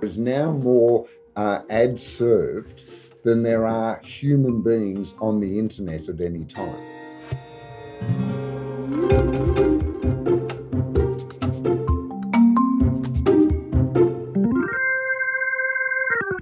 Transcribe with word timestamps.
There's 0.00 0.18
now 0.18 0.52
more 0.52 1.06
uh, 1.34 1.60
ads 1.68 2.02
served 2.02 3.24
than 3.24 3.42
there 3.42 3.66
are 3.66 4.00
human 4.02 4.62
beings 4.62 5.14
on 5.20 5.40
the 5.40 5.58
internet 5.58 6.08
at 6.08 6.20
any 6.20 6.44
time. 6.44 6.96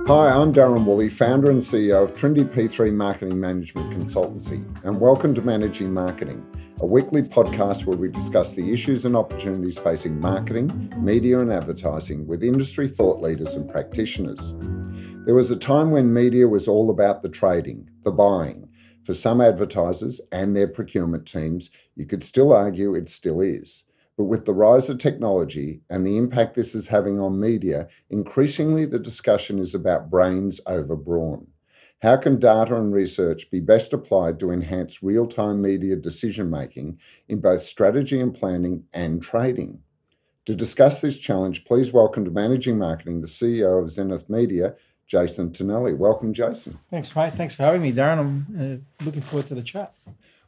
Hi, 0.07 0.30
I'm 0.30 0.52
Darren 0.52 0.84
Woolley, 0.84 1.09
founder 1.09 1.50
and 1.50 1.62
CEO 1.62 2.05
of 2.05 2.14
Trinity 2.14 2.45
P3 2.45 2.93
Marketing 2.93 3.41
Management 3.41 3.91
Consultancy, 3.93 4.62
and 4.84 5.00
welcome 5.00 5.34
to 5.34 5.41
Managing 5.41 5.95
Marketing, 5.95 6.46
a 6.80 6.86
weekly 6.86 7.22
podcast 7.22 7.86
where 7.86 7.96
we 7.96 8.09
discuss 8.09 8.54
the 8.54 8.72
issues 8.72 9.04
and 9.04 9.14
opportunities 9.14 9.79
facing 9.79 10.20
marketing, 10.20 10.93
media, 10.98 11.38
and 11.38 11.52
advertising 11.52 12.27
with 12.27 12.42
industry 12.42 12.88
thought 12.88 13.20
leaders 13.20 13.55
and 13.55 13.70
practitioners. 13.70 14.55
There 15.24 15.37
was 15.37 15.52
a 15.52 15.56
time 15.56 15.92
when 15.92 16.12
media 16.12 16.48
was 16.48 16.66
all 16.66 16.91
about 16.91 17.23
the 17.23 17.29
trading, 17.29 17.88
the 18.02 18.10
buying. 18.10 18.68
For 19.05 19.15
some 19.15 19.41
advertisers 19.41 20.20
and 20.32 20.56
their 20.56 20.66
procurement 20.66 21.27
teams, 21.27 21.70
you 21.95 22.06
could 22.06 22.24
still 22.24 22.52
argue 22.52 22.95
it 22.95 23.09
still 23.09 23.41
is. 23.41 23.84
But 24.18 24.24
with 24.24 24.45
the 24.45 24.54
rise 24.54 24.91
of 24.91 24.98
technology 24.98 25.82
and 25.88 26.04
the 26.04 26.16
impact 26.16 26.56
this 26.56 26.74
is 26.74 26.88
having 26.88 27.20
on 27.20 27.41
media, 27.41 27.87
increasingly 28.10 28.84
the 28.84 28.98
discussion 28.98 29.60
is 29.60 29.77
about 29.77 30.10
brains 30.10 30.60
over 30.66 30.96
brawn. 30.96 31.48
How 32.05 32.19
can 32.19 32.39
data 32.39 32.77
and 32.77 32.93
research 32.93 33.51
be 33.51 33.61
best 33.61 33.95
applied 33.95 34.39
to 34.41 34.51
enhance 34.51 35.03
real 35.03 35.27
time 35.27 35.63
media 35.63 35.97
decision 35.97 36.51
making 36.51 36.99
in 37.29 37.41
both 37.41 37.63
strategy 37.63 38.21
and 38.21 38.35
planning 38.35 38.85
and 38.93 39.23
trading? 39.23 39.80
To 40.45 40.55
discuss 40.55 41.01
this 41.01 41.19
challenge, 41.19 41.65
please 41.65 41.95
welcome 41.95 42.27
to 42.27 42.30
Managing 42.30 42.77
Marketing 42.77 43.23
the 43.23 43.27
CEO 43.27 43.83
of 43.83 43.91
Zenith 43.91 44.29
Media, 44.29 44.74
Jason 45.07 45.51
Tonelli. 45.51 45.95
Welcome, 45.95 46.35
Jason. 46.35 46.79
Thanks, 46.91 47.16
mate. 47.16 47.33
Thanks 47.33 47.55
for 47.55 47.63
having 47.63 47.80
me, 47.80 47.91
Darren. 47.91 48.18
I'm 48.18 48.85
uh, 49.01 49.05
looking 49.07 49.23
forward 49.23 49.46
to 49.46 49.55
the 49.55 49.63
chat. 49.63 49.95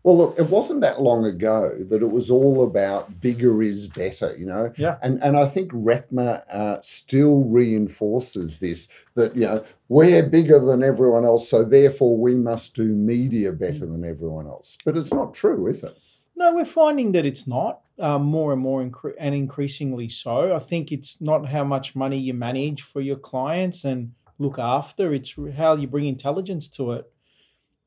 Well, 0.07 0.19
look, 0.19 0.39
it 0.39 0.51
wasn't 0.51 0.83
that 0.83 1.03
long 1.03 1.27
ago 1.27 1.77
that 1.81 2.01
it 2.01 2.12
was 2.12 2.31
all 2.31 2.65
about 2.65 3.21
bigger 3.21 3.61
is 3.61 3.89
better, 3.89 4.37
you 4.39 4.47
know? 4.47 4.73
Yeah. 4.77 4.98
And, 5.03 5.21
and 5.21 5.37
I 5.37 5.47
think 5.47 5.73
RECMA 5.73 6.45
uh, 6.48 6.81
still 6.81 7.43
reinforces 7.43 8.61
this 8.61 8.89
that, 9.17 9.35
you 9.35 9.41
know, 9.41 9.65
we're 9.89 10.25
bigger 10.29 10.61
than 10.61 10.85
everyone 10.85 11.25
else, 11.25 11.51
so 11.51 11.65
therefore 11.65 12.17
we 12.17 12.37
must 12.37 12.77
do 12.77 12.85
media 12.85 13.51
better 13.51 13.85
than 13.85 14.05
everyone 14.05 14.47
else. 14.47 14.79
But 14.85 14.97
it's 14.97 15.13
not 15.13 15.35
true, 15.35 15.67
is 15.67 15.83
it? 15.83 15.98
No, 16.37 16.55
we're 16.55 16.65
finding 16.65 17.11
that 17.11 17.27
it's 17.27 17.48
not 17.48 17.81
um, 17.98 18.23
more 18.23 18.53
and 18.53 18.63
more 18.63 18.85
incre- 18.85 19.15
and 19.19 19.35
increasingly 19.35 20.09
so. 20.09 20.55
I 20.55 20.61
think 20.61 20.93
it's 20.93 21.20
not 21.20 21.48
how 21.48 21.65
much 21.65 21.97
money 21.97 22.19
you 22.19 22.33
manage 22.33 22.81
for 22.81 23.01
your 23.01 23.17
clients 23.17 23.85
and 23.85 24.13
look 24.39 24.57
after, 24.57 25.13
it's 25.13 25.37
how 25.57 25.75
you 25.75 25.89
bring 25.89 26.07
intelligence 26.07 26.69
to 26.69 26.93
it 26.93 27.11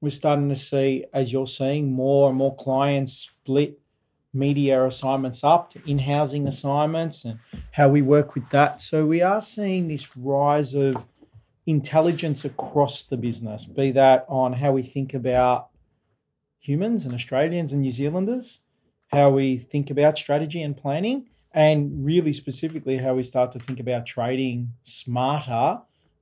we're 0.02 0.09
starting 0.09 0.50
to 0.50 0.55
see, 0.55 1.05
as 1.14 1.31
you're 1.31 1.47
seeing, 1.47 1.92
more 1.92 2.30
and 2.30 2.38
more 2.38 2.55
clients 2.55 3.14
split 3.14 3.80
media 4.33 4.86
assignments 4.86 5.44
up 5.44 5.69
to 5.69 5.81
in-housing 5.89 6.47
assignments 6.47 7.25
and 7.25 7.39
how 7.72 7.89
we 7.89 8.02
work 8.02 8.36
with 8.36 8.50
that. 8.50 8.81
So 8.81 9.05
we 9.05 9.22
are 9.22 9.42
seeing 9.42 9.88
this 9.88 10.16
rise 10.16 10.75
of 10.75 11.08
intelligence 11.66 12.45
across 12.45 13.03
the 13.03 13.17
business, 13.17 13.66
be 13.66 13.92
that 13.92 14.25
on 14.30 14.53
how 14.53 14.72
we 14.72 14.83
think 14.83 15.14
about 15.14 15.70
humans 16.59 17.05
and 17.05 17.14
Australians 17.14 17.72
and 17.72 17.81
New 17.81 17.92
Zealanders, 17.92 18.61
how 19.11 19.31
we 19.31 19.58
think 19.58 19.89
about 19.89 20.17
strategy 20.17 20.61
and 20.61 20.77
planning, 20.77 21.27
and 21.52 22.05
really 22.05 22.31
specifically 22.31 22.97
how 22.97 23.16
we 23.16 23.23
start 23.23 23.52
to 23.52 23.59
think 23.59 23.80
about 23.80 24.05
trading 24.05 24.73
smarter 24.83 25.81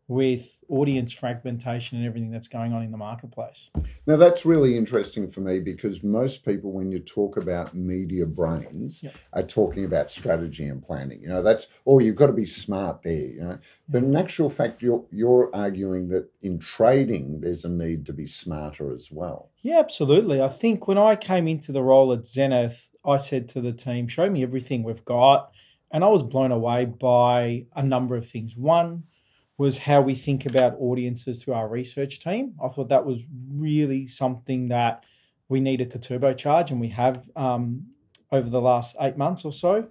with 0.09 0.63
audience 0.69 1.11
fragmentation 1.11 1.97
and 1.97 2.08
everything 2.08 2.31
that's 2.31 2.47
going 2.47 2.72
on 2.72 2.82
in 2.82 2.92
the 2.92 2.98
marketplace. 2.98 3.71
Now, 4.05 4.15
that's 4.15 4.45
really 4.45 4.77
interesting 4.77 5.27
for 5.27 5.42
me 5.42 5.59
because 5.59 6.02
most 6.02 6.45
people, 6.45 6.71
when 6.71 6.92
you 6.92 6.99
talk 6.99 7.36
about 7.36 7.73
media 7.73 8.26
brains, 8.26 9.04
yep. 9.04 9.15
are 9.33 9.43
talking 9.43 9.83
about 9.83 10.09
strategy 10.09 10.65
and 10.65 10.82
planning. 10.82 11.21
You 11.21 11.27
know, 11.27 11.42
that's, 11.42 11.67
oh, 11.86 11.99
you've 11.99 12.15
got 12.15 12.27
to 12.27 12.33
be 12.33 12.45
smart 12.45 13.04
there, 13.04 13.27
you 13.27 13.42
know. 13.42 13.59
But 13.89 14.04
in 14.04 14.15
actual 14.15 14.49
fact, 14.49 14.82
you're, 14.82 15.04
you're 15.11 15.54
arguing 15.54 16.08
that 16.09 16.30
in 16.42 16.59
trading, 16.59 17.42
there's 17.42 17.65
a 17.65 17.70
need 17.70 18.05
to 18.05 18.14
be 18.14 18.26
smarter 18.26 18.93
as 18.95 19.11
well. 19.11 19.49
Yeah, 19.61 19.80
absolutely. 19.80 20.42
I 20.42 20.48
think 20.48 20.87
when 20.87 20.98
I 20.98 21.17
came 21.17 21.49
into 21.49 21.73
the 21.73 21.83
role 21.83 22.14
at 22.14 22.26
Zenith, 22.26 22.89
I 23.05 23.17
said 23.17 23.49
to 23.49 23.61
the 23.61 23.73
team, 23.73 24.08
show 24.08 24.30
me 24.30 24.42
everything 24.42 24.83
we've 24.83 25.03
got. 25.03 25.52
And 25.92 26.03
I 26.03 26.08
was 26.08 26.23
blown 26.23 26.52
away 26.52 26.86
by 26.86 27.65
a 27.76 27.83
number 27.83 28.15
of 28.15 28.27
things. 28.27 28.55
One, 28.58 29.03
was 29.58 29.80
how 29.80 30.02
we 30.02 30.14
think 30.14 30.45
about 30.45 30.76
audiences 30.80 31.44
through 31.44 31.56
our 31.56 31.68
research 31.68 32.20
team. 32.20 32.54
I 32.64 32.68
thought 32.68 32.90
that 32.90 33.06
was 33.06 33.26
really 33.52 34.08
something 34.08 34.68
that 34.68 35.04
we 35.50 35.60
needed 35.60 35.90
to 35.92 36.00
turbocharge, 36.00 36.70
and 36.70 36.80
we 36.80 36.90
have 36.90 37.30
um, 37.36 37.88
over 38.32 38.50
the 38.50 38.62
last 38.62 38.95
eight 39.00 39.18
months 39.18 39.45
or 39.45 39.52
so. 39.52 39.88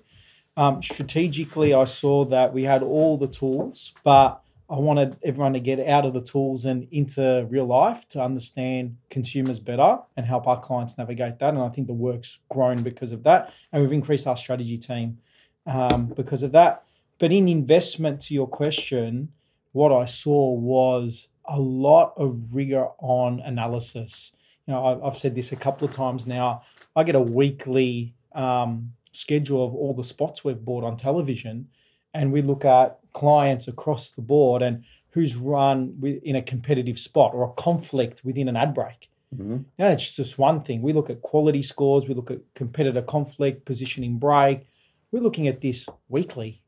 Um, 0.57 0.83
strategically, 0.83 1.75
I 1.75 1.85
saw 1.85 2.25
that 2.27 2.55
we 2.55 2.65
had 2.65 2.83
all 2.83 3.19
the 3.19 3.29
tools, 3.29 3.93
but 4.05 4.43
I 4.69 4.77
wanted 4.77 5.17
everyone 5.23 5.53
to 5.53 5.61
get 5.61 5.79
out 5.87 6.05
of 6.05 6.13
the 6.13 6.23
tools 6.23 6.65
and 6.65 6.89
into 6.91 7.47
real 7.49 7.67
life 7.67 8.09
to 8.09 8.23
understand 8.23 8.97
consumers 9.11 9.61
better 9.61 9.99
and 10.17 10.27
help 10.27 10.47
our 10.47 10.59
clients 10.59 10.99
navigate 10.99 11.39
that. 11.39 11.55
And 11.55 11.63
I 11.63 11.69
think 11.69 11.87
the 11.87 11.93
work's 11.93 12.41
grown 12.49 12.83
because 12.83 13.13
of 13.13 13.23
that. 13.25 13.53
And 13.71 13.83
we've 13.83 13.93
increased 13.93 14.27
our 14.27 14.37
strategy 14.37 14.77
team 14.77 15.19
um, 15.67 16.07
because 16.07 16.43
of 16.43 16.53
that. 16.53 16.83
But 17.19 17.33
in 17.33 17.49
investment, 17.49 18.21
to 18.23 18.35
your 18.35 18.49
question, 18.49 19.33
what 19.77 19.93
I 19.93 20.07
saw 20.07 20.53
was 20.55 21.29
a 21.45 21.61
lot 21.61 22.15
of 22.17 22.55
rigor 22.55 22.87
on 22.99 23.41
analysis. 23.41 24.35
You 24.67 24.73
know, 24.73 25.03
I've 25.05 25.19
said 25.19 25.35
this 25.35 25.53
a 25.53 25.57
couple 25.57 25.87
of 25.87 25.93
times 25.93 26.27
now. 26.27 26.63
I 26.97 27.05
get 27.05 27.15
a 27.15 27.21
weekly 27.21 28.15
um, 28.35 28.95
schedule 29.13 29.63
of 29.67 29.75
all 29.75 29.93
the 29.93 30.03
spots 30.03 30.43
we've 30.43 30.65
bought 30.65 30.83
on 30.83 30.97
television, 30.97 31.69
and 32.15 32.33
we 32.33 32.41
look 32.41 32.65
at 32.65 33.01
clients 33.13 33.69
across 33.69 34.11
the 34.11 34.23
board 34.23 34.63
and 34.63 34.83
who's 35.11 35.37
run 35.37 36.21
in 36.25 36.37
a 36.37 36.43
competitive 36.43 36.99
spot 36.99 37.35
or 37.35 37.45
a 37.45 37.53
conflict 37.53 38.25
within 38.25 38.49
an 38.49 38.57
ad 38.57 38.73
break. 38.73 39.11
Mm-hmm. 39.35 39.59
Now, 39.79 39.89
it's 39.89 40.11
just 40.11 40.39
one 40.39 40.63
thing. 40.63 40.81
We 40.81 40.95
look 40.95 41.11
at 41.11 41.21
quality 41.21 41.63
scores, 41.63 42.09
we 42.09 42.15
look 42.15 42.31
at 42.31 42.41
competitor 42.55 43.03
conflict, 43.03 43.67
positioning 43.67 44.17
break. 44.17 44.69
We're 45.13 45.23
looking 45.23 45.47
at 45.47 45.61
this 45.61 45.87
weekly 46.09 46.63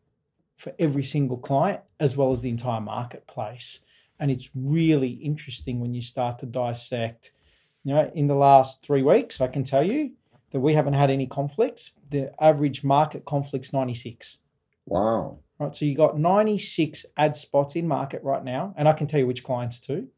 for 0.59 0.75
every 0.79 1.05
single 1.05 1.39
client 1.39 1.81
as 1.99 2.17
well 2.17 2.33
as 2.33 2.43
the 2.43 2.51
entire 2.51 2.81
marketplace. 2.81 3.87
And 4.21 4.31
it's 4.31 4.51
really 4.55 5.11
interesting 5.11 5.81
when 5.81 5.95
you 5.95 6.03
start 6.03 6.41
to 6.41 6.47
dissect. 6.47 7.31
You 7.85 7.95
know, 7.95 8.11
in 8.13 8.27
the 8.27 8.35
last 8.35 8.85
three 8.85 9.03
weeks, 9.03 9.41
I 9.41 9.47
can 9.47 9.63
tell 9.63 9.85
you 9.85 10.13
that 10.51 10.61
we 10.61 10.75
haven't 10.75 10.95
had 10.95 11.11
any 11.11 11.27
conflicts. 11.27 11.93
The 12.11 12.33
average 12.43 12.83
market 12.83 13.25
conflict's 13.25 13.73
96. 13.73 14.39
Wow. 14.87 15.39
Right. 15.61 15.75
So 15.75 15.85
you 15.85 15.95
got 15.95 16.19
96 16.19 17.07
ad 17.17 17.37
spots 17.37 17.77
in 17.77 17.87
market 17.87 18.23
right 18.25 18.43
now, 18.43 18.75
and 18.77 18.89
I 18.89 18.93
can 18.95 19.07
tell 19.07 19.21
you 19.21 19.27
which 19.27 19.45
clients 19.45 19.79
too, 19.79 20.09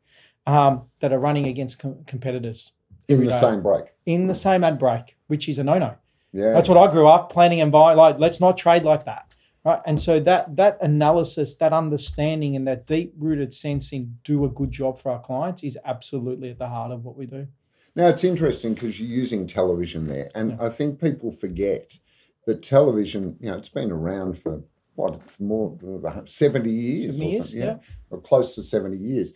um, 0.47 0.87
that 1.01 1.13
are 1.13 1.19
running 1.19 1.47
against 1.47 1.79
com- 1.79 2.05
competitors. 2.07 2.73
In 3.09 3.25
the 3.25 3.33
day. 3.33 3.41
same 3.41 3.63
break. 3.63 3.85
In 4.07 4.27
the 4.27 4.35
same 4.35 4.65
ad 4.65 4.79
break, 4.79 5.19
which 5.27 5.49
is 5.49 5.59
a 5.59 5.65
no 5.65 5.79
no. 5.79 5.97
Yeah. 6.33 6.53
That's 6.53 6.69
what 6.69 6.79
I 6.79 6.91
grew 6.91 7.09
up 7.09 7.31
planning 7.31 7.61
and 7.61 7.73
buying. 7.73 7.99
Like, 7.99 8.19
let's 8.19 8.41
not 8.41 8.57
trade 8.57 8.85
like 8.85 9.05
that 9.05 9.35
right 9.65 9.81
and 9.87 10.01
so 10.01 10.21
that 10.21 10.57
that 10.57 10.77
analysis 10.81 11.55
that 11.57 11.73
understanding 11.73 12.57
and 12.57 12.67
that 12.67 12.87
deep 12.87 13.13
rooted 13.19 13.53
sense 13.53 13.93
in 13.93 14.19
do 14.25 14.45
a 14.45 14.49
good 14.49 14.71
job 14.71 14.99
for 14.99 15.13
our 15.13 15.21
clients 15.21 15.63
is 15.63 15.79
absolutely 15.85 16.51
at 16.51 16.59
the 16.59 16.69
heart 16.69 16.93
of 16.93 17.05
what 17.05 17.17
we 17.17 17.27
do 17.27 17.47
now 17.95 18.07
it's 18.07 18.25
interesting 18.25 18.75
because 18.75 19.01
you're 19.01 19.09
using 19.09 19.47
television 19.47 20.07
there 20.07 20.31
and 20.35 20.51
yeah. 20.51 20.67
i 20.67 20.69
think 20.69 21.01
people 21.01 21.31
forget 21.31 21.99
that 22.47 22.63
television 22.63 23.37
you 23.41 23.49
know 23.49 23.57
it's 23.57 23.69
been 23.69 23.91
around 23.91 24.39
for 24.39 24.63
what 24.95 25.21
more 25.41 25.77
uh, 26.07 26.23
70 26.25 26.71
years 26.71 27.07
70 27.07 27.27
years 27.27 27.55
yeah. 27.55 27.65
yeah 27.65 27.77
or 28.11 28.21
close 28.21 28.55
to 28.55 28.63
70 28.63 28.97
years 28.97 29.35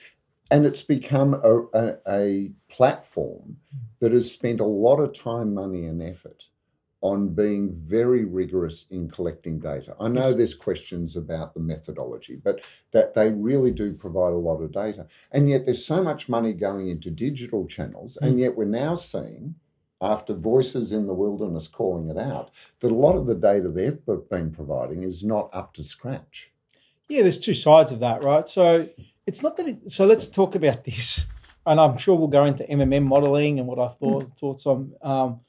and 0.51 0.67
it's 0.67 0.83
become 0.83 1.35
a, 1.35 1.63
a, 1.75 1.97
a 2.09 2.53
platform 2.69 3.57
mm. 3.75 3.81
that 4.01 4.13
has 4.13 4.31
spent 4.31 4.61
a 4.61 4.65
lot 4.65 5.01
of 5.01 5.13
time 5.13 5.55
money 5.55 5.87
and 5.87 6.03
effort 6.03 6.49
on 7.05 7.29
being 7.29 7.71
very 7.85 8.25
rigorous 8.25 8.87
in 8.91 9.11
collecting 9.11 9.61
data. 9.61 9.95
I 10.01 10.09
know 10.09 10.33
there's 10.33 10.55
questions 10.55 11.17
about 11.17 11.53
the 11.53 11.61
methodology, 11.61 12.41
but 12.43 12.63
that 12.93 13.13
they 13.13 13.31
really 13.31 13.73
do 13.73 13.93
provide 13.93 14.33
a 14.33 14.39
lot 14.39 14.63
of 14.63 14.73
data. 14.73 15.07
And 15.31 15.51
yet 15.51 15.67
there's 15.67 15.85
so 15.85 16.03
much 16.03 16.31
money 16.31 16.55
going 16.55 16.89
into 16.89 17.11
digital 17.11 17.67
channels, 17.67 18.17
mm. 18.17 18.27
and 18.27 18.41
yet 18.41 18.57
we're 18.57 18.65
now 18.65 18.95
seeing 18.95 19.57
after 20.01 20.33
voices 20.33 20.93
in 20.93 21.07
the 21.07 21.13
wilderness 21.13 21.69
calling 21.69 22.09
it 22.09 22.17
out, 22.17 22.51
that 22.81 22.91
a 22.91 22.95
lot 22.95 23.17
of 23.17 23.27
the 23.27 23.35
data 23.35 23.69
they've 23.69 24.01
been 24.31 24.51
providing 24.51 25.03
is 25.03 25.23
not 25.23 25.51
up 25.53 25.75
to 25.75 25.85
scratch. 25.85 26.53
Yeah, 27.09 27.21
there's 27.21 27.39
two 27.39 27.55
sides 27.55 27.93
of 27.93 28.01
that, 28.01 28.25
right? 28.25 28.49
So 28.49 28.89
it's 29.27 29.43
not 29.43 29.59
that. 29.59 29.69
It, 29.69 29.91
so 29.91 30.07
let's 30.07 30.29
talk 30.29 30.55
about 30.55 30.85
this, 30.87 31.27
and 31.67 31.79
I'm 31.79 31.99
sure 31.99 32.17
we'll 32.17 32.29
go 32.29 32.47
into 32.47 32.65
MMM 32.65 33.05
modeling 33.05 33.59
and 33.59 33.69
what 33.69 33.79
I 33.79 33.89
thought 33.89 34.39
thoughts 34.39 34.65
on. 34.65 34.95
Um, 35.03 35.41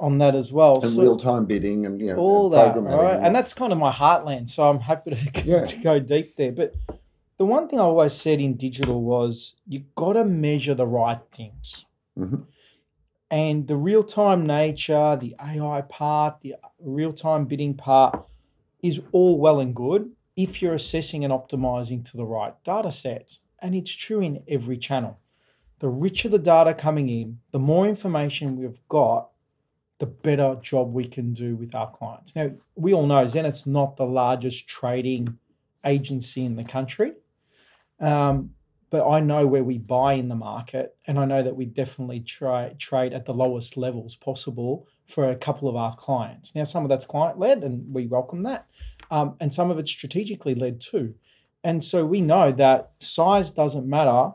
on 0.00 0.18
that 0.18 0.34
as 0.34 0.52
well. 0.52 0.80
and 0.82 0.92
So- 0.92 1.02
real 1.02 1.16
time 1.16 1.46
bidding 1.46 1.84
and 1.86 2.00
you 2.00 2.08
know 2.08 2.16
all 2.18 2.54
and 2.54 2.86
that, 2.86 2.96
right? 2.96 3.18
and 3.22 3.34
that's 3.34 3.52
kind 3.52 3.72
of 3.72 3.78
my 3.78 3.90
heartland, 3.92 4.48
so 4.48 4.68
I'm 4.68 4.80
happy 4.80 5.10
to, 5.12 5.42
Yeah. 5.44 5.64
to 5.64 5.76
go 5.82 5.98
deep 5.98 6.36
there. 6.36 6.52
But 6.52 6.74
the 7.36 7.44
one 7.44 7.68
thing 7.68 7.78
I 7.80 7.82
always 7.82 8.12
said 8.12 8.40
in 8.40 8.54
digital 8.54 9.02
was 9.02 9.56
you 9.66 9.84
got 9.94 10.14
to 10.14 10.24
measure 10.24 10.74
the 10.74 10.86
right 10.86 11.20
things. 11.32 11.86
Mhm. 12.18 12.44
And 13.30 13.66
the 13.66 13.76
real 13.76 14.02
time 14.02 14.46
nature, 14.46 15.16
the 15.20 15.34
AI 15.42 15.82
part, 15.82 16.40
the 16.40 16.54
real 16.80 17.12
time 17.12 17.44
bidding 17.44 17.74
part 17.74 18.26
is 18.82 19.02
all 19.12 19.38
well 19.38 19.60
and 19.60 19.74
good 19.74 20.12
if 20.36 20.62
you're 20.62 20.74
assessing 20.74 21.24
and 21.24 21.32
optimizing 21.32 22.08
to 22.10 22.16
the 22.16 22.24
right 22.24 22.54
data 22.64 22.92
sets. 22.92 23.40
And 23.60 23.74
it's 23.74 23.94
true 23.94 24.20
in 24.20 24.42
every 24.48 24.78
channel. 24.78 25.18
The 25.80 25.88
richer 25.88 26.28
the 26.28 26.38
data 26.38 26.72
coming 26.74 27.08
in, 27.08 27.40
the 27.50 27.58
more 27.58 27.86
information 27.86 28.56
we've 28.56 28.80
got, 28.88 29.28
the 29.98 30.06
better 30.06 30.56
job 30.62 30.92
we 30.92 31.06
can 31.06 31.32
do 31.32 31.56
with 31.56 31.74
our 31.74 31.90
clients. 31.90 32.36
Now, 32.36 32.52
we 32.76 32.92
all 32.94 33.06
know 33.06 33.24
Zenith's 33.26 33.66
not 33.66 33.96
the 33.96 34.06
largest 34.06 34.68
trading 34.68 35.38
agency 35.84 36.44
in 36.44 36.56
the 36.56 36.64
country, 36.64 37.14
um, 38.00 38.50
but 38.90 39.08
I 39.08 39.20
know 39.20 39.46
where 39.46 39.64
we 39.64 39.76
buy 39.76 40.14
in 40.14 40.28
the 40.28 40.36
market, 40.36 40.96
and 41.06 41.18
I 41.18 41.24
know 41.24 41.42
that 41.42 41.56
we 41.56 41.66
definitely 41.66 42.20
try, 42.20 42.74
trade 42.78 43.12
at 43.12 43.26
the 43.26 43.34
lowest 43.34 43.76
levels 43.76 44.16
possible 44.16 44.86
for 45.06 45.28
a 45.28 45.36
couple 45.36 45.68
of 45.68 45.76
our 45.76 45.96
clients. 45.96 46.54
Now, 46.54 46.64
some 46.64 46.84
of 46.84 46.88
that's 46.88 47.04
client 47.04 47.38
led, 47.38 47.64
and 47.64 47.92
we 47.92 48.06
welcome 48.06 48.44
that, 48.44 48.66
um, 49.10 49.34
and 49.40 49.52
some 49.52 49.70
of 49.70 49.78
it's 49.78 49.90
strategically 49.90 50.54
led 50.54 50.80
too. 50.80 51.14
And 51.64 51.82
so 51.82 52.06
we 52.06 52.20
know 52.20 52.52
that 52.52 52.92
size 53.00 53.50
doesn't 53.50 53.86
matter, 53.86 54.32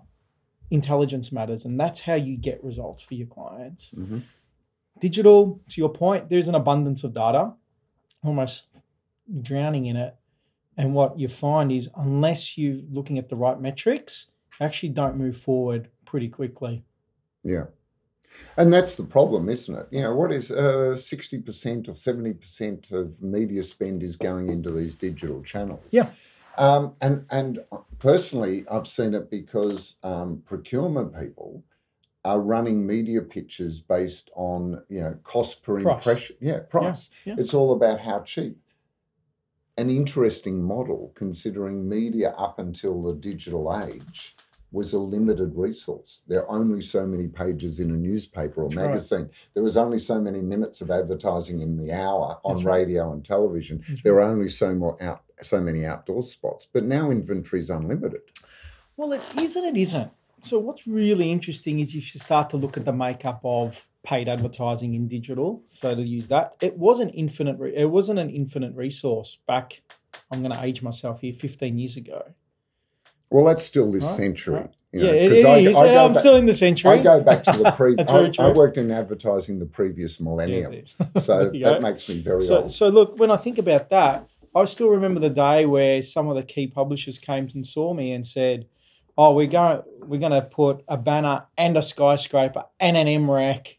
intelligence 0.69 1.31
matters, 1.31 1.63
and 1.63 1.80
that's 1.80 2.01
how 2.01 2.16
you 2.16 2.36
get 2.36 2.63
results 2.63 3.01
for 3.01 3.13
your 3.13 3.27
clients 3.27 3.94
Mhm. 3.98 4.24
Digital 5.05 5.61
to 5.69 5.75
your 5.81 5.94
point 6.03 6.29
there's 6.29 6.47
an 6.47 6.55
abundance 6.55 7.03
of 7.03 7.13
data 7.13 7.53
almost 8.23 8.67
drowning 9.50 9.85
in 9.85 9.97
it 10.05 10.15
and 10.77 10.94
what 10.94 11.19
you 11.19 11.27
find 11.27 11.71
is 11.71 11.89
unless 11.95 12.57
you're 12.57 12.81
looking 12.97 13.17
at 13.17 13.27
the 13.29 13.35
right 13.35 13.59
metrics 13.59 14.31
actually 14.61 14.89
don't 14.89 15.17
move 15.17 15.38
forward 15.38 15.89
pretty 16.05 16.29
quickly 16.29 16.75
Yeah. 17.44 17.65
And 18.57 18.73
that's 18.73 18.95
the 18.95 19.03
problem, 19.03 19.50
isn't 19.50 19.75
it? 19.75 19.88
You 19.91 20.01
know, 20.01 20.15
what 20.15 20.31
is 20.31 20.51
uh, 20.51 20.95
60% 20.95 21.88
or 21.88 21.94
70% 21.94 22.91
of 22.91 23.21
media 23.21 23.63
spend 23.63 24.03
is 24.03 24.15
going 24.15 24.49
into 24.49 24.71
these 24.71 24.95
digital 24.95 25.44
channels. 25.44 25.85
Yeah. 25.91 26.09
Um, 26.57 26.95
and, 27.01 27.25
and 27.29 27.59
personally, 27.99 28.65
I've 28.69 28.88
seen 28.88 29.13
it 29.13 29.29
because 29.29 29.97
um, 30.03 30.44
procurement 30.45 31.17
people 31.17 31.63
are 32.25 32.41
running 32.41 32.85
media 32.87 33.21
pitches 33.21 33.81
based 33.81 34.29
on, 34.35 34.81
you 34.89 35.01
know, 35.01 35.17
cost 35.23 35.63
per 35.63 35.81
Price. 35.81 35.95
impression. 35.97 36.35
Yeah, 36.39 36.59
price. 36.59 37.09
yeah. 37.25 37.35
It's 37.37 37.53
all 37.53 37.71
about 37.73 37.99
how 38.01 38.21
cheap. 38.21 38.59
An 39.77 39.89
interesting 39.89 40.63
model 40.63 41.11
considering 41.15 41.89
media 41.89 42.29
up 42.37 42.59
until 42.59 43.01
the 43.01 43.13
digital 43.15 43.75
age 43.83 44.35
was 44.71 44.93
a 44.93 44.99
limited 44.99 45.53
resource. 45.55 46.23
There 46.27 46.47
are 46.47 46.59
only 46.59 46.81
so 46.81 47.05
many 47.05 47.27
pages 47.27 47.79
in 47.79 47.89
a 47.91 47.93
newspaper 47.95 48.61
or 48.63 48.69
That's 48.69 48.77
right. 48.77 48.87
magazine. 48.87 49.29
There 49.53 49.63
was 49.63 49.75
only 49.77 49.99
so 49.99 50.19
many 50.21 50.41
minutes 50.41 50.81
of 50.81 50.89
advertising 50.91 51.59
in 51.61 51.77
the 51.77 51.91
hour 51.91 52.39
on 52.43 52.53
That's 52.55 52.63
right. 52.65 52.77
radio 52.79 53.11
and 53.11 53.23
television. 53.25 53.83
That's 53.87 54.01
There 54.03 54.15
are 54.15 54.21
only 54.29 54.49
so 54.49 54.73
more 54.75 55.01
out 55.03 55.23
so 55.41 55.59
many 55.59 55.85
outdoor 55.85 56.23
spots. 56.23 56.67
But 56.71 56.85
now 56.85 57.11
inventory 57.11 57.61
is 57.61 57.69
unlimited. 57.69 58.21
well 58.95 59.11
it 59.11 59.21
is 59.37 59.55
and 59.55 59.65
it 59.75 59.79
isn't 59.79 60.11
so 60.44 60.60
what's 60.60 60.86
really 60.88 61.31
interesting 61.31 61.80
is 61.80 61.90
if 61.95 62.13
you 62.13 62.19
start 62.19 62.50
to 62.50 62.57
look 62.57 62.78
at 62.78 62.86
the 62.86 62.94
makeup 62.94 63.40
of 63.44 63.88
paid 64.04 64.28
advertising 64.28 64.94
in 64.94 65.07
digital 65.07 65.62
so 65.66 65.95
to 65.95 66.01
use 66.01 66.28
that 66.28 66.54
it 66.62 66.78
wasn't 66.78 67.12
infinite 67.16 67.57
re- 67.57 67.75
it 67.75 67.90
wasn't 67.90 68.19
an 68.19 68.30
infinite 68.30 68.74
resource 68.75 69.38
back 69.48 69.81
i'm 70.31 70.42
going 70.42 70.51
to 70.54 70.63
age 70.63 70.81
myself 70.81 71.22
here 71.22 71.34
15 71.34 71.78
years 71.80 71.95
ago 71.98 72.34
Well, 73.30 73.45
that's 73.45 73.66
still 73.66 73.92
this 73.92 74.04
Right, 74.04 74.16
century. 74.18 74.56
right. 74.56 74.69
you 74.92 75.00
know, 75.01 75.06
yeah 75.07 75.13
it 75.13 75.30
'cause 75.30 75.45
I, 75.45 75.57
is. 75.60 75.75
I 75.78 75.95
I'm 76.06 76.13
back- 76.13 76.19
still 76.19 76.36
in 76.36 76.45
the 76.45 76.54
century 76.54 76.92
I 76.92 77.01
go 77.01 77.22
back 77.22 77.44
to 77.45 77.51
the 77.57 77.72
pre. 77.78 77.95
That's 77.95 78.12
I, 78.12 78.45
I 78.48 78.51
worked 78.51 78.78
in 78.78 78.92
advertising 78.92 79.60
the 79.60 79.66
previous 79.66 80.19
millennium, 80.28 80.74
Yeah, 81.00 81.19
so 81.19 81.50
that 81.50 81.60
go. 81.60 81.80
makes 81.80 82.07
me 82.10 82.19
very 82.19 82.44
So, 82.44 82.63
old. 82.63 82.72
so 82.72 82.90
look, 82.90 83.18
when 83.18 83.31
I 83.31 83.38
think 83.38 83.57
about 83.57 83.90
that, 83.90 84.25
I 84.56 84.66
still 84.66 84.90
remember 84.90 85.19
the 85.19 85.31
day 85.31 85.66
where 85.66 86.04
some 86.04 86.28
of 86.30 86.36
the 86.36 86.44
key 86.44 86.68
publishers 86.68 87.18
came 87.18 87.50
and 87.56 87.66
saw 87.66 87.94
me 87.95 88.12
and 88.12 88.24
said, 88.28 88.68
"Oh, 89.18 89.33
we're 89.36 89.48
going, 89.48 89.81
we're 90.00 90.19
going 90.19 90.31
to 90.31 90.42
put 90.42 90.83
a 90.88 90.98
banner 90.98 91.45
and 91.57 91.77
a 91.77 91.81
skyscraper 91.81 92.65
and 92.80 92.98
an 92.98 93.07
MREC, 93.07 93.77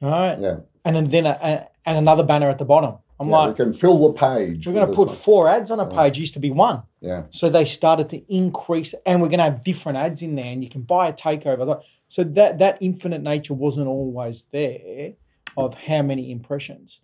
right? 0.00 0.38
Yeah, 0.38 0.56
And 0.84 0.96
then, 0.96 1.08
then 1.10 1.26
a, 1.26 1.38
a- 1.42 1.68
and 1.86 1.98
another 1.98 2.24
banner 2.24 2.48
at 2.48 2.58
the 2.58 2.64
bottom." 2.64 2.96
I'm 3.20 3.28
yeah, 3.28 3.48
we 3.48 3.54
can 3.54 3.74
fill 3.74 4.08
the 4.08 4.14
page. 4.14 4.66
"We're 4.66 4.72
going 4.72 4.88
to 4.88 4.94
put 4.94 5.08
this 5.08 5.24
four 5.24 5.46
ads 5.46 5.70
on 5.70 5.78
a 5.78 5.86
page. 5.86 6.18
Used 6.18 6.32
to 6.34 6.40
be 6.40 6.50
one." 6.50 6.76
one. 6.76 6.82
Yeah, 7.02 7.24
So 7.30 7.50
they 7.50 7.66
started 7.66 8.08
to 8.10 8.34
increase, 8.34 8.94
and 9.04 9.20
we're 9.20 9.28
going 9.28 9.38
to 9.38 9.44
have 9.44 9.62
different 9.62 9.98
ads 9.98 10.22
in 10.22 10.36
there, 10.36 10.46
and 10.46 10.64
you 10.64 10.70
can 10.70 10.82
buy 10.82 11.08
a 11.08 11.12
takeover. 11.12 11.82
So 12.08 12.24
that 12.24 12.58
that 12.58 12.78
infinite 12.80 13.22
nature 13.22 13.52
wasn't 13.52 13.88
always 13.88 14.44
there 14.44 15.12
of 15.54 15.74
how 15.74 16.00
many 16.00 16.30
impressions. 16.30 17.02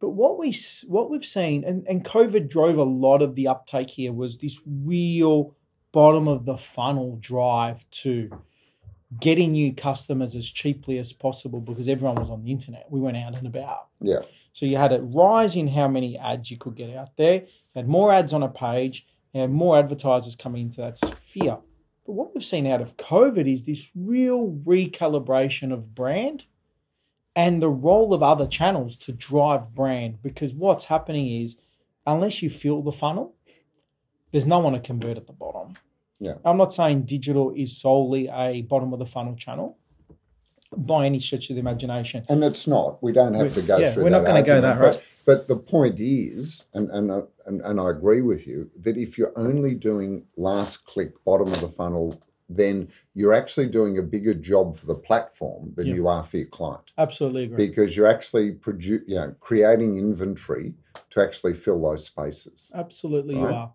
But 0.00 0.10
what 0.10 0.38
we 0.38 0.54
what 0.86 1.10
we've 1.10 1.24
seen, 1.24 1.64
and, 1.64 1.84
and 1.88 2.04
COVID 2.04 2.48
drove 2.48 2.76
a 2.76 2.84
lot 2.84 3.20
of 3.20 3.34
the 3.34 3.48
uptake 3.48 3.90
here, 3.90 4.12
was 4.12 4.38
this 4.38 4.60
real 4.64 5.55
bottom 5.96 6.28
of 6.28 6.44
the 6.44 6.58
funnel 6.58 7.16
drive 7.18 7.90
to 7.90 8.28
getting 9.18 9.52
new 9.52 9.72
customers 9.72 10.34
as 10.34 10.50
cheaply 10.50 10.98
as 10.98 11.10
possible 11.10 11.58
because 11.58 11.88
everyone 11.88 12.16
was 12.16 12.28
on 12.28 12.44
the 12.44 12.50
internet. 12.50 12.84
We 12.90 13.00
went 13.00 13.16
out 13.16 13.34
and 13.34 13.46
about. 13.46 13.86
yeah, 14.02 14.20
So 14.52 14.66
you 14.66 14.76
had 14.76 14.92
a 14.92 15.00
rise 15.00 15.56
in 15.56 15.68
how 15.68 15.88
many 15.88 16.18
ads 16.18 16.50
you 16.50 16.58
could 16.58 16.74
get 16.74 16.94
out 16.94 17.16
there. 17.16 17.36
You 17.36 17.76
had 17.76 17.88
more 17.88 18.12
ads 18.12 18.34
on 18.34 18.42
a 18.42 18.48
page, 18.50 19.06
had 19.32 19.50
more 19.50 19.78
advertisers 19.78 20.36
coming 20.36 20.66
into 20.66 20.82
that 20.82 20.98
sphere. 20.98 21.60
But 22.04 22.12
what 22.12 22.34
we've 22.34 22.44
seen 22.44 22.66
out 22.66 22.82
of 22.82 22.98
COVID 22.98 23.50
is 23.50 23.64
this 23.64 23.90
real 23.94 24.50
recalibration 24.66 25.72
of 25.72 25.94
brand 25.94 26.44
and 27.34 27.62
the 27.62 27.70
role 27.70 28.12
of 28.12 28.22
other 28.22 28.46
channels 28.46 28.98
to 28.98 29.12
drive 29.12 29.74
brand. 29.74 30.20
Because 30.22 30.52
what's 30.52 30.84
happening 30.84 31.26
is, 31.26 31.56
unless 32.06 32.42
you 32.42 32.50
fill 32.50 32.82
the 32.82 32.92
funnel, 32.92 33.34
there's 34.36 34.46
no 34.46 34.58
one 34.58 34.74
to 34.74 34.80
convert 34.80 35.16
at 35.16 35.26
the 35.26 35.32
bottom. 35.32 35.72
Yeah. 36.20 36.34
I'm 36.44 36.58
not 36.58 36.70
saying 36.70 37.04
digital 37.06 37.54
is 37.56 37.74
solely 37.80 38.28
a 38.30 38.60
bottom 38.60 38.92
of 38.92 38.98
the 38.98 39.06
funnel 39.06 39.34
channel 39.34 39.78
by 40.76 41.06
any 41.06 41.20
stretch 41.20 41.48
of 41.48 41.56
the 41.56 41.60
imagination. 41.60 42.22
and 42.28 42.44
it's 42.44 42.66
not. 42.66 43.02
We 43.02 43.12
don't 43.12 43.32
have 43.32 43.54
to 43.54 43.62
go 43.62 43.78
Yeah, 43.78 43.92
through. 43.92 44.04
we're 44.04 44.10
not 44.10 44.26
that 44.26 44.32
gonna 44.32 44.42
go 44.42 44.60
that 44.60 44.78
but- 44.78 45.02
But 45.24 45.48
the 45.48 45.56
point 45.56 45.98
is, 45.98 46.66
and 46.74 46.90
and, 46.90 47.10
uh, 47.10 47.22
and 47.46 47.62
and 47.62 47.80
I 47.80 47.88
agree 47.90 48.20
with 48.20 48.46
you 48.46 48.70
that 48.84 48.98
if 48.98 49.16
you're 49.16 49.32
only 49.36 49.74
doing 49.74 50.26
last 50.36 50.84
click, 50.86 51.24
bottom 51.24 51.48
of 51.48 51.60
the 51.62 51.68
funnel, 51.68 52.20
then 52.48 52.88
you're 53.14 53.32
actually 53.32 53.68
doing 53.78 53.96
a 53.98 54.02
bigger 54.02 54.34
job 54.34 54.76
for 54.76 54.84
the 54.86 54.94
platform 55.08 55.72
than 55.76 55.86
Yeah. 55.86 55.94
you 55.94 56.08
are 56.08 56.22
for 56.22 56.36
your 56.36 56.46
client. 56.58 56.92
Absolutely 56.98 57.44
agree. 57.44 57.66
because 57.68 57.96
you're 57.96 58.06
actually 58.16 58.52
produ- 58.52 59.02
you 59.08 59.16
know, 59.16 59.34
creating 59.40 59.96
inventory 59.96 60.74
to 61.10 61.20
actually 61.22 61.54
fill 61.54 61.80
those 61.80 62.04
spaces. 62.04 62.70
Absolutely, 62.74 63.34
you 63.36 63.46
are. 63.46 63.72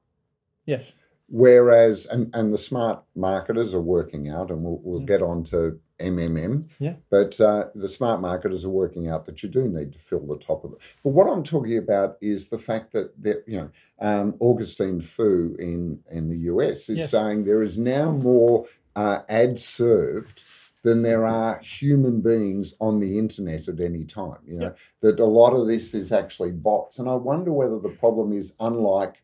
Yes. 0.66 0.94
Whereas, 1.28 2.06
and, 2.06 2.34
and 2.36 2.54
the 2.54 2.58
smart 2.58 3.04
marketers 3.16 3.74
are 3.74 3.82
working 3.82 4.28
out, 4.30 4.52
and 4.52 4.64
we'll, 4.64 4.82
we'll 4.84 5.06
get 5.06 5.22
on 5.22 5.44
to 5.46 5.80
MMM, 5.98 6.70
Yeah. 6.78 6.96
but 7.10 7.40
uh, 7.40 7.68
the 7.74 7.88
smart 7.88 8.20
marketers 8.20 8.66
are 8.66 8.70
working 8.70 9.08
out 9.08 9.26
that 9.28 9.42
you 9.42 9.48
do 9.48 9.68
need 9.70 9.94
to 9.94 10.00
fill 10.00 10.26
the 10.28 10.38
top 10.38 10.66
of 10.66 10.74
it. 10.74 10.80
But 11.04 11.12
what 11.12 11.28
I'm 11.32 11.44
talking 11.44 11.78
about 11.78 12.18
is 12.22 12.50
the 12.50 12.58
fact 12.58 12.92
that, 12.94 13.24
that 13.24 13.44
you 13.48 13.58
know, 13.60 13.70
um, 14.00 14.36
Augustine 14.42 15.00
Fou 15.00 15.56
in, 15.58 16.00
in 16.12 16.28
the 16.30 16.38
US 16.54 16.90
is 16.90 16.98
Yes. 16.98 17.12
saying 17.12 17.46
there 17.46 17.64
is 17.64 17.78
now 17.78 18.12
more 18.12 18.66
uh, 18.96 19.20
ads 19.30 19.64
served 19.64 20.42
than 20.84 21.04
there 21.04 21.26
are 21.26 21.60
human 21.60 22.20
beings 22.22 22.74
on 22.82 23.00
the 23.00 23.18
internet 23.20 23.68
at 23.70 23.80
any 23.80 24.04
time. 24.04 24.40
You 24.46 24.58
know, 24.58 24.74
that 25.02 25.20
a 25.20 25.26
lot 25.26 25.54
of 25.54 25.68
this 25.68 25.94
is 25.94 26.12
actually 26.12 26.52
bots. 26.52 26.98
And 27.00 27.08
I 27.08 27.16
wonder 27.16 27.54
whether 27.54 27.80
the 27.80 27.90
problem 27.90 28.34
is 28.34 28.56
unlike 28.60 29.22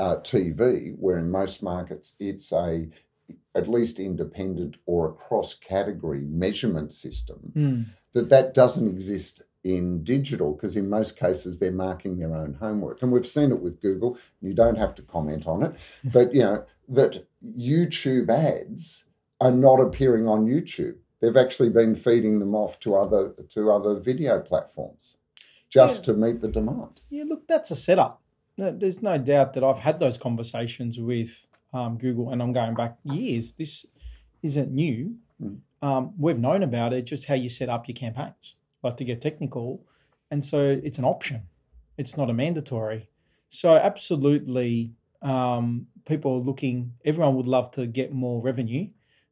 uh, 0.00 0.16
TV, 0.32 0.96
where 0.98 1.18
in 1.18 1.30
most 1.30 1.62
markets 1.62 2.14
it's 2.18 2.50
a 2.52 2.88
at 3.54 3.68
least 3.68 3.98
independent 3.98 4.76
or 4.86 5.08
a 5.08 5.12
cross 5.12 5.50
category 5.54 6.24
measurement 6.44 6.92
system, 6.92 7.52
Mm. 7.56 7.86
that 8.14 8.28
that 8.30 8.54
doesn't 8.54 8.88
exist 8.88 9.42
in 9.62 10.02
digital 10.02 10.54
because 10.54 10.74
in 10.76 10.88
most 10.88 11.18
cases 11.18 11.58
they're 11.58 11.70
marking 11.88 12.18
their 12.18 12.34
own 12.34 12.54
homework 12.54 13.02
and 13.02 13.12
we've 13.12 13.26
seen 13.36 13.50
it 13.52 13.60
with 13.60 13.82
google 13.82 14.16
you 14.40 14.54
don't 14.54 14.78
have 14.78 14.94
to 14.94 15.02
comment 15.02 15.46
on 15.46 15.62
it 15.62 15.72
but 16.16 16.32
you 16.34 16.40
know 16.40 16.64
that 16.88 17.26
youtube 17.44 18.30
ads 18.30 19.08
are 19.38 19.52
not 19.52 19.78
appearing 19.78 20.26
on 20.26 20.46
youtube 20.46 20.96
they've 21.20 21.36
actually 21.36 21.68
been 21.68 21.94
feeding 21.94 22.38
them 22.38 22.54
off 22.54 22.80
to 22.80 22.96
other 22.96 23.34
to 23.50 23.70
other 23.70 23.94
video 23.94 24.40
platforms 24.40 25.18
just 25.68 26.06
to 26.06 26.14
meet 26.14 26.40
the 26.40 26.48
demand 26.48 27.00
Yeah, 27.10 27.24
look, 27.28 27.46
that's 27.46 27.70
a 27.70 27.76
setup. 27.76 28.19
No, 28.60 28.70
There's 28.70 29.00
no 29.00 29.16
doubt 29.16 29.54
that 29.54 29.64
I've 29.64 29.78
had 29.78 30.00
those 30.00 30.18
conversations 30.18 31.00
with 31.00 31.46
um, 31.72 31.96
Google, 31.96 32.30
and 32.30 32.42
I'm 32.42 32.52
going 32.52 32.74
back 32.74 32.98
years. 33.04 33.54
This 33.54 33.86
isn't 34.42 34.70
new. 34.70 35.16
Mm. 35.42 35.60
Um, 35.80 36.12
we've 36.18 36.38
known 36.38 36.62
about 36.62 36.92
it, 36.92 37.06
just 37.06 37.24
how 37.24 37.34
you 37.36 37.48
set 37.48 37.70
up 37.70 37.88
your 37.88 37.94
campaigns. 37.94 38.56
like 38.82 38.98
to 38.98 39.04
get 39.04 39.22
technical. 39.22 39.82
And 40.30 40.44
so 40.44 40.78
it's 40.84 40.98
an 40.98 41.06
option, 41.06 41.44
it's 41.96 42.18
not 42.18 42.28
a 42.28 42.34
mandatory. 42.34 43.08
So, 43.48 43.76
absolutely, 43.76 44.92
um, 45.22 45.86
people 46.04 46.34
are 46.34 46.44
looking, 46.44 46.92
everyone 47.02 47.36
would 47.36 47.46
love 47.46 47.70
to 47.72 47.86
get 47.86 48.12
more 48.12 48.42
revenue. 48.42 48.90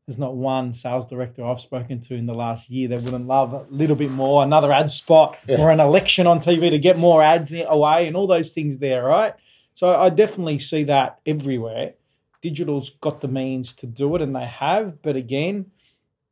There's 0.08 0.18
not 0.18 0.34
one 0.36 0.72
sales 0.72 1.06
director 1.06 1.44
I've 1.44 1.60
spoken 1.60 2.00
to 2.00 2.14
in 2.14 2.24
the 2.24 2.32
last 2.32 2.70
year 2.70 2.88
that 2.88 3.02
wouldn't 3.02 3.26
love 3.26 3.52
a 3.52 3.66
little 3.68 3.94
bit 3.94 4.10
more, 4.10 4.42
another 4.42 4.72
ad 4.72 4.88
spot 4.88 5.36
Yeah. 5.46 5.60
or 5.60 5.70
an 5.70 5.80
election 5.80 6.26
on 6.26 6.40
TV 6.40 6.70
to 6.70 6.78
get 6.78 6.96
more 6.96 7.22
ads 7.22 7.52
away 7.52 8.06
and 8.06 8.16
all 8.16 8.26
those 8.26 8.50
things 8.50 8.78
there, 8.78 9.04
right? 9.04 9.34
So 9.74 9.94
I 9.94 10.08
definitely 10.08 10.60
see 10.60 10.82
that 10.84 11.18
everywhere. 11.26 11.92
Digital's 12.40 12.88
got 12.88 13.20
the 13.20 13.28
means 13.28 13.74
to 13.74 13.86
do 13.86 14.16
it 14.16 14.22
and 14.22 14.34
they 14.34 14.46
have, 14.46 15.02
but 15.02 15.14
again, 15.14 15.66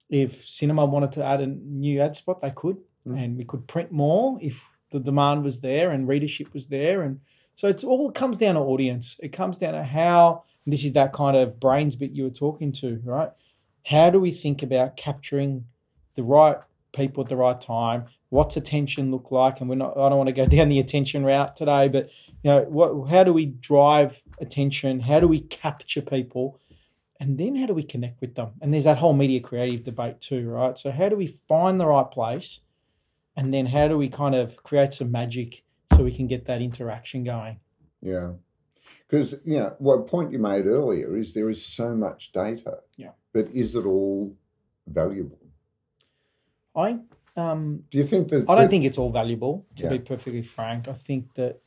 if 0.08 0.46
cinema 0.46 0.86
wanted 0.86 1.12
to 1.12 1.24
add 1.24 1.42
a 1.42 1.46
new 1.46 2.00
ad 2.00 2.16
spot, 2.16 2.40
they 2.40 2.52
could, 2.52 2.78
Mm. 3.06 3.22
and 3.22 3.36
we 3.36 3.44
could 3.44 3.66
print 3.66 3.92
more 3.92 4.38
if 4.40 4.70
the 4.90 5.00
demand 5.00 5.44
was 5.44 5.60
there 5.60 5.90
and 5.90 6.08
readership 6.08 6.54
was 6.54 6.68
there. 6.68 7.02
And 7.02 7.20
so 7.54 7.68
it's 7.68 7.84
all 7.84 8.08
it 8.08 8.14
comes 8.14 8.38
down 8.38 8.54
to 8.54 8.62
audience. 8.62 9.20
It 9.22 9.32
comes 9.32 9.58
down 9.58 9.74
to 9.74 9.82
how 9.82 10.44
this 10.66 10.82
is 10.82 10.94
that 10.94 11.12
kind 11.12 11.36
of 11.36 11.60
brains 11.60 11.94
bit 11.94 12.12
you 12.12 12.24
were 12.24 12.30
talking 12.30 12.72
to, 12.72 13.02
right? 13.04 13.32
How 13.86 14.10
do 14.10 14.18
we 14.18 14.32
think 14.32 14.62
about 14.62 14.96
capturing 14.96 15.66
the 16.16 16.24
right 16.24 16.56
people 16.92 17.22
at 17.22 17.28
the 17.28 17.36
right 17.36 17.60
time? 17.60 18.06
What's 18.30 18.56
attention 18.56 19.12
look 19.12 19.30
like? 19.30 19.60
And 19.60 19.70
we're 19.70 19.76
not. 19.76 19.96
I 19.96 20.08
don't 20.08 20.18
want 20.18 20.28
to 20.28 20.32
go 20.32 20.46
down 20.56 20.68
the 20.68 20.80
attention 20.80 21.24
route 21.24 21.54
today, 21.54 21.88
but 21.88 22.10
you 22.42 22.50
know, 22.50 22.62
what? 22.62 23.08
How 23.10 23.22
do 23.22 23.32
we 23.32 23.46
drive 23.46 24.22
attention? 24.40 25.00
How 25.00 25.20
do 25.20 25.28
we 25.28 25.40
capture 25.40 26.02
people? 26.02 26.58
And 27.20 27.38
then 27.38 27.56
how 27.56 27.66
do 27.66 27.74
we 27.74 27.82
connect 27.82 28.20
with 28.20 28.34
them? 28.34 28.52
And 28.60 28.74
there's 28.74 28.84
that 28.84 28.98
whole 28.98 29.14
media 29.14 29.40
creative 29.40 29.84
debate 29.84 30.20
too, 30.20 30.50
right? 30.50 30.76
So 30.76 30.90
how 30.90 31.08
do 31.08 31.16
we 31.16 31.26
find 31.26 31.80
the 31.80 31.86
right 31.86 32.10
place? 32.10 32.60
And 33.36 33.54
then 33.54 33.66
how 33.66 33.88
do 33.88 33.96
we 33.96 34.08
kind 34.08 34.34
of 34.34 34.62
create 34.62 34.94
some 34.94 35.12
magic 35.12 35.62
so 35.92 36.02
we 36.02 36.12
can 36.12 36.26
get 36.26 36.46
that 36.46 36.60
interaction 36.60 37.24
going? 37.24 37.60
Yeah. 38.02 38.32
Because, 39.08 39.40
you 39.44 39.58
know, 39.58 39.76
what 39.78 40.06
point 40.08 40.32
you 40.32 40.38
made 40.38 40.66
earlier 40.66 41.16
is 41.16 41.32
there 41.32 41.48
is 41.48 41.64
so 41.64 41.94
much 41.94 42.32
data. 42.32 42.78
Yeah. 42.96 43.12
But 43.32 43.48
is 43.52 43.74
it 43.76 43.84
all 43.86 44.34
valuable? 44.86 45.38
I 46.74 47.00
um 47.36 47.84
Do 47.90 47.98
you 47.98 48.04
think 48.04 48.28
that. 48.30 48.42
I 48.48 48.54
don't 48.54 48.56
that- 48.64 48.70
think 48.70 48.84
it's 48.84 48.98
all 48.98 49.10
valuable, 49.10 49.66
to 49.76 49.84
Yeah. 49.84 49.90
be 49.90 49.98
perfectly 50.00 50.42
frank. 50.42 50.88
I 50.88 50.92
think 50.94 51.34
that, 51.34 51.60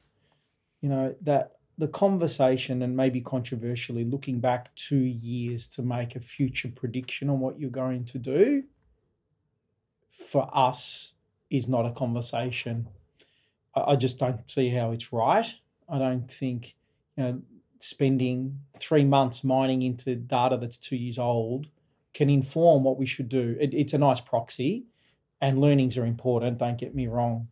you 0.82 0.90
know, 0.90 1.16
that 1.22 1.56
the 1.78 1.88
conversation 1.88 2.82
and 2.82 2.96
maybe 2.98 3.22
controversially 3.22 4.04
looking 4.04 4.42
back 4.42 4.76
two 4.76 5.00
years 5.30 5.68
to 5.70 5.82
make 5.82 6.16
a 6.16 6.20
future 6.20 6.70
prediction 6.70 7.30
on 7.30 7.40
what 7.40 7.58
you're 7.60 7.70
going 7.70 8.04
to 8.06 8.20
do 8.20 8.64
for 10.10 10.50
us 10.54 11.14
is 11.50 11.70
not 11.70 11.86
a 11.86 11.92
conversation. 11.92 12.88
I 13.74 13.92
I 13.94 13.96
just 13.96 14.20
don't 14.20 14.50
see 14.52 14.70
how 14.70 14.92
it's 14.92 15.14
right. 15.14 15.56
I 15.88 15.98
don't 15.98 16.30
think, 16.30 16.76
you 17.20 17.26
know, 17.26 17.42
spending 17.82 18.62
three 18.78 19.04
months 19.04 19.44
mining 19.44 19.82
into 19.82 20.16
data 20.16 20.56
that's 20.56 20.78
two 20.78 20.96
years 20.96 21.20
old 21.20 21.68
can 22.14 22.30
inform 22.30 22.84
what 22.84 22.98
we 22.98 23.06
should 23.06 23.28
do. 23.28 23.58
It, 23.60 23.74
it's 23.74 23.94
a 23.94 23.98
nice 23.98 24.22
proxy 24.22 24.86
and 25.42 25.60
learnings 25.60 25.98
are 25.98 26.06
important, 26.06 26.60
don't 26.60 26.78
get 26.78 26.96
me 26.96 27.08
wrong. 27.08 27.50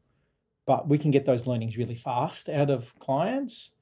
But 0.66 0.88
we 0.88 0.98
can 0.98 1.12
get 1.12 1.26
those 1.26 1.48
learnings 1.48 1.78
really 1.78 1.96
fast 1.96 2.48
out 2.48 2.70
of 2.70 2.98
clients 2.98 3.76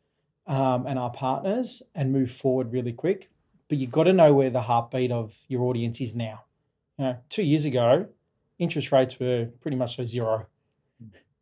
um, 0.47 0.87
and 0.87 0.97
our 0.97 1.11
partners 1.11 1.83
and 1.93 2.11
move 2.11 2.31
forward 2.31 2.71
really 2.71 2.93
quick. 2.93 3.29
But 3.69 3.77
you've 3.77 3.91
got 3.91 4.05
to 4.05 4.13
know 4.13 4.33
where 4.33 4.49
the 4.49 4.61
heartbeat 4.61 5.11
of 5.11 5.43
your 5.47 5.63
audience 5.63 6.01
is 6.01 6.15
now. 6.15 6.45
You 6.97 7.05
know, 7.05 7.17
two 7.29 7.43
years 7.43 7.65
ago, 7.65 8.07
interest 8.57 8.91
rates 8.91 9.19
were 9.19 9.49
pretty 9.61 9.77
much 9.77 9.97
so 9.97 10.03
zero. 10.03 10.47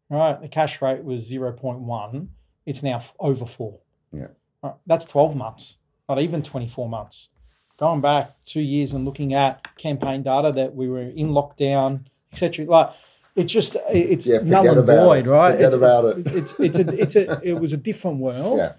Right? 0.10 0.42
The 0.42 0.50
cash 0.50 0.82
rate 0.82 1.06
was 1.06 1.32
0.1. 1.32 2.28
It's 2.66 2.84
now 2.84 3.02
over 3.20 3.46
four. 3.46 3.80
Yeah. 4.14 4.28
Right? 4.62 4.76
That's 4.86 5.06
12 5.06 5.36
months, 5.36 5.78
not 6.08 6.22
even 6.22 6.42
24 6.44 6.88
months. 6.88 7.30
Going 7.78 8.02
back 8.02 8.30
two 8.46 8.62
years 8.62 8.94
and 8.94 9.04
looking 9.04 9.34
at 9.34 9.76
campaign 9.78 10.22
data 10.24 10.52
that 10.54 10.76
we 10.76 10.88
were 10.88 11.02
in 11.02 11.30
lockdown, 11.30 12.06
etc. 12.32 12.66
Like 12.66 12.92
it's 13.36 13.52
just 13.52 13.76
it's 13.90 14.30
Yeah, 14.30 14.40
null 14.44 14.68
and 14.78 14.86
void, 14.86 15.26
it. 15.26 15.30
right? 15.30 15.52
Forget 15.54 15.66
it's, 15.68 15.76
about 15.76 16.06
it. 16.06 16.28
It's 16.28 16.60
it's 16.60 16.78
a 16.80 17.02
it's 17.02 17.16
a 17.16 17.42
it 17.44 17.60
was 17.60 17.74
a 17.74 17.78
different 17.78 18.20
world, 18.20 18.60
Yeah. 18.60 18.74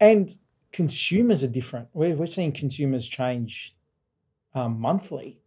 and 0.00 0.36
consumers 0.72 1.44
are 1.44 1.48
different. 1.48 1.88
We're 1.94 2.16
we're 2.16 2.26
seeing 2.26 2.50
consumers 2.52 3.06
change 3.06 3.76
um, 4.54 4.80
monthly, 4.80 5.38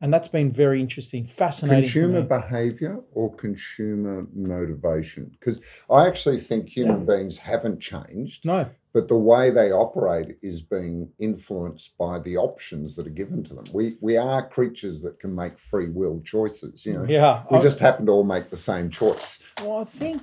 and 0.00 0.12
that's 0.12 0.28
been 0.28 0.50
very 0.52 0.80
interesting, 0.80 1.24
fascinating. 1.24 1.84
Consumer 1.84 2.22
behavior 2.22 3.00
or 3.12 3.34
consumer 3.34 4.26
motivation? 4.32 5.36
Because 5.38 5.60
I 5.90 6.06
actually 6.06 6.38
think 6.38 6.68
human 6.68 7.04
beings 7.04 7.38
haven't 7.38 7.80
changed, 7.80 8.44
no, 8.46 8.70
but 8.92 9.08
the 9.08 9.18
way 9.18 9.50
they 9.50 9.72
operate 9.72 10.38
is 10.42 10.62
being 10.62 11.10
influenced 11.18 11.98
by 11.98 12.18
the 12.18 12.36
options 12.36 12.96
that 12.96 13.06
are 13.06 13.10
given 13.10 13.42
to 13.44 13.54
them. 13.54 13.64
We 13.74 13.96
we 14.00 14.16
are 14.16 14.48
creatures 14.48 15.02
that 15.02 15.18
can 15.18 15.34
make 15.34 15.58
free 15.58 15.88
will 15.88 16.20
choices. 16.24 16.86
You 16.86 16.94
know, 16.94 17.04
yeah, 17.04 17.44
we 17.50 17.58
I- 17.58 17.62
just 17.62 17.80
happen 17.80 18.06
to 18.06 18.12
all 18.12 18.24
make 18.24 18.50
the 18.50 18.56
same 18.56 18.90
choice. 18.90 19.42
Well, 19.60 19.78
I 19.78 19.84
think 19.84 20.22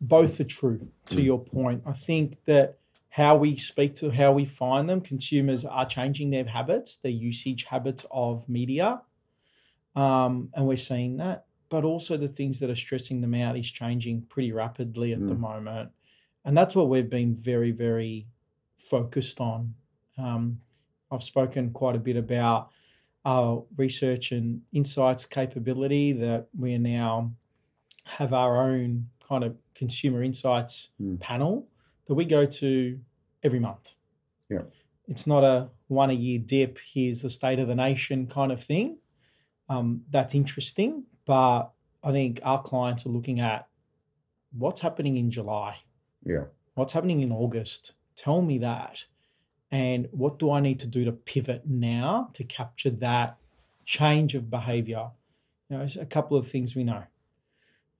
both 0.00 0.40
are 0.40 0.44
true 0.44 0.88
to 1.06 1.16
hmm. 1.16 1.20
your 1.22 1.38
point. 1.38 1.82
I 1.86 1.92
think 1.92 2.44
that 2.44 2.79
how 3.10 3.36
we 3.36 3.56
speak 3.56 3.94
to 3.96 4.10
how 4.10 4.32
we 4.32 4.44
find 4.44 4.88
them, 4.88 5.00
consumers 5.00 5.64
are 5.64 5.86
changing 5.86 6.30
their 6.30 6.44
habits, 6.44 6.96
their 6.96 7.10
usage 7.10 7.64
habits 7.64 8.06
of 8.10 8.48
media. 8.48 9.02
Um, 9.96 10.50
and 10.54 10.66
we're 10.66 10.76
seeing 10.76 11.16
that. 11.16 11.46
But 11.68 11.84
also 11.84 12.16
the 12.16 12.28
things 12.28 12.60
that 12.60 12.70
are 12.70 12.76
stressing 12.76 13.20
them 13.20 13.34
out 13.34 13.56
is 13.56 13.70
changing 13.70 14.22
pretty 14.22 14.52
rapidly 14.52 15.12
at 15.12 15.26
the 15.26 15.34
Mm. 15.34 15.40
moment. 15.40 15.90
And 16.44 16.56
that's 16.56 16.74
what 16.76 16.88
we've 16.88 17.10
been 17.10 17.34
very, 17.34 17.70
very 17.72 18.26
focused 18.76 19.40
on. 19.40 19.74
Um, 20.16 20.62
I've 21.10 21.22
spoken 21.22 21.72
quite 21.72 21.96
a 21.96 22.00
bit 22.00 22.16
about 22.16 22.70
our 23.24 23.66
research 23.76 24.32
and 24.32 24.62
insights 24.72 25.26
capability 25.26 26.12
that 26.12 26.48
we 26.56 26.78
now 26.78 27.32
have 28.04 28.32
our 28.32 28.56
own 28.62 29.10
kind 29.28 29.44
of 29.44 29.56
consumer 29.74 30.22
insights 30.22 30.90
Mm. 31.00 31.20
panel 31.20 31.68
that 32.10 32.16
we 32.16 32.24
go 32.24 32.44
to 32.44 32.98
every 33.44 33.60
month. 33.60 33.94
Yeah. 34.48 34.62
It's 35.06 35.28
not 35.28 35.44
a 35.44 35.68
one 35.86 36.10
a 36.10 36.12
year 36.12 36.40
dip, 36.40 36.76
here's 36.92 37.22
the 37.22 37.30
state 37.30 37.60
of 37.60 37.68
the 37.68 37.76
nation 37.76 38.26
kind 38.26 38.50
of 38.50 38.60
thing. 38.60 38.98
Um, 39.68 40.02
that's 40.10 40.34
interesting, 40.34 41.04
but 41.24 41.70
I 42.02 42.10
think 42.10 42.40
our 42.42 42.60
clients 42.60 43.06
are 43.06 43.10
looking 43.10 43.38
at 43.38 43.68
what's 44.50 44.80
happening 44.80 45.18
in 45.18 45.30
July, 45.30 45.82
Yeah. 46.26 46.46
what's 46.74 46.94
happening 46.94 47.20
in 47.20 47.30
August. 47.30 47.92
Tell 48.16 48.42
me 48.42 48.58
that. 48.58 49.04
And 49.70 50.08
what 50.10 50.40
do 50.40 50.50
I 50.50 50.58
need 50.58 50.80
to 50.80 50.88
do 50.88 51.04
to 51.04 51.12
pivot 51.12 51.64
now 51.68 52.30
to 52.32 52.42
capture 52.42 52.90
that 52.90 53.38
change 53.84 54.34
of 54.34 54.50
behavior? 54.50 55.12
You 55.68 55.78
know, 55.78 55.86
a 56.00 56.06
couple 56.06 56.36
of 56.36 56.48
things 56.48 56.74
we 56.74 56.82
know. 56.82 57.04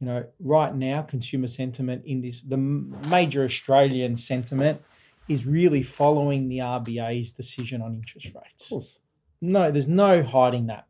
You 0.01 0.07
know, 0.07 0.27
right 0.41 0.75
now, 0.75 1.03
consumer 1.03 1.47
sentiment 1.47 2.05
in 2.07 2.23
this, 2.23 2.41
the 2.41 2.57
major 2.57 3.45
Australian 3.45 4.17
sentiment 4.17 4.81
is 5.29 5.47
really 5.47 5.83
following 5.83 6.49
the 6.49 6.59
RBA's 6.59 7.33
decision 7.33 7.83
on 7.83 7.95
interest 7.95 8.35
rates. 8.35 8.65
Of 8.65 8.71
course. 8.71 8.99
No, 9.41 9.71
there's 9.71 9.89
no 9.89 10.23
hiding 10.23 10.67
that. 10.67 10.87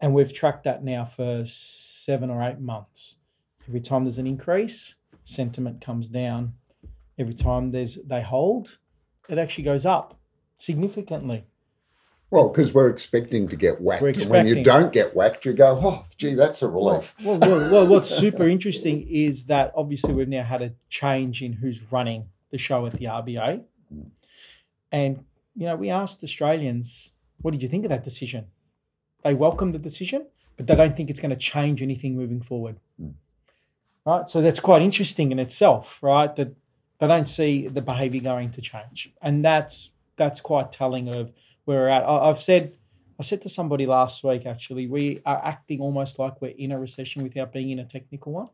And 0.00 0.12
we've 0.14 0.32
tracked 0.32 0.64
that 0.64 0.84
now 0.84 1.04
for 1.04 1.44
seven 1.46 2.28
or 2.30 2.42
eight 2.42 2.58
months. 2.58 3.16
Every 3.66 3.80
time 3.80 4.04
there's 4.04 4.18
an 4.18 4.26
increase, 4.26 4.96
sentiment 5.24 5.80
comes 5.80 6.08
down. 6.08 6.54
Every 7.18 7.34
time 7.34 7.70
there's 7.70 7.96
they 8.04 8.22
hold, 8.22 8.78
it 9.28 9.38
actually 9.38 9.64
goes 9.64 9.86
up 9.86 10.18
significantly. 10.58 11.44
Well, 12.30 12.48
because 12.48 12.74
we're 12.74 12.88
expecting 12.88 13.46
to 13.48 13.56
get 13.56 13.80
whacked. 13.80 14.02
And 14.02 14.30
when 14.30 14.46
you 14.48 14.64
don't 14.64 14.92
get 14.92 15.14
whacked, 15.14 15.44
you 15.44 15.52
go, 15.52 15.78
oh, 15.82 16.04
gee, 16.18 16.34
that's 16.34 16.60
a 16.60 16.68
relief. 16.68 17.14
Well, 17.22 17.38
well, 17.38 17.70
well, 17.70 17.86
what's 17.86 18.10
super 18.10 18.48
interesting 18.48 19.06
is 19.08 19.46
that 19.46 19.72
obviously 19.76 20.12
we've 20.12 20.28
now 20.28 20.42
had 20.42 20.60
a 20.60 20.74
change 20.88 21.40
in 21.40 21.54
who's 21.54 21.92
running 21.92 22.26
the 22.50 22.58
show 22.58 22.84
at 22.86 22.94
the 22.94 23.04
RBA. 23.04 23.62
And, 24.90 25.24
you 25.54 25.66
know, 25.66 25.76
we 25.76 25.88
asked 25.88 26.24
Australians, 26.24 27.12
what 27.40 27.52
did 27.52 27.62
you 27.62 27.68
think 27.68 27.84
of 27.84 27.90
that 27.90 28.02
decision? 28.02 28.46
They 29.22 29.34
welcome 29.34 29.70
the 29.70 29.78
decision, 29.78 30.26
but 30.56 30.66
they 30.66 30.74
don't 30.74 30.96
think 30.96 31.10
it's 31.10 31.20
going 31.20 31.30
to 31.30 31.36
change 31.36 31.80
anything 31.80 32.16
moving 32.16 32.40
forward. 32.40 32.80
Hmm. 33.00 33.10
Right. 34.04 34.28
So 34.28 34.40
that's 34.40 34.60
quite 34.60 34.82
interesting 34.82 35.32
in 35.32 35.38
itself, 35.38 36.00
right? 36.02 36.34
That 36.36 36.54
they 36.98 37.08
don't 37.08 37.28
see 37.28 37.66
the 37.66 37.82
behavior 37.82 38.20
going 38.20 38.50
to 38.52 38.60
change. 38.60 39.12
And 39.20 39.44
that's 39.44 39.92
that's 40.16 40.40
quite 40.40 40.72
telling 40.72 41.08
of 41.08 41.32
where 41.66 41.82
we're 41.82 41.88
at. 41.88 42.04
I, 42.04 42.30
I've 42.30 42.40
said 42.40 42.72
I 43.18 43.22
said 43.22 43.42
to 43.42 43.48
somebody 43.48 43.86
last 43.86 44.24
week 44.24 44.46
actually, 44.46 44.86
we 44.86 45.20
are 45.26 45.40
acting 45.44 45.80
almost 45.80 46.18
like 46.18 46.40
we're 46.40 46.54
in 46.56 46.72
a 46.72 46.78
recession 46.78 47.22
without 47.22 47.52
being 47.52 47.70
in 47.70 47.78
a 47.78 47.84
technical 47.84 48.32
one. 48.32 48.48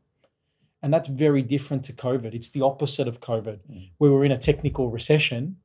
And 0.82 0.92
that's 0.92 1.08
very 1.08 1.42
different 1.42 1.84
to 1.84 1.92
COVID. 1.92 2.34
It's 2.34 2.48
the 2.48 2.62
opposite 2.62 3.06
of 3.06 3.20
COVID. 3.20 3.60
Mm. 3.70 3.90
We 3.98 4.10
were 4.10 4.24
in 4.24 4.32
a 4.32 4.38
technical 4.38 4.90
recession, 4.90 5.58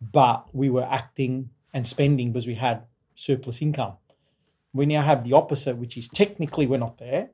but 0.00 0.46
we 0.52 0.70
were 0.70 0.84
acting 0.84 1.50
and 1.74 1.86
spending 1.86 2.32
because 2.32 2.46
we 2.46 2.54
had 2.54 2.84
surplus 3.14 3.60
income. 3.60 3.94
We 4.72 4.86
now 4.86 5.02
have 5.02 5.24
the 5.24 5.32
opposite, 5.32 5.76
which 5.76 5.96
is 5.96 6.08
technically 6.08 6.66
we're 6.66 6.78
not 6.78 6.98
there, 6.98 7.30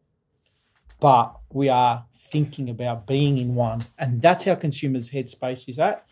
but 1.01 1.37
we 1.51 1.69
are 1.69 2.07
thinking 2.15 2.71
about 2.71 3.07
being 3.07 3.37
in 3.37 3.55
one. 3.55 3.83
And 3.99 4.23
that's 4.23 4.45
how 4.45 4.55
consumers' 4.55 5.11
headspace 5.11 5.69
is 5.69 5.79
at. 5.79 6.05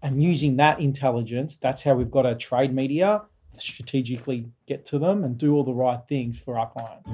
And 0.00 0.22
using 0.22 0.56
that 0.56 0.78
intelligence, 0.78 1.56
that's 1.56 1.82
how 1.82 1.94
we've 1.94 2.10
got 2.10 2.22
to 2.22 2.36
trade 2.36 2.72
media, 2.72 3.22
strategically 3.54 4.46
get 4.66 4.84
to 4.86 4.98
them 4.98 5.24
and 5.24 5.36
do 5.36 5.54
all 5.54 5.64
the 5.64 5.74
right 5.74 6.00
things 6.08 6.38
for 6.38 6.56
our 6.56 6.70
clients. 6.70 7.10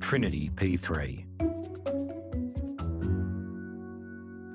Trinity 0.00 0.50
P3. 0.54 1.24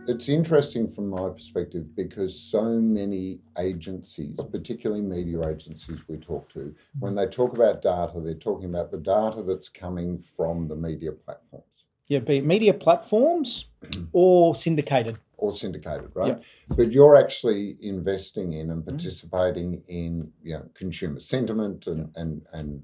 It's 0.08 0.29
interesting 0.29 0.91
from 0.91 1.10
my 1.10 1.29
perspective 1.29 1.96
because 1.96 2.39
so 2.39 2.63
many 2.63 3.39
agencies, 3.58 4.36
particularly 4.51 5.01
media 5.01 5.48
agencies 5.48 6.08
we 6.08 6.17
talk 6.17 6.50
to, 6.53 6.75
when 7.00 7.15
they 7.15 7.27
talk 7.27 7.55
about 7.55 7.81
data, 7.81 8.13
they're 8.17 8.34
talking 8.34 8.65
about 8.65 8.91
the 8.91 9.00
data 9.00 9.41
that's 9.41 9.70
coming 9.70 10.20
from 10.36 10.67
the 10.67 10.75
media 10.75 11.12
platforms 11.12 11.86
Yeah, 12.08 12.20
be 12.20 12.38
it 12.38 12.46
media 12.46 12.74
platforms 12.74 13.65
or 14.12 14.53
syndicated. 14.53 15.17
Or 15.42 15.52
syndicated, 15.54 16.12
right? 16.14 16.40
But 16.78 16.92
you're 16.92 17.18
actually 17.18 17.76
investing 17.82 18.54
in 18.54 18.70
and 18.70 18.86
participating 18.86 19.84
in 19.88 20.32
you 20.44 20.54
know, 20.54 20.70
consumer 20.76 21.20
sentiment 21.20 21.88
and, 21.88 22.12
and 22.16 22.44
and 22.54 22.84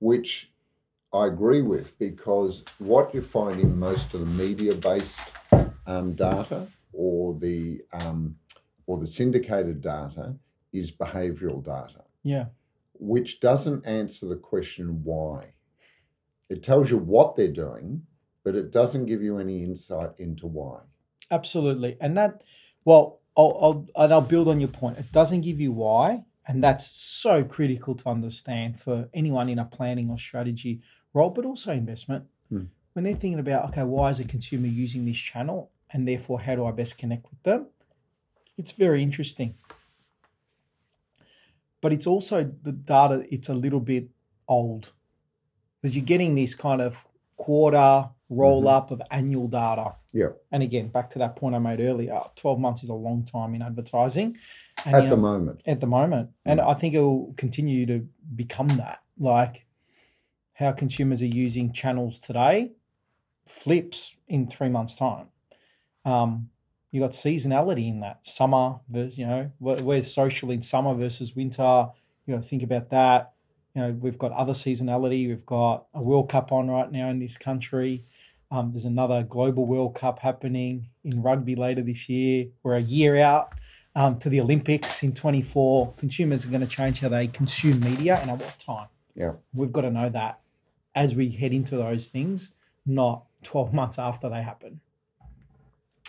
which 0.00 0.50
I 1.12 1.26
agree 1.26 1.60
with 1.62 1.98
because 1.98 2.64
what 2.78 3.14
you 3.14 3.20
find 3.20 3.60
in 3.60 3.78
most 3.78 4.14
of 4.14 4.20
the 4.20 4.26
media 4.44 4.74
based 4.74 5.20
um, 5.86 6.12
data 6.14 6.68
or 6.92 7.34
the 7.34 7.82
um, 7.92 8.36
or 8.86 8.98
the 8.98 9.06
syndicated 9.06 9.82
data 9.82 10.36
is 10.72 10.90
behavioural 10.90 11.62
data, 11.62 12.04
Yeah. 12.22 12.46
which 12.94 13.40
doesn't 13.40 13.86
answer 13.86 14.26
the 14.26 14.36
question 14.36 15.04
why. 15.04 15.54
It 16.48 16.62
tells 16.62 16.90
you 16.90 16.98
what 16.98 17.36
they're 17.36 17.52
doing, 17.52 18.06
but 18.42 18.54
it 18.54 18.72
doesn't 18.72 19.06
give 19.06 19.22
you 19.22 19.38
any 19.38 19.62
insight 19.62 20.18
into 20.18 20.46
why. 20.46 20.80
Absolutely. 21.30 21.96
And 22.00 22.16
that, 22.16 22.42
well, 22.84 23.20
I'll, 23.36 23.86
I'll, 23.94 24.04
and 24.04 24.12
I'll 24.12 24.20
build 24.20 24.48
on 24.48 24.60
your 24.60 24.68
point. 24.68 24.98
It 24.98 25.12
doesn't 25.12 25.42
give 25.42 25.60
you 25.60 25.72
why. 25.72 26.24
And 26.46 26.64
that's 26.64 26.86
so 26.86 27.44
critical 27.44 27.94
to 27.94 28.08
understand 28.08 28.78
for 28.78 29.08
anyone 29.14 29.48
in 29.48 29.58
a 29.58 29.64
planning 29.64 30.10
or 30.10 30.18
strategy 30.18 30.80
role, 31.14 31.30
but 31.30 31.44
also 31.44 31.72
investment. 31.72 32.24
Hmm. 32.48 32.64
When 32.92 33.04
they're 33.04 33.14
thinking 33.14 33.38
about, 33.38 33.66
okay, 33.66 33.84
why 33.84 34.10
is 34.10 34.18
a 34.18 34.24
consumer 34.24 34.66
using 34.66 35.04
this 35.04 35.18
channel? 35.18 35.70
And 35.90 36.08
therefore, 36.08 36.40
how 36.40 36.56
do 36.56 36.66
I 36.66 36.72
best 36.72 36.98
connect 36.98 37.30
with 37.30 37.42
them? 37.44 37.66
It's 38.56 38.72
very 38.72 39.02
interesting. 39.02 39.54
But 41.80 41.92
it's 41.92 42.06
also 42.06 42.44
the 42.44 42.72
data, 42.72 43.26
it's 43.30 43.48
a 43.48 43.54
little 43.54 43.80
bit 43.80 44.08
old 44.48 44.92
because 45.80 45.96
you're 45.96 46.04
getting 46.04 46.34
this 46.34 46.54
kind 46.54 46.82
of 46.82 47.06
quarter 47.36 48.10
roll 48.30 48.68
up 48.68 48.90
of 48.92 49.02
annual 49.10 49.48
data. 49.48 49.96
Yeah. 50.14 50.28
And 50.50 50.62
again, 50.62 50.88
back 50.88 51.10
to 51.10 51.18
that 51.18 51.36
point 51.36 51.54
I 51.56 51.58
made 51.58 51.80
earlier, 51.80 52.16
12 52.36 52.58
months 52.58 52.82
is 52.82 52.88
a 52.88 52.94
long 52.94 53.24
time 53.24 53.54
in 53.54 53.60
advertising. 53.60 54.36
And, 54.86 54.94
At 54.94 55.04
you 55.04 55.10
the 55.10 55.16
know, 55.16 55.22
moment. 55.22 55.60
at 55.66 55.80
the 55.80 55.86
moment. 55.86 56.30
And 56.46 56.60
I 56.60 56.74
think 56.74 56.94
it 56.94 57.00
will 57.00 57.34
continue 57.36 57.84
to 57.86 58.08
become 58.34 58.68
that. 58.68 59.00
Like 59.18 59.66
how 60.54 60.72
consumers 60.72 61.20
are 61.22 61.26
using 61.26 61.72
channels 61.72 62.18
today 62.18 62.72
flips 63.46 64.16
in 64.28 64.46
three 64.46 64.68
months' 64.68 64.94
time. 64.94 65.26
Um, 66.04 66.50
you 66.92 67.00
got 67.00 67.10
seasonality 67.12 67.88
in 67.88 68.00
that 68.00 68.26
summer 68.26 68.80
versus 68.88 69.18
you 69.18 69.26
know 69.26 69.50
wh- 69.58 69.84
where's 69.84 70.12
social 70.12 70.50
in 70.50 70.62
summer 70.62 70.94
versus 70.94 71.34
winter. 71.34 71.88
You 72.26 72.36
know, 72.36 72.40
think 72.40 72.62
about 72.62 72.90
that. 72.90 73.32
You 73.74 73.82
know, 73.82 73.90
we've 73.92 74.18
got 74.18 74.32
other 74.32 74.52
seasonality. 74.52 75.28
We've 75.28 75.46
got 75.46 75.86
a 75.94 76.02
World 76.02 76.28
Cup 76.28 76.52
on 76.52 76.68
right 76.68 76.90
now 76.90 77.08
in 77.08 77.18
this 77.20 77.36
country. 77.36 78.04
Um, 78.50 78.72
there's 78.72 78.84
another 78.84 79.22
global 79.22 79.64
World 79.64 79.94
Cup 79.94 80.18
happening 80.20 80.88
in 81.04 81.22
rugby 81.22 81.54
later 81.54 81.82
this 81.82 82.08
year. 82.08 82.46
We're 82.62 82.76
a 82.76 82.82
year 82.82 83.16
out 83.16 83.54
um, 83.94 84.18
to 84.18 84.28
the 84.28 84.40
Olympics 84.40 85.02
in 85.02 85.12
24. 85.12 85.92
Consumers 85.94 86.44
are 86.44 86.48
going 86.48 86.60
to 86.60 86.66
change 86.66 87.00
how 87.00 87.08
they 87.08 87.28
consume 87.28 87.80
media 87.80 88.18
and 88.20 88.30
at 88.30 88.38
what 88.38 88.56
time. 88.58 88.88
Yeah. 89.14 89.32
We've 89.52 89.72
got 89.72 89.82
to 89.82 89.90
know 89.90 90.08
that 90.08 90.40
as 90.94 91.14
we 91.14 91.30
head 91.30 91.52
into 91.52 91.76
those 91.76 92.08
things, 92.08 92.56
not 92.84 93.24
12 93.44 93.72
months 93.72 93.98
after 93.98 94.28
they 94.28 94.42
happen. 94.42 94.80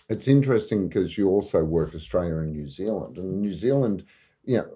It's 0.10 0.28
interesting 0.28 0.88
because 0.88 1.18
you 1.18 1.30
also 1.30 1.64
work 1.64 1.96
Australia 1.96 2.38
and 2.38 2.52
New 2.52 2.70
Zealand. 2.70 3.18
And 3.18 3.42
New 3.42 3.54
Zealand, 3.54 4.04
you 4.44 4.58
know, 4.58 4.68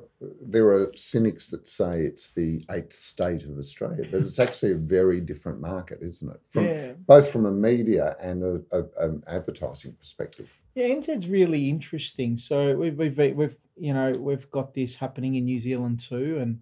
there 0.42 0.70
are 0.70 0.92
cynics 0.96 1.50
that 1.50 1.68
say 1.68 2.02
it's 2.02 2.34
the 2.34 2.64
eighth 2.72 2.94
state 2.94 3.44
of 3.44 3.58
Australia, 3.58 4.06
but 4.10 4.22
it's 4.22 4.40
actually 4.40 4.72
a 4.72 4.78
very 4.78 5.20
different 5.20 5.60
market, 5.60 6.00
isn't 6.02 6.30
it? 6.30 6.42
From 6.50 6.66
Yeah. 6.66 6.94
both 7.06 7.30
from 7.30 7.46
a 7.46 7.52
media 7.52 8.16
and 8.22 8.44
a, 8.44 8.62
a, 8.72 9.08
an 9.08 9.24
advertising 9.28 9.94
perspective. 9.94 10.54
Yeah, 10.74 10.88
NZ's 10.88 11.28
really 11.30 11.70
interesting. 11.70 12.38
So 12.38 12.76
we've, 12.76 12.98
we've 12.98 13.18
we've 13.36 13.58
you 13.78 13.94
know 13.94 14.12
we've 14.12 14.50
got 14.52 14.74
this 14.74 14.96
happening 14.98 15.36
in 15.36 15.46
New 15.46 15.60
Zealand 15.60 16.00
too, 16.00 16.38
and 16.40 16.62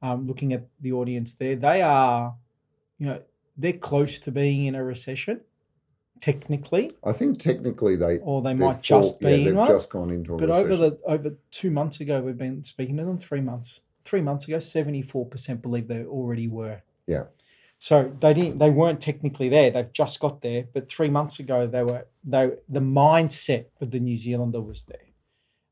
um, 0.00 0.26
looking 0.26 0.52
at 0.52 0.66
the 0.80 0.92
audience 0.92 1.34
there, 1.34 1.54
they 1.56 1.80
are, 1.82 2.34
you 2.98 3.06
know, 3.06 3.22
they're 3.56 3.72
close 3.72 4.18
to 4.20 4.32
being 4.32 4.64
in 4.64 4.74
a 4.74 4.82
recession, 4.82 5.42
technically, 6.22 6.92
I 7.04 7.12
think 7.12 7.38
technically 7.38 7.96
they 7.96 8.18
or 8.20 8.40
they 8.40 8.54
might 8.54 8.80
just 8.80 9.20
be 9.20 9.30
yeah, 9.30 9.44
they've 9.44 9.56
one. 9.56 9.66
just 9.68 9.90
gone 9.90 10.10
into 10.10 10.34
a 10.34 10.38
But 10.38 10.48
recession. 10.48 10.72
over 10.72 10.76
the 10.90 10.98
over 11.04 11.36
two 11.50 11.70
months 11.70 12.00
ago, 12.00 12.22
we've 12.22 12.38
been 12.38 12.64
speaking 12.64 12.96
to 12.96 13.04
them. 13.04 13.18
Three 13.18 13.42
months, 13.42 13.82
three 14.02 14.22
months 14.22 14.48
ago, 14.48 14.58
seventy 14.58 15.02
four 15.02 15.26
percent 15.26 15.60
believe 15.60 15.88
they 15.88 16.02
already 16.02 16.48
were. 16.48 16.80
Yeah. 17.06 17.24
So 17.78 18.16
they 18.20 18.32
didn't. 18.32 18.58
They 18.58 18.70
weren't 18.70 19.00
technically 19.00 19.48
there. 19.48 19.70
They've 19.70 19.92
just 19.92 20.20
got 20.20 20.40
there. 20.40 20.66
But 20.72 20.88
three 20.88 21.10
months 21.10 21.38
ago, 21.40 21.66
they 21.66 21.82
were. 21.82 22.06
They 22.24 22.52
the 22.68 22.80
mindset 22.80 23.66
of 23.80 23.90
the 23.90 23.98
New 23.98 24.16
Zealander 24.16 24.60
was 24.60 24.84
there, 24.84 25.08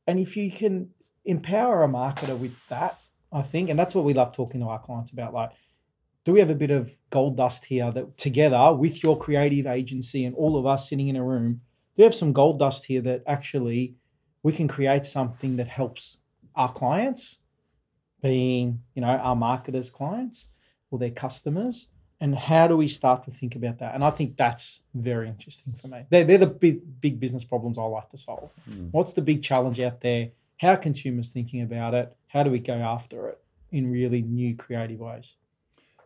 and 0.07 0.19
if 0.19 0.37
you 0.37 0.51
can 0.51 0.91
empower 1.25 1.85
a 1.85 1.89
marketer 1.89 2.37
with 2.37 2.67
that, 2.69 2.99
I 3.33 3.43
think, 3.43 3.71
and 3.71 3.79
that's 3.79 3.95
what 3.95 4.05
we 4.05 4.13
love 4.15 4.35
talking 4.35 4.61
to 4.61 4.67
our 4.67 4.81
clients 4.81 5.13
about. 5.13 5.33
Like, 5.33 5.51
do 6.25 6.33
we 6.33 6.41
have 6.41 6.51
a 6.51 6.55
bit 6.55 6.71
of 6.71 6.97
gold 7.09 7.37
dust 7.37 7.67
here 7.67 7.91
that 7.91 8.17
together 8.17 8.75
with 8.75 9.03
your 9.03 9.17
creative 9.17 9.67
agency 9.67 10.25
and 10.25 10.35
all 10.37 10.57
of 10.57 10.67
us 10.67 10.89
sitting 10.89 11.09
in 11.09 11.17
a 11.17 11.25
room, 11.25 11.55
do 11.97 12.03
we 12.03 12.05
have 12.05 12.15
some 12.15 12.33
gold 12.33 12.59
dust 12.59 12.87
here 12.87 13.01
that 13.03 13.23
actually 13.27 13.97
we 14.43 14.53
can 14.53 14.69
create 14.69 15.07
something 15.07 15.57
that 15.57 15.69
helps 15.69 16.19
our 16.55 16.71
clients, 16.71 17.43
being 18.23 18.83
you 18.95 19.03
know 19.03 19.09
our 19.09 19.37
marketers' 19.37 19.91
clients 19.91 20.49
or 20.91 20.99
their 20.99 21.11
customers, 21.11 21.89
and 22.21 22.35
how 22.37 22.67
do 22.67 22.77
we 22.77 22.89
start 22.89 23.25
to 23.25 23.31
think 23.31 23.57
about 23.57 23.79
that? 23.79 23.95
And 23.95 24.05
I 24.05 24.11
think 24.11 24.37
that's 24.37 24.83
very 24.95 25.29
interesting 25.29 25.73
for 25.73 25.89
me. 25.89 26.05
They're, 26.11 26.25
they're 26.25 26.39
the 26.39 26.47
big 26.47 27.01
big 27.01 27.19
business 27.19 27.45
problems 27.45 27.79
I 27.79 27.83
like 27.85 28.11
to 28.11 28.19
solve. 28.19 28.53
Hmm. 28.65 28.89
What's 28.91 29.15
the 29.15 29.23
big 29.23 29.43
challenge 29.43 29.81
out 29.81 30.01
there? 30.01 30.31
How 30.59 30.71
are 30.71 30.77
consumers 30.77 31.33
thinking 31.33 31.63
about 31.63 31.95
it? 31.95 32.15
How 32.29 32.43
do 32.43 32.51
we 32.51 32.59
go 32.59 32.75
after 32.75 33.29
it 33.29 33.41
in 33.73 33.91
really 33.91 34.21
new 34.21 34.55
creative 34.55 35.01
ways? 35.01 35.37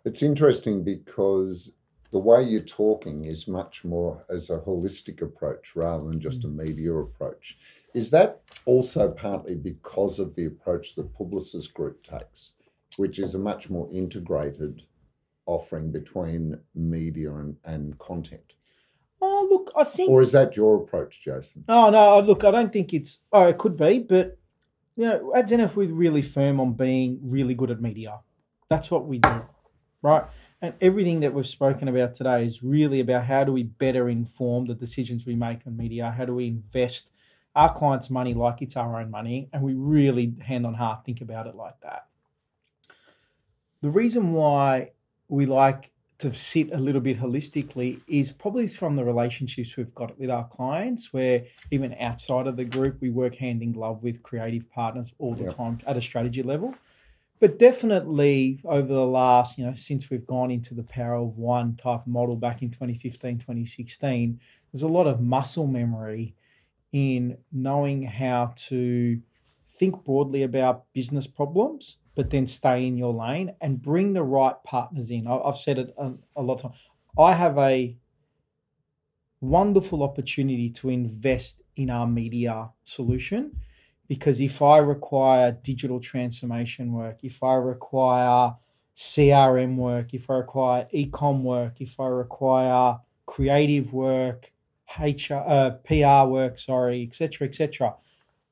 It's 0.04 0.22
interesting 0.22 0.84
because 0.84 1.72
the 2.12 2.18
way 2.18 2.42
you're 2.42 2.60
talking 2.60 3.24
is 3.24 3.48
much 3.48 3.84
more 3.84 4.24
as 4.28 4.50
a 4.50 4.60
holistic 4.60 5.22
approach 5.22 5.74
rather 5.74 6.04
than 6.04 6.20
just 6.20 6.44
a 6.44 6.48
mm. 6.48 6.56
media 6.56 6.94
approach. 6.94 7.58
Is 7.94 8.10
that 8.10 8.42
also 8.66 9.12
partly 9.12 9.54
because 9.54 10.18
of 10.18 10.34
the 10.34 10.44
approach 10.44 10.94
the 10.94 11.04
Publicis 11.04 11.72
Group 11.72 12.02
takes, 12.02 12.54
which 12.96 13.18
is 13.18 13.34
a 13.34 13.38
much 13.38 13.70
more 13.70 13.88
integrated 13.92 14.82
offering 15.46 15.92
between 15.92 16.60
media 16.74 17.32
and, 17.34 17.56
and 17.64 17.98
content? 17.98 18.54
Oh, 19.20 19.46
look, 19.50 19.70
I 19.74 19.84
think 19.84 20.10
Or 20.10 20.22
is 20.22 20.32
that 20.32 20.56
your 20.56 20.82
approach, 20.82 21.22
Jason? 21.22 21.64
No, 21.66 21.88
no. 21.88 22.20
Look, 22.20 22.44
I 22.44 22.50
don't 22.50 22.72
think 22.72 22.92
it's. 22.92 23.20
Oh, 23.32 23.48
it 23.48 23.58
could 23.58 23.76
be, 23.76 24.00
but 24.00 24.38
you 24.96 25.06
know, 25.06 25.32
at 25.34 25.48
Zenith, 25.48 25.76
we're 25.76 25.92
really 25.92 26.22
firm 26.22 26.60
on 26.60 26.74
being 26.74 27.20
really 27.22 27.54
good 27.54 27.70
at 27.70 27.80
media. 27.80 28.20
That's 28.68 28.90
what 28.90 29.06
we 29.06 29.18
do, 29.18 29.48
right? 30.04 30.24
And 30.60 30.74
everything 30.80 31.20
that 31.20 31.34
we've 31.34 31.46
spoken 31.46 31.88
about 31.88 32.14
today 32.14 32.44
is 32.44 32.62
really 32.62 33.00
about 33.00 33.24
how 33.24 33.42
do 33.42 33.52
we 33.52 33.62
better 33.64 34.08
inform 34.08 34.66
the 34.66 34.74
decisions 34.74 35.26
we 35.26 35.34
make 35.34 35.66
on 35.66 35.76
media? 35.76 36.14
How 36.16 36.26
do 36.26 36.34
we 36.34 36.46
invest 36.46 37.10
our 37.56 37.72
clients' 37.72 38.10
money 38.10 38.34
like 38.34 38.60
it's 38.62 38.76
our 38.76 39.00
own 39.00 39.10
money? 39.10 39.48
And 39.52 39.62
we 39.62 39.72
really, 39.74 40.34
hand 40.42 40.66
on 40.66 40.74
heart, 40.74 41.04
think 41.04 41.20
about 41.20 41.46
it 41.46 41.56
like 41.56 41.80
that. 41.82 42.06
The 43.80 43.90
reason 43.90 44.32
why 44.32 44.92
we 45.28 45.46
like 45.46 45.90
to 46.18 46.32
sit 46.32 46.70
a 46.72 46.78
little 46.78 47.00
bit 47.00 47.18
holistically 47.18 48.00
is 48.06 48.30
probably 48.30 48.66
from 48.66 48.96
the 48.96 49.04
relationships 49.04 49.76
we've 49.76 49.94
got 49.94 50.18
with 50.18 50.30
our 50.30 50.46
clients, 50.46 51.12
where 51.12 51.44
even 51.70 51.94
outside 51.98 52.46
of 52.46 52.56
the 52.56 52.64
group, 52.64 53.00
we 53.00 53.10
work 53.10 53.36
hand 53.36 53.62
in 53.62 53.72
glove 53.72 54.02
with 54.02 54.22
creative 54.22 54.70
partners 54.70 55.14
all 55.18 55.34
the 55.34 55.44
Yeah. 55.44 55.50
time 55.50 55.80
at 55.86 55.96
a 55.96 56.02
strategy 56.02 56.42
level. 56.42 56.74
But 57.40 57.58
definitely 57.58 58.60
over 58.64 58.92
the 58.92 59.06
last, 59.06 59.58
you 59.58 59.66
know, 59.66 59.74
since 59.74 60.10
we've 60.10 60.26
gone 60.26 60.50
into 60.50 60.74
the 60.74 60.82
power 60.82 61.14
of 61.14 61.36
one 61.36 61.76
type 61.76 62.06
model 62.06 62.36
back 62.36 62.62
in 62.62 62.70
2015, 62.70 63.38
2016, 63.38 64.40
there's 64.72 64.82
a 64.82 64.88
lot 64.88 65.06
of 65.06 65.20
muscle 65.20 65.66
memory 65.66 66.34
in 66.92 67.38
knowing 67.52 68.04
how 68.04 68.54
to 68.56 69.20
think 69.68 70.04
broadly 70.04 70.42
about 70.42 70.84
business 70.92 71.26
problems 71.26 71.98
but 72.14 72.30
then 72.30 72.46
stay 72.46 72.86
in 72.86 72.96
your 72.96 73.12
lane 73.12 73.54
and 73.60 73.82
bring 73.82 74.12
the 74.12 74.22
right 74.22 74.54
partners 74.64 75.10
in. 75.10 75.26
I've 75.26 75.56
said 75.56 75.78
it 75.78 75.94
a 75.98 76.42
lot 76.42 76.54
of 76.54 76.62
times. 76.62 76.88
I 77.18 77.34
have 77.34 77.58
a 77.58 77.96
wonderful 79.40 80.02
opportunity 80.02 80.70
to 80.70 80.90
invest 80.90 81.62
in 81.76 81.90
our 81.90 82.06
media 82.06 82.70
solution 82.84 83.60
because 84.08 84.40
if 84.40 84.60
I 84.62 84.78
require 84.78 85.52
digital 85.52 86.00
transformation 86.00 86.92
work, 86.92 87.18
if 87.22 87.42
I 87.42 87.54
require 87.54 88.54
CRM 88.96 89.76
work, 89.76 90.14
if 90.14 90.30
I 90.30 90.34
require 90.34 90.86
ecom 90.94 91.42
work, 91.42 91.80
if 91.80 91.98
I 91.98 92.06
require 92.06 92.98
creative 93.26 93.92
work, 93.92 94.52
HR, 94.98 95.34
uh, 95.46 95.70
PR 95.84 96.28
work, 96.28 96.58
sorry, 96.58 97.02
etc., 97.02 97.48
etc. 97.48 97.94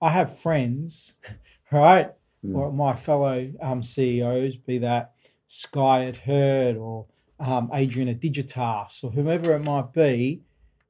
I 0.01 0.11
have 0.11 0.37
friends, 0.37 1.15
right, 1.71 2.11
Mm. 2.45 2.57
or 2.57 2.73
my 2.73 2.93
fellow 2.93 3.53
um, 3.63 3.85
CEOs, 3.85 4.57
be 4.57 4.77
that 4.79 5.13
Sky 5.47 6.07
at 6.07 6.17
Herd 6.19 6.77
or 6.77 7.07
um, 7.39 7.71
Adrian 7.73 8.09
at 8.09 8.19
Digitas 8.21 9.05
or 9.05 9.13
whomever 9.13 9.55
it 9.55 9.65
might 9.65 9.93
be, 9.93 10.43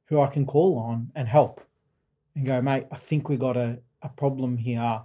who 0.05 0.19
I 0.19 0.25
can 0.27 0.47
call 0.47 0.79
on 0.79 1.11
and 1.13 1.27
help 1.27 1.61
and 2.35 2.47
go, 2.47 2.59
mate, 2.59 2.87
I 2.91 2.95
think 2.95 3.29
we 3.29 3.37
got 3.37 3.55
a, 3.55 3.79
a 4.03 4.09
problem 4.09 4.57
here, 4.57 5.01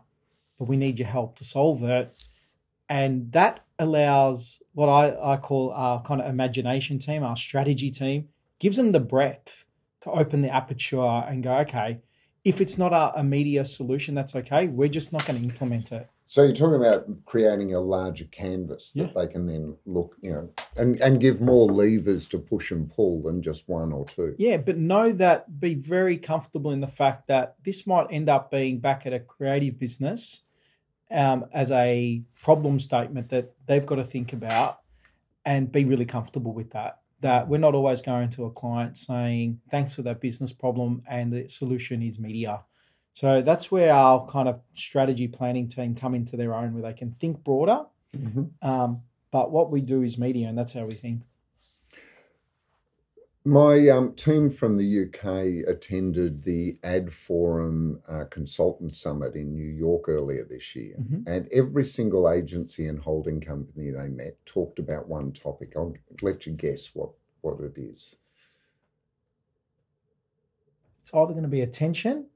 but 0.58 0.68
we 0.68 0.76
need 0.76 0.98
your 0.98 1.08
help 1.08 1.36
to 1.36 1.44
solve 1.44 1.82
it. 1.82 2.14
And 2.88 3.32
that 3.32 3.64
allows 3.78 4.62
what 4.72 4.88
I, 4.88 5.34
I 5.34 5.36
call 5.36 5.70
our 5.72 6.02
kind 6.02 6.20
of 6.20 6.26
imagination 6.26 6.98
team, 6.98 7.22
our 7.22 7.36
strategy 7.36 7.90
team, 7.90 8.28
gives 8.58 8.76
them 8.76 8.92
the 8.92 9.00
breadth 9.00 9.66
to 10.00 10.10
open 10.10 10.42
the 10.42 10.54
aperture 10.54 11.00
and 11.00 11.42
go, 11.42 11.56
okay, 11.58 12.00
if 12.44 12.60
it's 12.60 12.78
not 12.78 12.92
a, 12.92 13.20
a 13.20 13.24
media 13.24 13.64
solution, 13.64 14.14
that's 14.14 14.34
okay. 14.34 14.68
We're 14.68 14.88
just 14.88 15.12
not 15.12 15.26
going 15.26 15.38
to 15.38 15.44
implement 15.44 15.92
it. 15.92 16.08
So 16.30 16.42
you're 16.42 16.54
talking 16.54 16.74
about 16.74 17.24
creating 17.24 17.72
a 17.72 17.80
larger 17.80 18.26
canvas 18.26 18.92
that 18.92 19.00
Yeah. 19.00 19.12
they 19.14 19.26
can 19.32 19.46
then 19.46 19.78
look, 19.86 20.14
you 20.20 20.30
know, 20.30 20.50
and, 20.76 21.00
and 21.00 21.18
give 21.18 21.40
more 21.40 21.66
levers 21.66 22.28
to 22.28 22.38
push 22.38 22.70
and 22.70 22.86
pull 22.86 23.22
than 23.22 23.40
just 23.40 23.66
one 23.66 23.92
or 23.94 24.04
two. 24.04 24.34
Yeah, 24.38 24.58
but 24.58 24.76
know 24.76 25.10
that 25.10 25.58
be 25.58 25.72
very 25.74 26.18
comfortable 26.18 26.70
in 26.70 26.82
the 26.82 26.86
fact 26.86 27.28
that 27.28 27.56
this 27.64 27.86
might 27.86 28.08
end 28.10 28.28
up 28.28 28.50
being 28.50 28.78
back 28.78 29.06
at 29.06 29.14
a 29.14 29.20
creative 29.20 29.78
business 29.78 30.44
um, 31.10 31.46
as 31.50 31.70
a 31.70 32.22
problem 32.42 32.78
statement 32.78 33.30
that 33.30 33.54
they've 33.66 33.86
got 33.86 33.96
to 33.96 34.04
think 34.04 34.34
about 34.34 34.80
and 35.46 35.72
be 35.72 35.86
really 35.86 36.04
comfortable 36.04 36.52
with 36.52 36.72
that. 36.72 36.98
That 37.20 37.48
we're 37.48 37.56
not 37.56 37.74
always 37.74 38.02
going 38.02 38.28
to 38.30 38.44
a 38.44 38.50
client 38.50 38.98
saying, 38.98 39.62
thanks 39.70 39.94
for 39.96 40.02
that 40.02 40.20
business 40.20 40.52
problem 40.52 41.02
and 41.08 41.32
the 41.32 41.48
solution 41.48 42.02
is 42.02 42.18
media. 42.18 42.64
So 43.18 43.42
that's 43.42 43.68
where 43.68 43.92
our 43.92 44.24
kind 44.28 44.48
of 44.48 44.60
strategy 44.74 45.26
planning 45.26 45.66
team 45.66 45.96
come 45.96 46.14
into 46.14 46.36
their 46.36 46.54
own, 46.54 46.72
where 46.72 46.84
they 46.84 46.96
can 46.96 47.16
think 47.18 47.42
broader. 47.42 47.86
Mhm. 48.16 48.50
Um, 48.62 49.02
but 49.32 49.50
what 49.50 49.72
we 49.72 49.80
do 49.80 50.02
is 50.02 50.16
media, 50.16 50.46
and 50.48 50.56
that's 50.56 50.74
how 50.74 50.86
we 50.86 50.94
think. 50.94 51.22
My 53.44 53.88
um, 53.88 54.14
team 54.14 54.50
from 54.50 54.76
the 54.76 54.84
UK 54.84 55.64
attended 55.66 56.44
the 56.44 56.78
Ad 56.84 57.10
Forum 57.10 58.00
uh, 58.06 58.26
Consultant 58.26 58.94
Summit 58.94 59.34
in 59.34 59.52
New 59.52 59.66
York 59.68 60.08
earlier 60.08 60.44
this 60.44 60.76
year, 60.76 60.94
Mhm. 61.00 61.24
and 61.26 61.48
every 61.48 61.86
single 61.86 62.30
agency 62.30 62.86
and 62.86 63.00
holding 63.00 63.40
company 63.40 63.90
they 63.90 64.08
met 64.10 64.36
talked 64.46 64.78
about 64.78 65.08
one 65.08 65.32
topic. 65.32 65.72
I'll 65.74 65.94
let 66.22 66.46
you 66.46 66.52
guess 66.52 66.94
what, 66.94 67.10
what 67.40 67.58
it 67.58 67.76
is. 67.76 68.16
It's 71.00 71.12
either 71.12 71.32
going 71.32 71.42
to 71.42 71.48
be 71.48 71.62
attention 71.62 72.26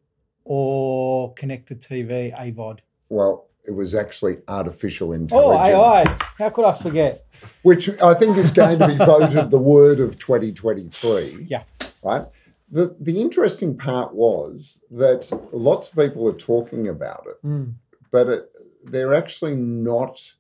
or 0.45 1.33
connected 1.35 1.81
TV, 1.81 2.35
AVOD. 2.37 2.81
Well, 3.09 3.47
it 3.65 3.73
was 3.73 3.95
actually 3.95 4.39
artificial 4.49 5.13
intelligence. 5.13 5.75
Oh, 5.75 5.95
AI. 5.95 6.17
How 6.39 6.51
could 6.51 6.65
I 6.65 6.73
forget? 6.73 7.25
which 7.63 7.89
I 8.01 8.15
think 8.15 8.37
is 8.37 8.51
going 8.51 8.79
to 8.79 8.89
be 8.89 8.97
voted 8.97 9.51
the 9.51 9.59
word 9.61 10.01
of 10.01 10.19
2023. 10.19 11.47
Yeah. 11.49 11.63
Right. 12.03 12.27
The, 12.71 12.97
the 13.01 13.21
interesting 13.21 13.77
part 13.77 14.15
was 14.15 14.83
that 14.91 15.31
lots 15.53 15.91
of 15.91 15.97
people 15.97 16.29
are 16.29 16.33
talking 16.37 16.89
about 16.89 17.27
it, 17.29 17.47
Mm. 17.47 17.75
but 18.11 18.29
it, 18.29 18.51
they're 18.85 19.15
actually 19.15 19.55
not 19.57 20.33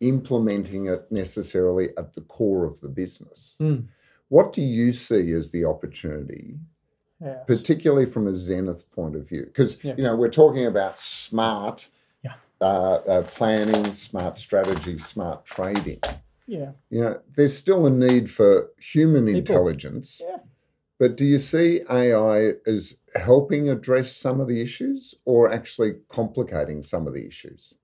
implementing 0.00 0.86
it 0.86 1.10
necessarily 1.10 1.90
at 1.96 2.14
the 2.14 2.20
core 2.20 2.64
of 2.64 2.80
the 2.80 2.88
business. 2.88 3.56
Mm. 3.60 3.86
What 4.28 4.52
do 4.52 4.62
you 4.62 4.92
see 4.92 5.32
as 5.32 5.50
the 5.50 5.64
opportunity, 5.64 6.56
Yes. 7.22 7.44
particularly 7.46 8.06
from 8.06 8.26
a 8.26 8.34
Zenith 8.34 8.90
point 8.92 9.14
of 9.16 9.28
view? 9.28 9.44
Because 9.46 9.82
Yeah. 9.84 9.94
you 9.96 10.02
know 10.02 10.16
we're 10.16 10.30
talking 10.30 10.66
about 10.66 10.98
smart 10.98 11.88
Yeah. 12.24 12.34
uh, 12.60 13.00
uh, 13.06 13.22
planning, 13.22 13.94
smart 13.94 14.38
strategy, 14.38 14.98
smart 14.98 15.44
trading. 15.44 16.00
Yeah. 16.46 16.72
You 16.90 17.00
know, 17.00 17.20
there's 17.36 17.56
still 17.56 17.86
a 17.86 17.90
need 17.90 18.30
for 18.30 18.70
human 18.78 19.26
People. 19.26 19.38
intelligence. 19.38 20.20
Yeah. 20.24 20.38
But 20.98 21.16
do 21.16 21.24
you 21.24 21.38
see 21.38 21.82
AI 21.90 22.54
as 22.66 22.98
helping 23.14 23.68
address 23.68 24.12
some 24.14 24.40
of 24.40 24.48
the 24.48 24.60
issues 24.60 25.14
or 25.24 25.50
actually 25.52 25.94
complicating 26.08 26.82
some 26.82 27.06
of 27.06 27.14
the 27.14 27.26
issues? 27.26 27.74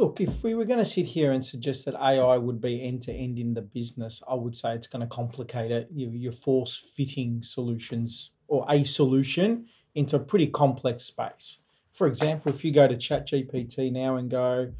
Look, 0.00 0.18
if 0.18 0.42
we 0.42 0.54
were 0.54 0.64
going 0.64 0.78
to 0.78 0.84
sit 0.86 1.04
here 1.04 1.32
and 1.32 1.44
suggest 1.44 1.84
that 1.84 1.94
AI 1.94 2.38
would 2.38 2.58
be 2.58 2.82
end 2.82 3.02
to 3.02 3.12
end 3.12 3.38
in 3.38 3.52
the 3.52 3.60
business, 3.60 4.22
I 4.26 4.34
would 4.34 4.56
say 4.56 4.74
it's 4.74 4.86
going 4.86 5.02
to 5.02 5.06
complicate 5.06 5.70
it. 5.70 5.88
You, 5.94 6.08
you're 6.08 6.32
force 6.32 6.74
fitting 6.96 7.42
solutions 7.42 8.30
or 8.48 8.64
a 8.70 8.82
solution 8.84 9.66
into 9.94 10.16
a 10.16 10.18
pretty 10.18 10.46
complex 10.46 11.02
space. 11.02 11.58
For 11.92 12.06
example, 12.06 12.50
if 12.50 12.64
you 12.64 12.72
go 12.72 12.88
to 12.88 12.94
ChatGPT 12.94 13.92
now 13.92 14.16
and 14.16 14.30
go, 14.30 14.72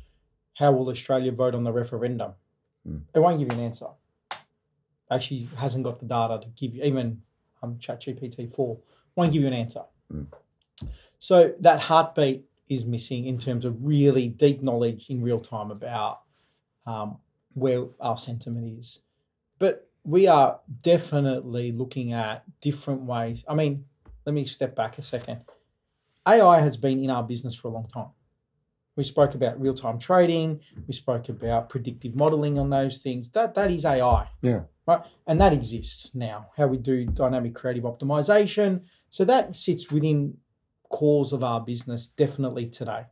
How 0.54 0.72
will 0.72 0.88
Australia 0.88 1.32
vote 1.32 1.54
on 1.54 1.64
the 1.64 1.72
referendum? 1.72 2.32
Mm. 2.88 3.02
It 3.14 3.18
won't 3.18 3.38
give 3.38 3.52
you 3.52 3.58
an 3.58 3.64
answer. 3.66 3.88
Actually, 5.10 5.48
hasn't 5.58 5.84
got 5.84 6.00
the 6.00 6.06
data 6.06 6.40
to 6.40 6.48
give 6.48 6.74
you, 6.74 6.82
even 6.82 7.20
um, 7.62 7.74
ChatGPT 7.74 8.50
4 8.50 8.78
won't 9.16 9.34
give 9.34 9.42
you 9.42 9.48
an 9.48 9.52
answer. 9.52 9.82
Mm. 10.10 10.28
So 11.18 11.54
that 11.60 11.80
heartbeat 11.80 12.46
is 12.70 12.86
missing 12.86 13.26
in 13.26 13.36
terms 13.36 13.64
of 13.64 13.76
really 13.84 14.28
deep 14.28 14.62
knowledge 14.62 15.10
in 15.10 15.22
real 15.22 15.40
time 15.40 15.70
about 15.70 16.20
um, 16.86 17.18
where 17.52 17.84
our 18.00 18.16
sentiment 18.16 18.78
is. 18.78 19.00
But 19.58 19.90
we 20.04 20.28
are 20.28 20.60
definitely 20.82 21.72
looking 21.72 22.12
at 22.12 22.44
different 22.60 23.02
ways. 23.02 23.44
I 23.46 23.54
mean, 23.54 23.84
let 24.24 24.34
me 24.34 24.44
step 24.44 24.74
back 24.74 24.96
a 24.96 25.02
second. 25.02 25.40
AI 26.26 26.60
has 26.60 26.76
been 26.76 27.02
in 27.02 27.10
our 27.10 27.24
business 27.24 27.54
for 27.54 27.68
a 27.68 27.72
long 27.72 27.88
time. 27.88 28.10
We 28.96 29.04
spoke 29.04 29.34
about 29.34 29.60
real 29.60 29.72
time 29.72 29.98
trading. 29.98 30.60
We 30.86 30.92
spoke 30.92 31.28
about 31.28 31.68
predictive 31.68 32.14
modeling 32.14 32.58
on 32.58 32.70
those 32.70 33.02
things. 33.02 33.30
That 33.30 33.54
that 33.54 33.70
is 33.70 33.84
AI. 33.84 34.28
Yeah. 34.42 34.62
Right. 34.86 35.00
And 35.26 35.40
that 35.40 35.52
exists 35.52 36.14
now. 36.14 36.48
How 36.56 36.66
we 36.66 36.76
do 36.76 37.06
dynamic 37.06 37.54
creative 37.54 37.84
optimization. 37.84 38.82
So 39.08 39.24
that 39.24 39.56
sits 39.56 39.90
within 39.90 40.36
cores 40.90 41.32
of 41.32 41.42
our 41.42 41.60
business 41.60 42.08
definitely 42.08 42.66
today. 42.66 43.06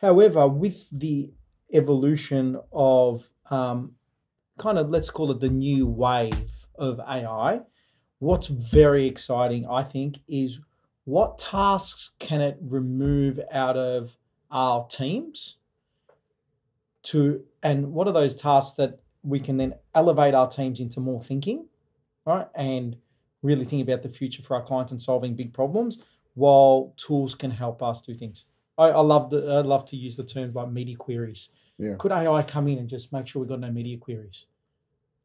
However, 0.00 0.46
with 0.46 0.88
the 0.90 1.30
evolution 1.72 2.60
of 2.72 3.30
um, 3.50 3.92
kind 4.58 4.78
of 4.78 4.90
let's 4.90 5.10
call 5.10 5.30
it 5.30 5.40
the 5.40 5.48
new 5.48 5.86
wave 5.86 6.66
of 6.76 7.00
AI, 7.00 7.60
what's 8.18 8.48
very 8.48 9.06
exciting, 9.06 9.66
I 9.66 9.82
think, 9.82 10.18
is 10.28 10.60
what 11.04 11.38
tasks 11.38 12.10
can 12.18 12.40
it 12.40 12.58
remove 12.60 13.40
out 13.50 13.76
of 13.76 14.16
our 14.50 14.86
teams 14.86 15.56
to 17.02 17.42
and 17.62 17.92
what 17.92 18.06
are 18.06 18.12
those 18.12 18.34
tasks 18.34 18.76
that 18.76 19.00
we 19.22 19.40
can 19.40 19.56
then 19.56 19.74
elevate 19.94 20.34
our 20.34 20.48
teams 20.48 20.80
into 20.80 21.00
more 21.00 21.20
thinking 21.20 21.66
right 22.26 22.46
and 22.54 22.96
really 23.42 23.64
think 23.64 23.82
about 23.82 24.02
the 24.02 24.08
future 24.08 24.42
for 24.42 24.54
our 24.54 24.62
clients 24.62 24.92
and 24.92 25.00
solving 25.00 25.34
big 25.34 25.52
problems 25.52 26.02
while 26.34 26.94
tools 26.96 27.34
can 27.34 27.50
help 27.50 27.82
us 27.82 28.02
do 28.02 28.14
things 28.14 28.46
i, 28.78 28.84
I 28.88 29.00
love 29.00 29.30
the 29.30 29.38
i 29.46 29.60
love 29.60 29.84
to 29.86 29.96
use 29.96 30.16
the 30.16 30.24
term 30.24 30.52
like 30.52 30.70
media 30.70 30.96
queries 30.96 31.50
Yeah. 31.78 31.94
could 31.98 32.12
ai 32.12 32.42
come 32.42 32.68
in 32.68 32.78
and 32.78 32.88
just 32.88 33.12
make 33.12 33.26
sure 33.26 33.42
we 33.42 33.48
got 33.48 33.60
no 33.60 33.70
media 33.70 33.96
queries 33.98 34.46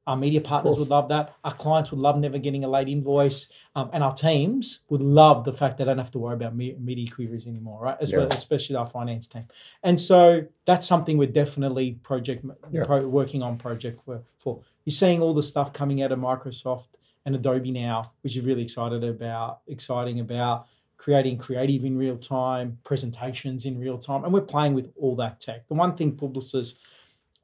our 0.08 0.15
media 0.15 0.39
partners 0.39 0.78
would 0.78 0.89
love 0.89 1.10
that. 1.10 1.34
Our 1.44 1.54
clients 1.54 1.89
would 1.89 2.00
love 2.00 2.15
never 2.20 2.38
getting 2.38 2.63
a 2.63 2.68
late 2.68 2.88
invoice, 2.88 3.52
um, 3.76 3.89
and 3.91 4.04
our 4.04 4.13
teams 4.13 4.82
would 4.89 5.02
love 5.02 5.46
the 5.46 5.52
fact 5.52 5.80
they 5.80 5.86
don't 5.86 5.98
have 5.98 6.12
to 6.12 6.20
worry 6.20 6.36
about 6.36 6.56
me- 6.56 6.76
media 6.80 7.08
queries 7.10 7.48
anymore, 7.48 7.82
right? 7.82 7.98
As 8.00 8.13
well, 8.13 8.28
especially 8.28 8.76
our 8.76 8.86
finance 8.86 9.28
team. 9.28 9.41
And 9.82 10.00
so 10.00 10.46
that's 10.65 10.86
something 10.86 11.18
we're 11.18 11.28
definitely 11.32 11.94
project 11.94 12.46
Yeah. 12.72 12.86
pro, 12.86 13.08
working 13.10 13.41
on 13.41 13.58
project 13.58 14.00
for, 14.04 14.22
for. 14.38 14.62
You're 14.84 14.91
seeing 14.91 15.24
all 15.24 15.34
the 15.34 15.41
stuff 15.41 15.74
coming 15.74 16.04
out 16.04 16.12
of 16.12 16.20
Microsoft 16.20 16.89
and 17.26 17.34
Adobe 17.36 17.72
now, 17.72 18.04
which 18.22 18.38
is 18.38 18.46
really 18.46 18.62
excited 18.62 19.04
about, 19.04 19.62
exciting 19.65 20.20
about 20.20 20.68
creating 21.06 21.38
creative 21.38 21.86
in 21.86 21.96
real 21.96 22.18
time, 22.18 22.80
presentations 22.84 23.68
in 23.68 23.80
real 23.80 23.96
time, 23.96 24.24
and 24.24 24.34
we're 24.34 24.41
playing 24.41 24.74
with 24.74 24.91
all 25.00 25.15
that 25.15 25.39
tech. 25.39 25.68
The 25.68 25.76
one 25.76 25.96
thing 25.96 26.18
Publicis 26.18 26.74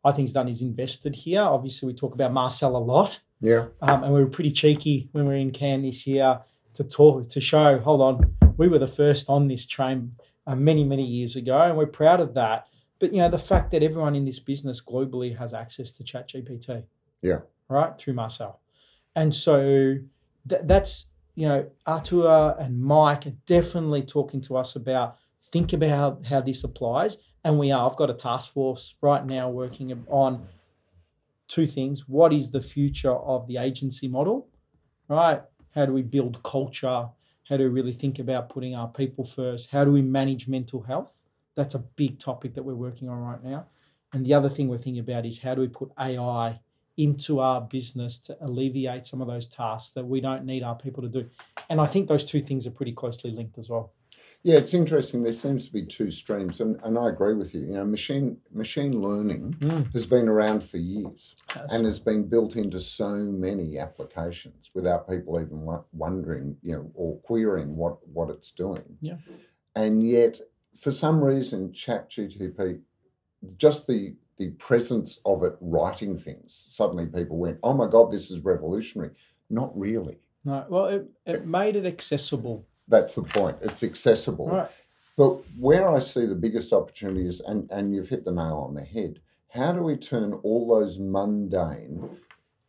I 0.03 0.11
think 0.11 0.29
has 0.29 0.33
done 0.33 0.47
is 0.47 0.63
invested 0.63 1.13
here. 1.13 1.43
Obviously, 1.43 1.85
we 1.85 1.93
talk 1.93 2.15
about 2.15 2.33
Marcel 2.33 2.75
a 2.75 2.79
lot, 2.79 3.19
Yeah. 3.39 3.67
um, 3.83 4.03
and 4.03 4.11
we 4.15 4.19
were 4.19 4.29
pretty 4.31 4.49
cheeky 4.51 5.09
when 5.11 5.25
we 5.25 5.29
were 5.29 5.35
in 5.35 5.51
Cannes 5.51 5.83
this 5.83 6.07
year 6.07 6.39
to 6.73 6.83
talk 6.83 7.27
to 7.27 7.39
show. 7.39 7.77
Hold 7.77 8.01
on, 8.01 8.35
we 8.57 8.67
were 8.67 8.79
the 8.79 8.87
first 8.87 9.29
on 9.29 9.47
this 9.47 9.67
train 9.67 10.09
uh, 10.47 10.55
many 10.55 10.83
many 10.83 11.05
years 11.05 11.35
ago, 11.35 11.61
and 11.61 11.77
we're 11.77 11.85
proud 11.85 12.19
of 12.19 12.33
that. 12.33 12.65
But 12.97 13.13
you 13.13 13.19
know, 13.19 13.29
the 13.29 13.37
fact 13.37 13.69
that 13.71 13.83
everyone 13.83 14.15
in 14.15 14.25
this 14.25 14.39
business 14.39 14.81
globally 14.83 15.37
has 15.37 15.53
access 15.53 15.91
to 15.97 16.03
ChatGPT. 16.03 16.83
Yeah. 17.21 17.41
Right 17.69 17.95
through 17.95 18.15
Marcel, 18.15 18.59
and 19.15 19.35
so 19.35 19.99
th- 20.49 20.61
that's 20.63 21.10
you 21.41 21.47
know 21.47 21.67
Arthur 21.87 22.55
and 22.59 22.79
Mike 22.79 23.25
are 23.25 23.33
definitely 23.47 24.03
talking 24.03 24.41
to 24.41 24.57
us 24.57 24.75
about 24.75 25.17
think 25.41 25.73
about 25.73 26.27
how 26.27 26.39
this 26.39 26.63
applies, 26.63 27.17
and 27.43 27.57
we 27.57 27.71
are. 27.71 27.89
I've 27.89 27.97
got 27.97 28.11
a 28.11 28.13
task 28.13 28.53
force 28.53 28.95
right 29.01 29.25
now 29.25 29.49
working 29.49 29.91
on 30.07 30.47
two 31.47 31.65
things. 31.65 32.07
What 32.07 32.31
is 32.31 32.51
the 32.51 32.61
future 32.61 33.15
of 33.15 33.47
the 33.47 33.57
agency 33.57 34.07
model? 34.07 34.49
Right? 35.07 35.41
How 35.73 35.87
do 35.87 35.93
we 35.93 36.03
build 36.03 36.43
culture? 36.43 37.09
How 37.49 37.57
do 37.57 37.63
we 37.63 37.69
really 37.69 37.91
think 37.91 38.19
about 38.19 38.49
putting 38.49 38.75
our 38.75 38.89
people 38.89 39.23
first? 39.23 39.71
How 39.71 39.83
do 39.83 39.91
we 39.91 40.03
manage 40.03 40.47
mental 40.47 40.83
health? 40.83 41.25
That's 41.55 41.73
a 41.73 41.79
big 41.79 42.19
topic 42.19 42.53
that 42.53 42.61
we're 42.61 42.75
working 42.75 43.09
on 43.09 43.17
right 43.17 43.43
now. 43.43 43.65
And 44.13 44.23
the 44.23 44.35
other 44.35 44.47
thing 44.47 44.67
we're 44.67 44.77
thinking 44.77 44.99
about 44.99 45.25
is 45.25 45.39
how 45.41 45.55
do 45.55 45.61
we 45.61 45.69
put 45.69 45.91
AI 45.99 46.59
into 47.03 47.39
our 47.39 47.61
business 47.61 48.19
to 48.19 48.37
alleviate 48.41 49.05
some 49.05 49.21
of 49.21 49.27
those 49.27 49.47
tasks 49.47 49.93
that 49.93 50.05
we 50.05 50.21
don't 50.21 50.45
need 50.45 50.63
our 50.63 50.75
people 50.75 51.01
to 51.03 51.09
do? 51.09 51.29
And 51.69 51.81
I 51.81 51.85
think 51.87 52.07
those 52.07 52.25
two 52.25 52.41
things 52.41 52.67
are 52.67 52.71
pretty 52.71 52.93
closely 52.93 53.31
linked 53.31 53.57
as 53.57 53.69
well. 53.69 53.93
Yeah, 54.43 54.55
it's 54.57 54.73
interesting. 54.73 55.21
There 55.21 55.33
seems 55.33 55.67
to 55.67 55.73
be 55.73 55.85
two 55.85 56.09
streams, 56.09 56.59
and, 56.61 56.79
and 56.83 56.97
I 56.97 57.09
agree 57.09 57.35
with 57.35 57.53
you. 57.53 57.61
You 57.61 57.73
know, 57.73 57.85
machine 57.85 58.37
machine 58.51 58.99
learning 58.99 59.55
Mm. 59.59 59.93
has 59.93 60.07
been 60.07 60.27
around 60.27 60.63
for 60.63 60.77
years 60.77 61.35
Yes. 61.55 61.71
and 61.71 61.85
has 61.85 61.99
been 61.99 62.27
built 62.27 62.55
into 62.55 62.79
so 62.79 63.09
many 63.47 63.77
applications 63.77 64.71
without 64.73 65.07
people 65.07 65.39
even 65.39 65.59
wondering, 65.93 66.57
you 66.63 66.73
know, 66.73 66.91
or 66.95 67.17
querying 67.19 67.75
what 67.75 67.95
what 68.07 68.29
it's 68.31 68.51
doing. 68.51 68.97
Yeah. 68.99 69.17
And 69.75 70.03
yet, 70.03 70.41
for 70.79 70.91
some 70.91 71.23
reason, 71.23 71.71
ChatGTP, 71.71 72.81
just 73.57 73.85
the 73.85 74.15
the 74.41 74.49
presence 74.51 75.19
of 75.23 75.43
it 75.43 75.55
writing 75.61 76.17
things, 76.17 76.67
suddenly 76.69 77.05
people 77.05 77.37
went, 77.37 77.59
"Oh 77.61 77.73
my 77.73 77.87
god, 77.87 78.11
this 78.11 78.31
is 78.31 78.39
revolutionary." 78.39 79.11
Not 79.51 79.77
really. 79.77 80.17
No, 80.43 80.65
well, 80.67 80.85
it, 80.87 81.07
it 81.27 81.45
made 81.45 81.75
it 81.75 81.85
accessible. 81.85 82.65
That's 82.87 83.13
the 83.13 83.21
point. 83.21 83.57
It's 83.61 83.83
accessible. 83.83 84.47
Right. 84.47 84.69
But 85.15 85.33
where 85.59 85.87
I 85.87 85.99
see 85.99 86.25
the 86.25 86.35
biggest 86.35 86.73
opportunity 86.73 87.27
is, 87.27 87.39
and, 87.41 87.69
and 87.69 87.93
you've 87.93 88.09
hit 88.09 88.25
the 88.25 88.31
nail 88.31 88.65
on 88.67 88.73
the 88.73 88.83
head, 88.83 89.19
how 89.49 89.73
do 89.73 89.83
we 89.83 89.95
turn 89.97 90.33
all 90.33 90.67
those 90.67 90.97
mundane 90.97 92.17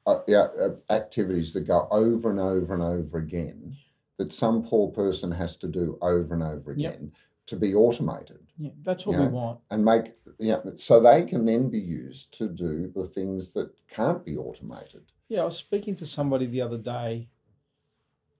uh, 0.07 0.19
yeah, 0.27 0.49
uh, 0.61 0.71
activities 0.91 1.55
that 1.55 1.67
go 1.67 1.89
over 1.91 2.31
and 2.31 2.41
over 2.41 2.75
and 2.75 2.83
over 2.83 3.17
again, 3.17 3.77
that 4.19 4.33
some 4.33 4.63
poor 4.63 4.91
person 4.91 5.31
has 5.31 5.57
to 5.59 5.69
do 5.69 5.97
over 6.03 6.35
and 6.35 6.43
over 6.43 6.75
Yep. 6.77 7.01
To 7.47 7.57
be 7.57 7.75
automated 7.75 8.39
Yeah, 8.59 8.71
that's 8.83 9.07
what 9.07 9.19
we 9.19 9.27
want. 9.27 9.61
and 9.71 9.85
make, 9.85 10.15
yeah, 10.39 10.61
so 10.77 11.01
they 11.01 11.25
can 11.25 11.45
then 11.45 11.69
be 11.71 11.81
used 11.81 12.33
to 12.39 12.49
do 12.49 12.91
the 12.95 13.05
things 13.07 13.53
that 13.53 13.73
can't 13.89 14.25
be 14.25 14.37
automated. 14.37 15.03
Yeah, 15.29 15.43
I 15.43 15.45
was 15.45 15.57
speaking 15.57 15.95
to 15.97 16.07
somebody 16.07 16.47
the 16.47 16.61
other 16.61 16.79
day. 16.79 17.29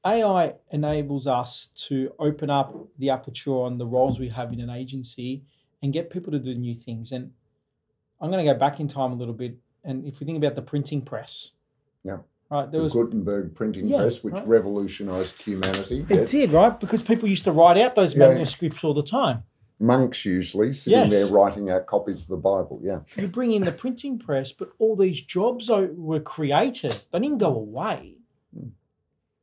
AI 0.05 0.55
enables 0.71 1.27
us 1.27 1.69
to 1.89 2.13
open 2.19 2.51
up 2.51 2.75
the 2.99 3.11
aperture 3.11 3.53
on 3.63 3.79
the 3.79 3.87
roles 3.87 4.19
we 4.19 4.29
have 4.31 4.53
in 4.53 4.61
an 4.61 4.71
agency 4.71 5.45
and 5.81 5.93
get 5.93 6.11
people 6.11 6.33
to 6.33 6.39
do 6.41 6.55
new 6.55 6.75
things. 6.75 7.13
And 7.13 7.33
I'm 8.21 8.31
going 8.31 8.45
to 8.45 8.53
go 8.53 8.59
back 8.59 8.81
in 8.81 8.89
time 8.89 9.13
a 9.13 9.17
little 9.17 9.35
bit. 9.35 9.59
And 9.85 10.05
if 10.05 10.21
we 10.21 10.27
think 10.27 10.39
about 10.39 10.57
the 10.57 10.63
printing 10.63 11.03
press, 11.03 11.53
Yeah. 12.05 12.19
Right, 12.53 12.71
there 12.71 12.81
the 12.81 12.85
was 12.85 12.93
Gutenberg 12.93 13.55
printing 13.55 13.87
Yeah, 13.87 13.99
press, 14.03 14.23
which 14.25 14.35
right. 14.35 14.47
revolutionized 14.47 15.41
humanity. 15.43 16.05
it 16.09 16.29
did 16.31 16.51
right 16.51 16.79
because 16.79 17.03
people 17.03 17.29
used 17.29 17.45
to 17.45 17.53
write 17.53 17.79
out 17.79 17.95
those 17.95 18.15
Yeah. 18.15 18.29
manuscripts 18.29 18.83
all 18.85 18.95
the 18.95 19.03
time. 19.03 19.45
monks 19.81 20.25
usually 20.25 20.73
sitting 20.73 20.97
Yes. 20.97 21.11
there 21.11 21.27
writing 21.27 21.69
out 21.69 21.87
copies 21.87 22.23
of 22.23 22.29
the 22.29 22.37
Bible. 22.37 22.79
Yeah, 22.85 23.01
You 23.17 23.27
bring 23.27 23.51
in 23.51 23.65
the 23.65 23.73
printing 23.73 24.17
press, 24.17 24.53
but 24.53 24.71
all 24.79 24.95
these 24.95 25.21
jobs 25.21 25.69
were 25.69 26.21
created. 26.21 26.95
They 27.11 27.19
didn't 27.19 27.39
go 27.39 27.53
away. 27.57 28.19
Hmm. 28.55 28.69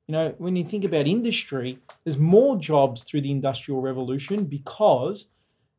You 0.08 0.12
know, 0.14 0.36
when 0.38 0.56
you 0.56 0.64
think 0.64 0.86
about 0.86 1.08
industry, 1.08 1.80
there's 2.06 2.18
more 2.18 2.56
jobs 2.58 3.04
through 3.04 3.20
the 3.22 3.32
Industrial 3.32 3.82
Revolution 3.82 4.46
because 4.46 5.28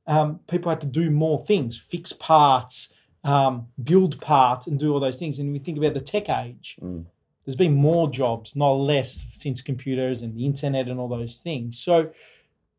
um, 0.07 0.41
people 0.47 0.69
had 0.71 0.81
to 0.83 0.87
do 0.87 1.11
more 1.11 1.39
things, 1.45 1.79
fix 1.79 2.13
parts, 2.13 2.93
um, 3.25 3.69
build 3.83 4.21
parts, 4.21 4.67
and 4.67 4.79
do 4.79 4.93
all 4.93 5.01
those 5.01 5.19
things. 5.19 5.39
And 5.39 5.53
we 5.53 5.59
think 5.59 5.79
about 5.79 5.95
the 5.95 6.01
tech 6.01 6.29
age, 6.29 6.77
Mm. 6.83 7.07
There's 7.45 7.57
been 7.57 7.75
more 7.75 8.09
jobs, 8.11 8.55
not 8.55 8.73
less, 8.73 9.27
since 9.33 9.61
computers 9.63 10.23
and 10.23 10.35
the 10.35 10.45
internet 10.45 10.89
and 10.89 11.01
all 11.01 11.09
those 11.09 11.39
things. 11.39 11.79
So 11.79 12.13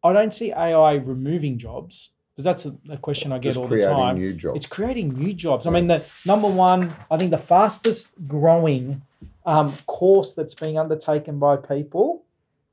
I 0.04 0.14
don't 0.14 0.34
see 0.34 0.52
AI 0.54 0.96
removing 0.96 1.58
jobs 1.58 2.12
because 2.36 2.46
that's 2.46 2.66
a, 2.66 2.76
a 2.94 2.98
question 2.98 3.32
I 3.32 3.38
get 3.40 3.50
just 3.50 3.58
all 3.58 3.64
the 3.68 3.76
creating 3.76 3.94
time. 3.94 4.16
new 4.18 4.34
jobs. 4.34 4.58
It's 4.58 4.66
creating 4.66 5.10
new 5.10 5.34
jobs. 5.34 5.66
I 5.68 5.70
mean, 5.72 5.88
the 5.88 6.04
number 6.26 6.48
one, 6.48 6.96
I 7.10 7.18
think 7.18 7.32
the 7.32 7.38
fastest 7.38 8.10
growing 8.28 9.02
um, 9.46 9.74
course 9.88 10.34
that's 10.34 10.54
being 10.54 10.78
undertaken 10.78 11.40
by 11.40 11.58
people, 11.58 12.24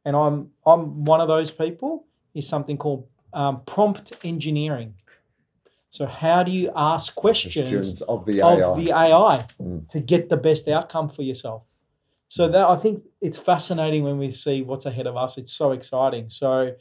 and 0.05 0.15
I'm 0.15 0.51
I'm 0.67 1.05
one 1.05 1.21
of 1.21 1.29
those 1.29 1.51
people, 1.51 2.05
is 2.35 2.47
something 2.49 2.77
called 2.77 3.07
um, 3.33 3.63
prompt 3.67 4.13
engineering. 4.25 4.95
So 5.91 6.05
how 6.07 6.43
do 6.43 6.53
you 6.53 6.71
ask 6.77 7.15
questions 7.15 7.71
Questions 7.71 8.03
of 8.03 8.27
the 8.27 8.41
AI. 8.43 8.61
of 8.63 8.77
the 8.77 8.93
AI 8.93 9.45
Mm. 9.61 9.89
to 9.89 10.01
get 10.01 10.29
the 10.29 10.37
best 10.37 10.69
outcome 10.69 11.09
for 11.09 11.23
yourself. 11.23 11.67
So 12.29 12.47
that 12.49 12.69
I 12.69 12.77
think 12.77 13.05
it's 13.23 13.39
fascinating 13.39 14.05
when 14.05 14.19
we 14.19 14.31
see 14.31 14.63
what's 14.63 14.85
ahead 14.85 15.07
of 15.07 15.17
us. 15.17 15.39
It's 15.39 15.53
so 15.53 15.73
exciting. 15.73 16.29
So 16.29 16.75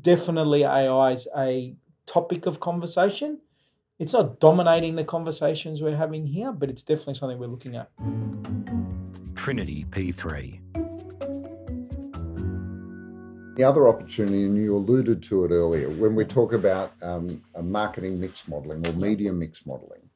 definitely 0.00 0.62
AI 0.62 1.10
is 1.10 1.28
a 1.36 1.74
topic 2.06 2.46
of 2.46 2.60
conversation. 2.60 3.40
It's 3.98 4.12
not 4.12 4.38
dominating 4.38 4.94
the 4.94 5.04
conversations 5.04 5.82
we're 5.82 5.96
having 5.96 6.26
here, 6.26 6.52
but 6.52 6.70
it's 6.70 6.84
definitely 6.84 7.14
something 7.14 7.38
we're 7.38 7.48
looking 7.48 7.74
at. 7.74 7.90
Trinity 9.34 9.84
P3. 9.90 10.60
The 13.56 13.64
other 13.64 13.88
opportunity, 13.88 14.44
and 14.44 14.56
you 14.56 14.76
alluded 14.76 15.20
to 15.24 15.44
it 15.44 15.50
earlier, 15.50 15.90
when 15.90 16.14
we 16.14 16.24
talk 16.24 16.52
about 16.52 16.92
um, 17.02 17.42
a 17.56 17.62
marketing 17.62 18.20
mix 18.20 18.46
modeling 18.46 18.86
or 18.86 18.92
media 18.92 19.32
mix 19.32 19.66
modeling, 19.66 20.07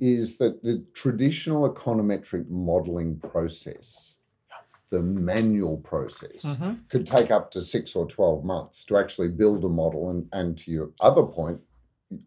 is 0.00 0.38
that 0.38 0.62
the 0.62 0.84
traditional 0.94 1.68
econometric 1.72 2.48
modeling 2.48 3.18
process, 3.18 4.18
the 4.90 5.02
manual 5.02 5.76
process, 5.78 6.42
Mm-hmm. 6.44 6.72
could 6.88 7.06
take 7.06 7.30
up 7.30 7.50
to 7.52 7.60
six 7.62 7.94
or 7.94 8.06
12 8.06 8.44
months 8.44 8.84
to 8.86 8.96
actually 8.96 9.28
build 9.28 9.64
a 9.64 9.68
model. 9.68 10.10
And, 10.10 10.28
and 10.32 10.56
to 10.58 10.70
your 10.70 10.90
other 11.00 11.22
point, 11.24 11.60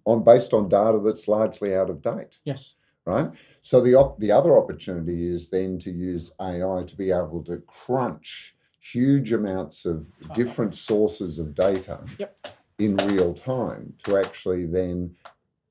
on 0.05 0.23
based 0.23 0.53
on 0.53 0.69
data 0.69 0.99
that's 1.03 1.27
largely 1.27 1.75
out 1.75 1.89
of 1.89 2.01
date. 2.01 2.39
Yes. 2.45 2.75
right? 3.05 3.29
So 3.61 3.81
the 3.81 3.95
op- 3.95 4.17
the 4.19 4.31
other 4.31 4.57
opportunity 4.57 5.27
is 5.27 5.49
then 5.49 5.77
to 5.79 5.91
use 5.91 6.33
AI 6.39 6.83
to 6.87 6.95
be 6.95 7.11
able 7.11 7.43
to 7.45 7.57
crunch 7.67 8.55
huge 8.79 9.33
amounts 9.33 9.83
of 9.85 10.07
different 10.33 10.75
sources 10.75 11.37
of 11.37 11.53
data 11.55 11.99
Yep. 12.17 12.37
in 12.79 12.95
real 12.97 13.33
time 13.33 13.93
to 14.05 14.15
actually 14.17 14.65
then 14.67 15.15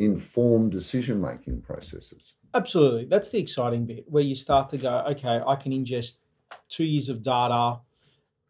inform 0.04 0.70
decision 0.70 1.20
making 1.20 1.62
processes. 1.62 2.34
Absolutely. 2.54 3.06
That's 3.06 3.30
the 3.30 3.38
exciting 3.38 3.86
bit 3.86 4.04
where 4.08 4.22
you 4.22 4.34
start 4.34 4.68
to 4.70 4.78
go, 4.78 5.04
okay, 5.10 5.40
I 5.46 5.56
can 5.56 5.72
ingest 5.72 6.18
two 6.68 6.84
years 6.84 7.08
of 7.08 7.22
data 7.22 7.80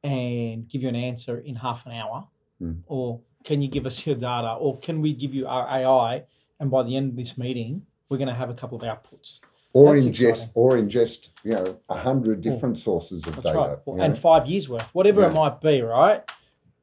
and 0.03 0.69
give 0.69 0.83
you 0.83 0.89
an 0.89 0.97
answer 0.97 1.39
in 1.39 1.55
half 1.57 1.87
an 1.87 1.93
hour. 1.93 2.27
Hmm. 2.59 2.73
Or 2.87 3.21
can 3.45 3.63
you 3.63 3.69
give 3.69 3.87
us 3.87 4.05
your 4.07 4.17
data? 4.17 4.55
Or 4.55 4.79
can 4.79 5.01
we 5.01 5.13
give 5.13 5.35
you 5.35 5.47
our 5.47 5.67
AI? 5.69 6.25
And 6.59 6.71
by 6.71 6.83
the 6.83 6.97
end 6.97 7.11
of 7.11 7.17
this 7.17 7.39
meeting, 7.39 7.87
we're 8.09 8.19
going 8.19 8.29
to 8.29 8.35
have 8.35 8.51
a 8.51 8.55
couple 8.55 8.77
of 8.77 8.83
outputs. 8.83 9.41
Or 9.73 9.95
That's 9.95 10.05
ingest 10.05 10.31
exciting. 10.31 10.53
or 10.55 10.73
ingest, 10.73 11.31
you 11.45 11.53
know, 11.53 11.81
a 11.89 11.97
hundred 11.97 12.43
different 12.43 12.79
sources 12.79 13.27
of 13.27 13.37
That's 13.37 13.47
data. 13.47 13.59
right. 13.59 13.79
you 13.87 13.95
know. 13.95 14.03
And 14.03 14.19
five 14.19 14.47
years 14.47 14.69
worth, 14.69 14.95
whatever 14.95 15.25
it 15.25 15.33
might 15.33 15.61
be, 15.61 15.81
right? 15.81 16.23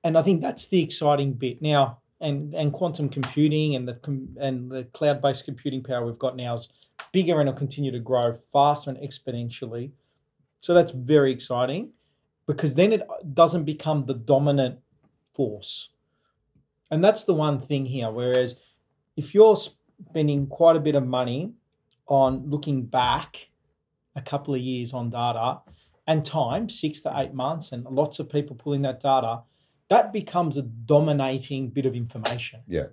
And 0.03 0.17
I 0.17 0.21
think 0.23 0.41
that's 0.41 0.67
the 0.67 0.81
exciting 0.81 1.33
bit 1.33 1.61
now. 1.61 1.99
And 2.21 2.53
and 2.53 2.73
quantum 2.73 3.07
computing 3.07 3.75
and 3.75 3.87
the 3.87 3.93
com- 3.93 4.35
and 4.39 4.69
the 4.69 4.83
cloud 4.83 5.21
based 5.21 5.45
computing 5.45 5.81
power 5.81 6.05
we've 6.05 6.19
got 6.19 6.35
now 6.35 6.53
is 6.53 6.67
bigger 7.13 7.39
and 7.39 7.47
will 7.47 7.55
continue 7.55 7.91
to 7.91 7.99
grow 7.99 8.33
faster 8.33 8.89
and 8.91 8.99
exponentially. 8.99 9.91
So 10.59 10.73
that's 10.73 10.91
very 10.91 11.31
exciting 11.31 11.93
because 12.45 12.75
then 12.75 12.91
it 12.91 13.03
doesn't 13.33 13.63
become 13.63 14.05
the 14.05 14.13
dominant 14.13 14.79
force. 15.33 15.93
And 16.91 17.03
that's 17.03 17.23
the 17.23 17.33
one 17.33 17.59
thing 17.59 17.85
here. 17.85 18.11
Whereas 18.11 18.61
if 19.15 19.33
you're 19.33 19.55
spending 19.55 20.47
quite 20.47 20.75
a 20.75 20.79
bit 20.79 20.95
of 20.95 21.05
money 21.05 21.53
on 22.07 22.49
looking 22.49 22.85
back 22.85 23.49
a 24.15 24.21
couple 24.21 24.53
of 24.53 24.61
years 24.61 24.93
on 24.93 25.09
data 25.09 25.59
and 26.07 26.25
time, 26.25 26.69
six 26.69 27.01
to 27.01 27.13
eight 27.17 27.33
months, 27.33 27.71
and 27.71 27.85
lots 27.85 28.19
of 28.19 28.29
people 28.29 28.55
pulling 28.55 28.81
that 28.81 28.99
data, 28.99 29.41
that 29.89 30.13
becomes 30.13 30.57
a 30.57 30.61
dominating 30.61 31.69
bit 31.69 31.85
of 31.85 31.95
information. 31.95 32.61
Yeah. 32.67 32.87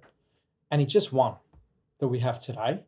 And 0.70 0.82
it's 0.82 0.92
just 0.92 1.12
one 1.12 1.34
that 2.00 2.08
we 2.08 2.18
have 2.20 2.40
today. 2.42 2.84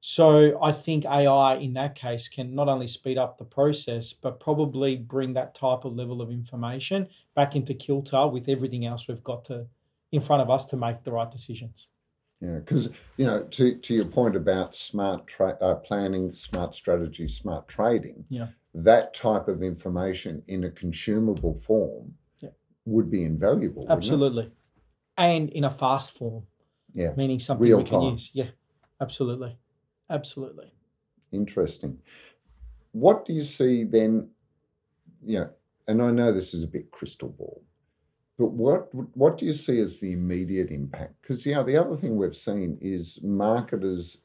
So 0.00 0.62
I 0.62 0.72
think 0.72 1.04
AI 1.04 1.56
in 1.56 1.74
that 1.74 1.96
case 1.96 2.28
can 2.28 2.54
not 2.54 2.68
only 2.68 2.86
speed 2.86 3.18
up 3.18 3.36
the 3.36 3.44
process, 3.44 4.12
but 4.12 4.38
probably 4.38 4.96
bring 4.96 5.32
that 5.34 5.54
type 5.54 5.84
of 5.84 5.96
level 5.96 6.22
of 6.22 6.30
information 6.30 7.08
back 7.34 7.56
into 7.56 7.74
kilter 7.74 8.26
with 8.28 8.48
everything 8.48 8.86
else 8.86 9.08
we've 9.08 9.24
got 9.24 9.44
to 9.46 9.66
in 10.12 10.20
front 10.20 10.40
of 10.40 10.50
us 10.50 10.66
to 10.66 10.76
make 10.76 11.02
the 11.02 11.12
right 11.12 11.30
decisions. 11.30 11.88
Yeah, 12.40 12.58
because 12.60 12.92
you 13.16 13.26
know, 13.26 13.42
to 13.42 13.74
to 13.74 13.94
your 13.94 14.04
point 14.04 14.36
about 14.36 14.76
smart 14.76 15.26
tra- 15.26 15.58
uh, 15.60 15.74
planning, 15.74 16.32
smart 16.32 16.76
strategy, 16.76 17.26
smart 17.26 17.66
trading, 17.66 18.24
Yeah. 18.28 18.48
that 18.72 19.12
type 19.12 19.48
of 19.48 19.60
information 19.60 20.44
in 20.46 20.62
a 20.62 20.70
consumable 20.70 21.52
form. 21.54 22.14
Would 22.88 23.10
be 23.10 23.24
invaluable. 23.24 23.86
Absolutely. 23.88 24.50
And 25.16 25.50
in 25.50 25.64
a 25.64 25.70
fast 25.70 26.16
form, 26.16 26.44
Yeah, 26.92 27.14
meaning 27.16 27.38
something 27.38 27.66
Real 27.66 27.78
we 27.78 27.84
can 27.84 28.02
use. 28.02 28.30
Yeah, 28.32 28.50
absolutely. 29.00 29.58
Absolutely. 30.10 30.72
interesting. 31.32 31.98
What 32.92 33.26
do 33.26 33.32
you 33.34 33.44
see 33.44 33.84
then? 33.84 34.30
Yeah, 35.22 35.48
and 35.86 36.00
I 36.02 36.10
know 36.10 36.32
this 36.32 36.54
is 36.54 36.64
a 36.64 36.68
bit 36.68 36.90
crystal 36.90 37.28
ball, 37.28 37.62
but 38.38 38.52
what 38.52 38.88
what 39.16 39.36
do 39.38 39.44
you 39.44 39.52
see 39.54 39.78
as 39.78 40.00
the 40.00 40.12
immediate 40.12 40.70
impact? 40.70 41.20
Because 41.20 41.44
yeah, 41.44 41.62
the 41.62 41.76
other 41.76 41.96
thing 41.96 42.16
we've 42.16 42.36
seen 42.36 42.78
is 42.80 43.22
marketers 43.22 44.22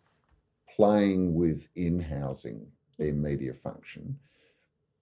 playing 0.75 1.33
with 1.35 1.69
in 1.75 1.99
housing 1.99 2.67
their 2.97 3.13
media 3.13 3.53
function 3.53 4.19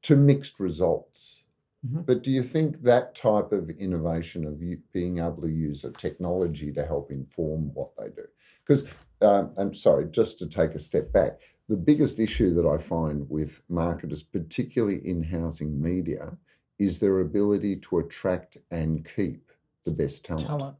to 0.01 0.15
mixed 0.15 0.59
results. 0.59 1.45
Mhm. 1.85 2.05
But 2.05 2.21
do 2.21 2.29
you 2.29 2.43
think 2.43 2.83
that 2.83 3.15
type 3.15 3.51
of 3.51 3.69
innovation 3.69 4.45
of 4.45 4.61
being 4.91 5.17
able 5.17 5.41
to 5.41 5.49
use 5.49 5.83
a 5.83 5.91
technology 5.91 6.71
to 6.73 6.85
help 6.85 7.11
inform 7.11 7.73
what 7.73 7.95
they 7.97 8.09
do? 8.09 8.27
Because 8.63 8.87
um, 9.21 9.53
I'm 9.57 9.73
sorry, 9.73 10.07
just 10.09 10.39
to 10.39 10.47
take 10.47 10.71
a 10.71 10.79
step 10.79 11.11
back, 11.11 11.39
the 11.67 11.77
biggest 11.77 12.19
issue 12.19 12.53
that 12.55 12.67
I 12.67 12.77
find 12.77 13.29
with 13.29 13.63
marketers, 13.69 14.23
particularly 14.23 15.07
in 15.07 15.23
housing 15.23 15.81
media, 15.81 16.37
is 16.77 16.99
their 16.99 17.19
ability 17.19 17.77
to 17.77 17.99
attract 17.99 18.57
and 18.69 19.07
keep 19.15 19.51
the 19.85 19.91
best 19.91 20.25
talent. 20.25 20.47
Talent. 20.47 20.77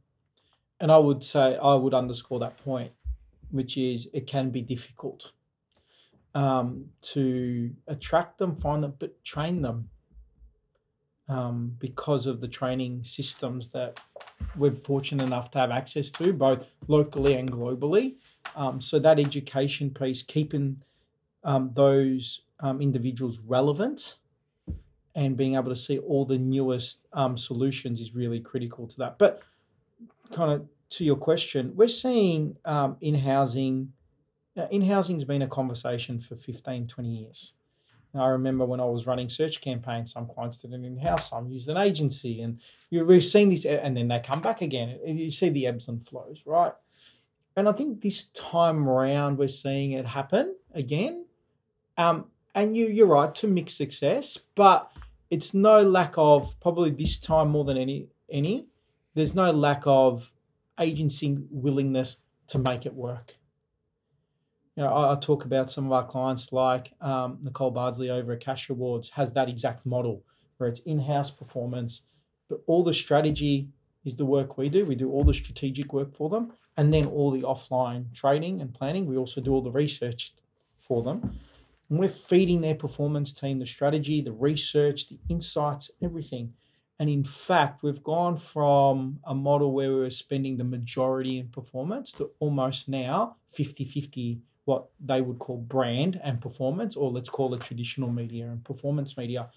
And 0.80 0.90
I 0.90 0.98
would 0.98 1.22
say, 1.22 1.56
I 1.56 1.74
would 1.74 1.94
underscore 1.94 2.40
that 2.40 2.58
point, 2.58 2.92
which 3.50 3.76
is 3.76 4.08
it 4.12 4.26
can 4.26 4.50
be 4.50 4.62
difficult 4.62 5.32
um, 6.34 6.86
to 7.12 7.72
attract 7.86 8.38
them, 8.38 8.56
find 8.56 8.82
them, 8.82 8.94
but 8.98 9.24
train 9.24 9.62
them 9.62 9.90
um, 11.28 11.76
because 11.78 12.26
of 12.26 12.40
the 12.40 12.48
training 12.48 13.04
systems 13.04 13.68
that 13.72 14.00
we're 14.56 14.72
fortunate 14.72 15.24
enough 15.24 15.50
to 15.52 15.58
have 15.58 15.70
access 15.70 16.10
to, 16.12 16.32
both 16.32 16.66
locally 16.88 17.34
and 17.34 17.50
globally. 17.50 18.14
Um, 18.56 18.80
so 18.80 18.98
that 18.98 19.18
education 19.18 19.90
piece, 19.90 20.22
keeping 20.22 20.82
um, 21.44 21.70
those 21.74 22.42
um, 22.60 22.80
individuals 22.80 23.40
relevant 23.40 24.18
and 25.14 25.36
being 25.36 25.54
able 25.54 25.68
to 25.68 25.76
see 25.76 25.98
all 25.98 26.24
the 26.24 26.38
newest 26.38 27.06
um, 27.12 27.36
solutions 27.36 28.00
is 28.00 28.14
really 28.14 28.40
critical 28.40 28.86
to 28.86 28.98
that. 28.98 29.18
But 29.18 29.42
kind 30.32 30.52
of 30.52 30.66
to 30.90 31.04
your 31.04 31.16
question, 31.16 31.72
we're 31.74 31.88
seeing 31.88 32.56
um, 32.64 32.96
in 33.00 33.14
housing, 33.14 33.92
uh, 34.56 34.66
in 34.70 34.82
housing's 34.82 35.24
been 35.24 35.42
a 35.42 35.46
conversation 35.46 36.18
for 36.18 36.36
15, 36.36 36.86
20 36.86 37.08
years. 37.08 37.52
And 38.12 38.22
I 38.22 38.26
remember 38.26 38.64
when 38.64 38.80
I 38.80 38.84
was 38.84 39.06
running 39.06 39.28
search 39.28 39.60
campaigns, 39.60 40.12
some 40.12 40.26
clients 40.26 40.60
did 40.60 40.72
it 40.72 40.84
in 40.84 40.98
house, 40.98 41.30
some 41.30 41.48
used 41.48 41.68
an 41.68 41.76
agency, 41.76 42.42
and 42.42 42.60
you- 42.90 43.04
we've 43.04 43.24
seen 43.24 43.48
this, 43.48 43.64
and 43.64 43.96
then 43.96 44.08
they 44.08 44.20
come 44.20 44.42
back 44.42 44.60
again. 44.60 44.98
You 45.06 45.30
see 45.30 45.48
the 45.48 45.66
ebbs 45.66 45.88
and 45.88 46.06
flows, 46.06 46.42
right? 46.44 46.72
And 47.56 47.68
I 47.68 47.72
think 47.72 48.00
this 48.00 48.30
time 48.30 48.88
around, 48.88 49.38
we're 49.38 49.48
seeing 49.48 49.92
it 49.92 50.06
happen 50.06 50.56
again. 50.72 51.26
Um, 51.96 52.30
and 52.54 52.76
you, 52.76 52.86
you're 52.86 53.06
right 53.06 53.34
to 53.36 53.48
mixed 53.48 53.76
success, 53.76 54.38
but 54.54 54.90
it's 55.30 55.54
no 55.54 55.82
lack 55.82 56.14
of 56.16 56.58
probably 56.60 56.90
this 56.90 57.18
time 57.18 57.48
more 57.48 57.64
than 57.64 57.78
any 57.78 58.08
any. 58.30 58.66
There's 59.14 59.34
no 59.34 59.50
lack 59.50 59.82
of 59.86 60.32
agency 60.80 61.38
willingness 61.50 62.22
to 62.48 62.58
make 62.58 62.86
it 62.86 62.94
work. 62.94 63.36
You 64.76 64.84
know, 64.84 64.92
I, 64.92 65.12
I 65.12 65.16
talk 65.16 65.44
about 65.44 65.70
some 65.70 65.86
of 65.86 65.92
our 65.92 66.06
clients 66.06 66.52
like 66.52 66.92
um, 67.00 67.38
Nicole 67.42 67.70
Bardsley 67.70 68.10
over 68.10 68.32
at 68.32 68.40
Cash 68.40 68.70
Rewards 68.70 69.10
has 69.10 69.34
that 69.34 69.48
exact 69.48 69.84
model 69.84 70.24
where 70.56 70.68
it's 70.68 70.80
in-house 70.80 71.30
performance, 71.30 72.02
but 72.48 72.60
all 72.66 72.82
the 72.82 72.94
strategy 72.94 73.68
is 74.04 74.16
the 74.16 74.24
work 74.24 74.56
we 74.56 74.68
do. 74.68 74.84
We 74.84 74.94
do 74.94 75.10
all 75.10 75.24
the 75.24 75.34
strategic 75.34 75.92
work 75.92 76.14
for 76.14 76.28
them, 76.28 76.52
and 76.76 76.92
then 76.92 77.06
all 77.06 77.30
the 77.30 77.42
offline 77.42 78.14
trading 78.14 78.60
and 78.60 78.72
planning. 78.72 79.06
We 79.06 79.16
also 79.16 79.40
do 79.40 79.52
all 79.52 79.62
the 79.62 79.70
research 79.70 80.34
for 80.78 81.02
them. 81.02 81.38
And 81.90 81.98
we're 81.98 82.08
feeding 82.08 82.62
their 82.62 82.74
performance 82.74 83.32
team 83.32 83.58
the 83.58 83.66
strategy, 83.66 84.22
the 84.22 84.32
research, 84.32 85.08
the 85.08 85.18
insights, 85.28 85.90
everything. 86.02 86.54
And 86.98 87.10
in 87.10 87.24
fact, 87.24 87.82
we've 87.82 88.02
gone 88.02 88.36
from 88.36 89.18
a 89.24 89.34
model 89.34 89.72
where 89.72 89.90
we 89.90 90.00
were 90.00 90.10
spending 90.10 90.56
the 90.56 90.64
majority 90.64 91.38
in 91.38 91.48
performance 91.48 92.12
to 92.12 92.30
almost 92.38 92.88
now 92.88 93.36
50 93.48 93.84
50 93.84 94.40
what 94.64 94.86
they 95.04 95.20
would 95.20 95.38
call 95.38 95.58
brand 95.58 96.20
and 96.22 96.40
performance, 96.40 96.96
or 96.96 97.10
let's 97.10 97.28
call 97.28 97.54
it 97.54 97.60
traditional 97.60 98.10
media 98.10 98.46
and 98.46 98.64
performance 98.64 99.16
media. 99.16 99.48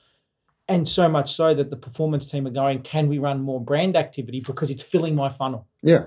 And 0.67 0.87
so 0.87 1.07
much 1.07 1.31
so 1.33 1.53
that 1.53 1.69
the 1.69 1.75
performance 1.75 2.29
team 2.31 2.47
are 2.47 2.51
going, 2.51 2.81
can 2.81 3.07
we 3.07 3.19
run 3.19 3.41
more 3.41 3.61
brand 3.61 3.95
activity 3.95 4.41
because 4.41 4.71
it's 4.71 4.81
filling 4.81 5.15
my 5.15 5.29
funnel? 5.29 5.67
Yeah, 5.83 6.05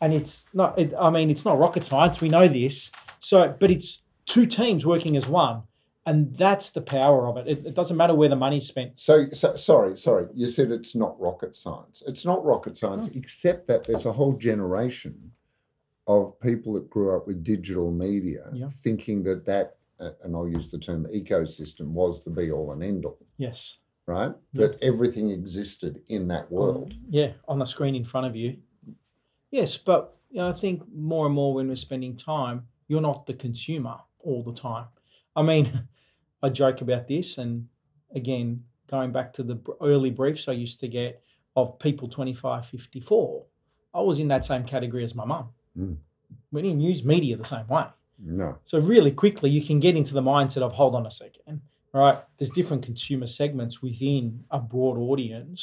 and 0.00 0.12
it's 0.12 0.48
not 0.54 0.78
it, 0.78 0.92
i 0.98 1.10
mean 1.10 1.30
it's 1.30 1.44
not 1.44 1.58
rocket 1.58 1.84
science 1.84 2.20
we 2.20 2.28
know 2.28 2.48
this 2.48 2.90
so 3.20 3.54
but 3.58 3.70
it's 3.70 4.02
two 4.26 4.46
teams 4.46 4.86
working 4.86 5.16
as 5.16 5.28
one 5.28 5.62
and 6.06 6.36
that's 6.36 6.70
the 6.70 6.80
power 6.80 7.26
of 7.26 7.36
it 7.36 7.46
it, 7.46 7.66
it 7.66 7.74
doesn't 7.74 7.96
matter 7.96 8.14
where 8.14 8.28
the 8.28 8.36
money's 8.36 8.66
spent 8.66 8.98
So, 8.98 9.28
so 9.30 9.56
sorry, 9.56 9.96
sorry. 9.96 10.28
You 10.34 10.46
said 10.46 10.70
it's 10.70 10.96
not 10.96 11.20
rocket 11.20 11.56
science. 11.56 12.02
It's 12.06 12.24
not 12.24 12.44
rocket 12.44 12.78
science, 12.78 13.08
mm. 13.08 13.16
except 13.16 13.68
that 13.68 13.84
there's 13.84 14.06
a 14.06 14.12
whole 14.12 14.32
generation 14.32 15.32
of 16.18 16.38
people 16.40 16.72
that 16.74 16.90
grew 16.90 17.16
up 17.16 17.26
with 17.26 17.44
digital 17.44 17.90
media 17.92 18.44
Yeah. 18.52 18.68
thinking 18.68 19.22
that 19.24 19.44
that, 19.46 19.76
uh, 20.00 20.10
and 20.22 20.34
I'll 20.34 20.48
use 20.48 20.68
the 20.70 20.78
term 20.78 21.06
ecosystem, 21.06 21.88
was 21.92 22.24
the 22.24 22.30
be 22.30 22.50
all 22.50 22.72
and 22.72 22.82
end 22.82 23.04
all, 23.04 23.18
yes 23.36 23.78
right? 24.06 24.34
That 24.54 24.82
everything 24.82 25.30
existed 25.30 26.02
in 26.08 26.26
that 26.28 26.50
world. 26.50 26.94
yeah 27.08 27.32
on 27.46 27.58
the 27.60 27.64
screen 27.66 27.94
in 27.94 28.04
front 28.04 28.26
of 28.26 28.34
you 28.34 28.56
yes 29.50 29.76
but 29.76 30.16
you 30.30 30.38
know, 30.38 30.48
i 30.48 30.52
think 30.52 30.82
more 30.92 31.26
and 31.26 31.34
more 31.34 31.54
when 31.54 31.68
we're 31.68 31.76
spending 31.88 32.16
time 32.16 32.66
you're 32.88 33.00
not 33.10 33.26
the 33.26 33.34
consumer 33.34 33.96
all 34.20 34.42
the 34.42 34.52
time 34.52 34.86
i 35.36 35.42
mean 35.42 35.66
i 36.42 36.48
joke 36.48 36.80
about 36.80 37.06
this 37.06 37.38
and 37.38 37.68
again 38.14 38.64
going 38.88 39.12
back 39.12 39.32
to 39.32 39.42
the 39.44 39.58
early 39.80 40.10
briefs 40.10 40.48
i 40.48 40.52
used 40.52 40.80
to 40.80 40.88
get 40.88 41.22
of 41.56 41.78
people 41.78 42.08
25 42.08 42.66
54 42.66 43.44
i 43.94 44.00
was 44.00 44.18
in 44.18 44.28
that 44.28 44.44
same 44.44 44.64
category 44.64 45.04
as 45.04 45.14
my 45.14 45.24
mum 45.24 45.48
Mm. 45.80 45.96
we 46.52 46.62
didn't 46.62 46.80
use 46.80 47.04
media 47.04 47.36
the 47.36 47.44
same 47.44 47.66
way 47.68 47.86
No. 48.18 48.58
so 48.64 48.78
really 48.80 49.12
quickly, 49.22 49.48
you 49.50 49.62
can 49.62 49.78
get 49.80 49.96
into 49.96 50.14
the 50.14 50.22
mindset 50.22 50.62
of 50.62 50.72
hold 50.74 50.94
on 50.94 51.06
a 51.06 51.10
second, 51.10 51.62
right? 51.92 52.18
There's 52.36 52.50
different 52.50 52.82
consumer 52.84 53.26
segments 53.26 53.82
within 53.82 54.44
a 54.50 54.60
broad 54.72 54.96
audience, 54.98 55.60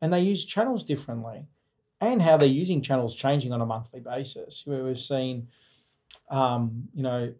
and 0.00 0.12
they 0.12 0.20
use 0.32 0.44
channels 0.44 0.84
differently, 0.84 1.38
and 2.00 2.20
how 2.20 2.36
they're 2.36 2.48
using 2.62 2.82
channels 2.82 3.14
changing 3.14 3.52
on 3.52 3.60
a 3.60 3.66
monthly 3.66 4.00
basis. 4.00 4.66
Where 4.66 4.82
we've 4.84 4.98
seen, 5.14 5.48
um, 6.30 6.88
you 6.94 7.02
know, 7.02 7.32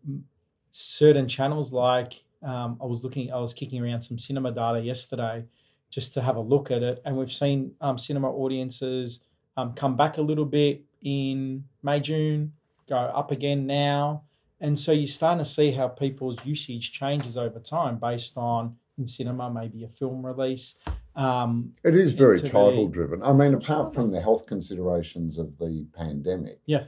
certain 0.71 1.27
channels 1.29 1.73
like 1.73 2.13
um, 2.43 2.79
I 2.81 2.87
was 2.87 3.03
looking, 3.05 3.33
I 3.33 3.39
was 3.39 3.53
kicking 3.55 3.83
around 3.83 4.03
some 4.03 4.19
cinema 4.19 4.53
data 4.53 4.81
yesterday 4.81 5.45
just 5.91 6.15
to 6.15 6.21
have 6.23 6.37
a 6.37 6.41
look 6.41 6.71
at 6.71 6.83
it, 6.83 7.03
and 7.05 7.17
we've 7.17 7.33
seen 7.33 7.73
um, 7.81 7.99
cinema 7.99 8.31
audiences 8.31 9.25
um, 9.57 9.73
come 9.75 9.97
back 9.97 10.19
a 10.19 10.23
little 10.23 10.45
bit 10.45 10.83
in 11.05 11.65
May, 11.83 12.01
June, 12.01 12.53
go 12.89 12.97
up 12.97 13.31
again 13.31 13.67
now. 13.67 14.25
And 14.61 14.79
so 14.79 14.93
you're 14.93 15.07
starting 15.07 15.39
to 15.39 15.45
see 15.45 15.71
how 15.71 15.89
people's 15.89 16.45
usage 16.47 16.91
changes 16.93 17.37
over 17.37 17.61
time 17.61 17.99
based 17.99 18.37
on 18.39 18.77
in 18.99 19.07
cinema, 19.07 19.51
maybe 19.51 19.85
a 19.85 19.89
film 19.89 20.25
release. 20.25 20.79
Um, 21.17 21.73
It 21.85 21.95
is 21.95 22.15
very 22.15 22.41
title 22.41 22.89
driven. 22.89 23.23
I 23.23 23.33
mean, 23.33 23.55
apart 23.55 23.93
from 23.95 24.11
the 24.11 24.21
health 24.21 24.47
considerations 24.47 25.39
of 25.39 25.59
the 25.59 25.87
pandemic, 25.93 26.61
Yeah. 26.67 26.85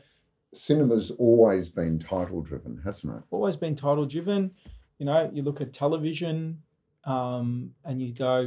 cinema's 0.55 1.11
always 1.13 1.69
been 1.69 1.99
title 1.99 2.43
driven, 2.43 2.79
hasn't 2.85 3.15
it? 3.17 3.23
always 3.31 3.57
been 3.57 3.75
title 3.75 4.07
driven. 4.07 4.53
You 4.99 5.07
know, 5.07 5.31
you 5.33 5.43
look 5.43 5.61
at 5.61 5.73
television 5.73 6.63
um, 7.05 7.75
and 7.85 8.01
you 8.01 8.13
go, 8.15 8.41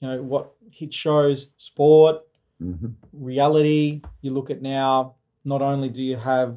you 0.00 0.08
know, 0.08 0.22
what 0.22 0.52
hit 0.70 0.92
shows, 0.92 1.50
sport, 1.56 2.22
Mm-hmm. 2.62 2.86
reality. 3.12 4.00
You 4.22 4.32
look 4.32 4.50
at 4.50 4.62
now, 4.62 5.16
not 5.44 5.60
only 5.62 5.88
do 5.90 6.02
you 6.02 6.16
have 6.16 6.56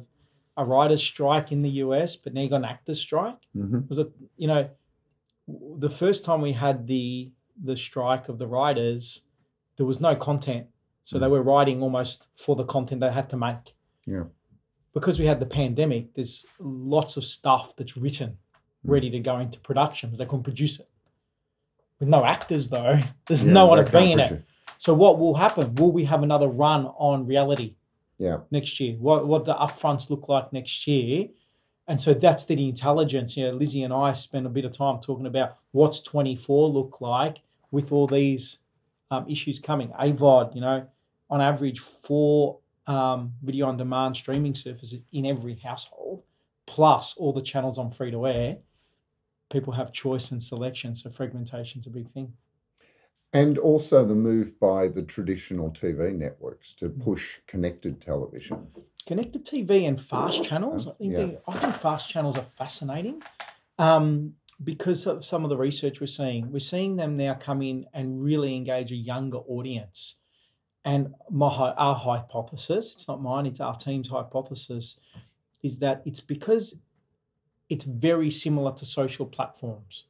a 0.56 0.64
writer's 0.64 1.02
strike 1.02 1.52
in 1.52 1.62
the 1.62 1.70
US, 1.84 2.16
but 2.16 2.32
now 2.34 2.40
you 2.40 2.48
got 2.48 2.56
an 2.56 2.64
actor's 2.64 3.00
strike. 3.00 3.36
Mm-hmm. 3.56 3.80
was 3.88 3.98
it 3.98 4.10
you 4.36 4.46
know 4.48 4.68
the 5.78 5.90
first 5.90 6.24
time 6.24 6.40
we 6.40 6.52
had 6.52 6.86
the 6.86 7.30
the 7.62 7.76
strike 7.76 8.28
of 8.28 8.38
the 8.38 8.46
writers 8.46 9.26
there 9.76 9.86
was 9.86 10.00
no 10.00 10.14
content 10.14 10.66
so 11.02 11.18
they 11.18 11.26
were 11.26 11.42
writing 11.42 11.82
almost 11.82 12.28
for 12.34 12.54
the 12.56 12.64
content 12.64 13.00
they 13.00 13.10
had 13.10 13.28
to 13.30 13.36
make 13.36 13.74
Yeah. 14.06 14.24
because 14.94 15.18
we 15.18 15.26
had 15.26 15.40
the 15.40 15.46
pandemic 15.46 16.14
there's 16.14 16.46
lots 16.60 17.16
of 17.16 17.24
stuff 17.24 17.74
that's 17.76 17.96
written 17.96 18.38
ready 18.84 19.10
to 19.10 19.18
go 19.20 19.38
into 19.38 19.58
production 19.60 20.08
because 20.10 20.20
they 20.20 20.24
couldn't 20.26 20.44
produce 20.44 20.78
it 20.80 20.86
with 21.98 22.08
no 22.08 22.24
actors 22.24 22.68
though 22.68 22.98
there's 23.26 23.44
Yeah, 23.46 23.52
no 23.52 23.66
one 23.66 23.84
to 23.84 23.90
be 23.92 24.12
in 24.12 24.20
it 24.20 24.44
so 24.80 24.94
what 24.94 25.18
will 25.18 25.34
happen 25.34 25.74
will 25.74 25.92
we 25.92 26.04
have 26.04 26.22
another 26.22 26.48
run 26.48 26.86
on 26.96 27.26
reality 27.26 27.74
Yeah. 28.16 28.38
next 28.50 28.80
year? 28.80 28.96
What 28.96 29.26
what 29.26 29.44
the 29.44 29.54
upfronts 29.54 30.08
look 30.08 30.26
like 30.26 30.54
next 30.54 30.86
year? 30.86 31.28
And 31.86 32.00
so 32.00 32.14
that's 32.14 32.46
the 32.46 32.56
intelligence. 32.66 33.36
You 33.36 33.48
know, 33.48 33.58
Lizzie 33.58 33.82
and 33.82 33.92
I 33.92 34.14
spent 34.14 34.46
a 34.46 34.48
bit 34.48 34.64
of 34.64 34.72
time 34.72 34.98
talking 34.98 35.26
about 35.26 35.56
what's 35.72 36.00
24 36.00 36.70
look 36.70 37.02
like 37.02 37.42
with 37.70 37.92
all 37.92 38.06
these 38.06 38.60
um, 39.10 39.28
issues 39.28 39.58
coming. 39.58 39.90
AVOD, 39.90 40.54
you 40.54 40.62
know, 40.62 40.86
on 41.28 41.42
average, 41.42 41.78
four 41.78 42.58
um, 42.86 43.34
video 43.42 43.66
on 43.66 43.76
demand 43.76 44.16
streaming 44.16 44.54
services 44.54 45.02
in 45.12 45.26
every 45.26 45.56
household, 45.56 46.22
plus 46.64 47.18
all 47.18 47.34
the 47.34 47.42
channels 47.42 47.76
on 47.76 47.90
free 47.90 48.10
to 48.12 48.26
air. 48.26 48.56
People 49.50 49.74
have 49.74 49.92
choice 49.92 50.30
and 50.30 50.42
selection, 50.42 50.94
so 50.94 51.10
fragmentation's 51.10 51.86
a 51.86 51.90
big 51.90 52.08
thing. 52.08 52.32
And 53.32 53.58
also 53.58 54.04
the 54.04 54.14
move 54.14 54.58
by 54.58 54.88
the 54.88 55.02
traditional 55.02 55.70
TV 55.70 56.12
networks 56.12 56.72
to 56.74 56.88
Mm. 56.88 57.00
push 57.02 57.40
connected 57.46 58.00
television. 58.00 58.68
Connected 59.06 59.44
TV 59.44 59.86
and 59.86 60.00
fast 60.00 60.42
channels. 60.44 60.88
I 60.88 60.92
think 60.92 61.12
Yeah. 61.12 61.26
they, 61.26 61.38
I 61.46 61.56
think 61.56 61.74
fast 61.74 62.08
channels 62.08 62.36
are 62.36 62.42
fascinating 62.42 63.22
um, 63.78 64.34
because 64.62 65.06
of 65.06 65.24
some 65.24 65.44
of 65.44 65.50
the 65.50 65.56
research 65.56 66.00
we're 66.00 66.06
seeing. 66.06 66.50
We're 66.50 66.58
seeing 66.58 66.96
them 66.96 67.16
now 67.16 67.34
come 67.34 67.62
in 67.62 67.86
and 67.94 68.22
really 68.22 68.54
engage 68.54 68.92
a 68.92 68.96
younger 68.96 69.38
audience. 69.38 70.20
And 70.84 71.14
my 71.30 71.48
our 71.48 71.94
hypothesis, 71.94 72.94
it's 72.94 73.06
not 73.06 73.22
mine, 73.22 73.46
it's 73.46 73.60
our 73.60 73.76
team's 73.76 74.10
hypothesis, 74.10 74.98
is 75.62 75.78
that 75.80 76.02
it's 76.04 76.20
because 76.20 76.82
it's 77.68 77.84
very 77.84 78.30
similar 78.30 78.72
to 78.72 78.84
social 78.84 79.26
platforms. 79.26 80.06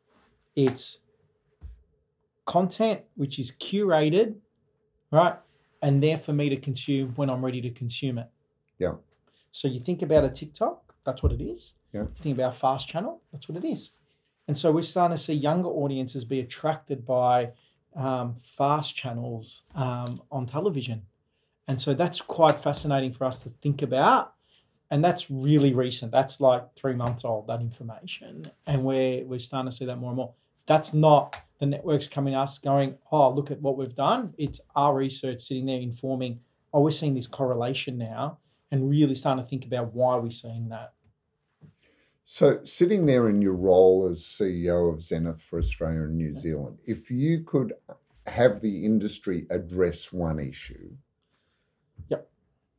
It's 0.57 1.00
content 2.51 3.03
which 3.15 3.39
is 3.39 3.53
curated, 3.53 4.35
right? 5.13 5.37
And 5.83 6.03
there 6.03 6.17
for 6.17 6.33
me 6.33 6.49
to 6.49 6.57
consume 6.57 7.13
when 7.15 7.31
I'm 7.31 7.45
ready 7.45 7.61
to 7.61 7.71
consume 7.71 8.19
it. 8.19 8.29
Yeah. 8.79 8.95
So 9.53 9.69
you 9.69 9.79
think 9.79 10.03
about 10.03 10.25
a 10.25 10.31
TikTok, 10.31 10.95
that's 11.05 11.23
what 11.23 11.33
it 11.33 11.41
is. 11.41 11.77
Yeah. 11.93 12.03
You 12.03 12.23
think 12.25 12.37
about 12.39 12.55
a 12.55 12.57
fast 12.57 12.89
channel, 12.89 13.23
that's 13.31 13.49
what 13.49 13.57
it 13.57 13.65
is. 13.65 13.93
And 14.49 14.59
so 14.59 14.73
we're 14.73 14.83
starting 14.83 15.17
to 15.17 15.23
see 15.23 15.35
younger 15.35 15.69
audiences 15.69 16.25
be 16.25 16.41
attracted 16.41 17.07
by 17.07 17.53
um, 17.95 18.35
fast 18.35 18.97
channels 18.97 19.63
um, 19.77 20.19
on 20.33 20.45
television. 20.45 21.03
And 21.69 21.81
so 21.81 21.95
that's 21.95 22.21
quite 22.21 22.57
fascinating 22.57 23.13
for 23.13 23.27
us 23.27 23.39
to 23.45 23.49
think 23.49 23.81
about. 23.81 24.35
And 24.91 25.05
that's 25.05 25.31
really 25.31 25.73
recent. 25.73 26.11
That's 26.11 26.41
like 26.41 26.75
three 26.75 26.95
months 26.95 27.25
old, 27.25 27.47
that 27.47 27.61
information. 27.61 28.43
And 28.67 28.83
we're, 28.83 29.25
we're 29.25 29.39
starting 29.39 29.71
to 29.71 29.77
see 29.77 29.85
that 29.85 29.99
more 29.99 30.11
and 30.11 30.17
more. 30.17 30.35
That's 30.67 30.95
not 30.95 31.37
the 31.59 31.67
networks 31.67 32.09
coming 32.09 32.33
to 32.35 32.41
us 32.41 32.59
going, 32.59 32.97
oh, 33.13 33.31
look 33.31 33.51
at 33.51 33.61
what 33.61 33.77
we've 33.77 33.95
done. 33.95 34.35
It's 34.39 34.61
our 34.75 34.95
research 34.95 35.43
sitting 35.43 35.67
there 35.67 35.81
informing, 35.81 36.41
oh, 36.73 36.81
we're 36.81 36.91
seeing 36.91 37.15
this 37.15 37.27
correlation 37.27 37.99
now 37.99 38.39
and 38.71 38.89
really 38.89 39.15
starting 39.15 39.45
to 39.45 39.49
think 39.49 39.67
about 39.67 39.93
why 39.95 40.17
we're 40.17 40.31
seeing 40.31 40.69
that. 40.69 40.95
So, 42.25 42.63
sitting 42.63 43.07
there 43.07 43.29
in 43.29 43.43
your 43.43 43.57
role 43.57 44.09
as 44.09 44.23
CEO 44.23 44.93
of 44.93 45.03
Zenith 45.03 45.43
for 45.43 45.59
Australia 45.59 46.03
and 46.03 46.17
New 46.17 46.37
Zealand, 46.39 46.79
if 46.87 47.11
you 47.11 47.43
could 47.43 47.73
have 48.27 48.61
the 48.61 48.85
industry 48.85 49.47
address 49.51 50.13
one 50.13 50.39
issue, 50.39 50.93
Yep. 52.09 52.31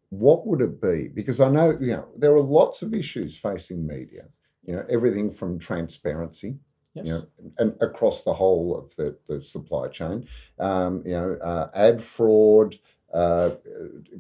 what 0.10 0.48
would 0.48 0.62
it 0.62 0.82
be? 0.82 1.10
Because 1.10 1.42
I 1.42 1.50
know, 1.52 1.78
you 1.80 1.92
know, 1.92 2.08
there 2.16 2.34
are 2.34 2.42
lots 2.42 2.82
of 2.82 2.94
issues 2.94 3.38
facing 3.38 3.86
media, 3.86 4.30
you 4.64 4.74
know, 4.74 4.86
everything 4.90 5.30
from 5.30 5.60
transparency, 5.60 6.60
Yes. 6.94 7.08
you 7.08 7.14
know, 7.14 7.52
and 7.58 7.76
across 7.82 8.24
the 8.24 8.34
whole 8.34 8.78
of 8.78 8.96
the, 8.98 9.18
the 9.28 9.42
supply 9.42 9.88
chain, 9.88 10.28
um, 10.60 11.04
you 11.06 11.14
know, 11.14 11.38
uh, 11.42 11.70
ad 11.74 12.04
fraud, 12.04 12.76
uh, 13.14 13.52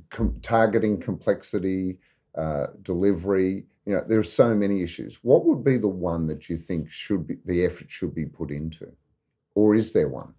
com- 0.09 0.39
targeting 0.41 0.99
complexity, 0.99 1.97
uh, 2.36 2.67
delivery. 2.82 3.65
You 3.86 3.95
know, 3.95 4.03
there 4.07 4.19
are 4.19 4.24
so 4.24 4.55
many 4.55 4.84
issues. 4.84 5.19
What 5.22 5.45
would 5.45 5.63
be 5.63 5.78
the 5.78 5.89
one 5.89 6.28
that 6.28 6.49
you 6.49 6.55
think 6.55 6.89
should 6.89 7.28
be 7.28 7.38
the 7.45 7.65
effort 7.65 7.88
should 7.89 8.15
be 8.15 8.26
put 8.26 8.51
into, 8.51 8.91
or 9.55 9.76
is 9.76 9.91
there 9.91 10.07
one? 10.07 10.34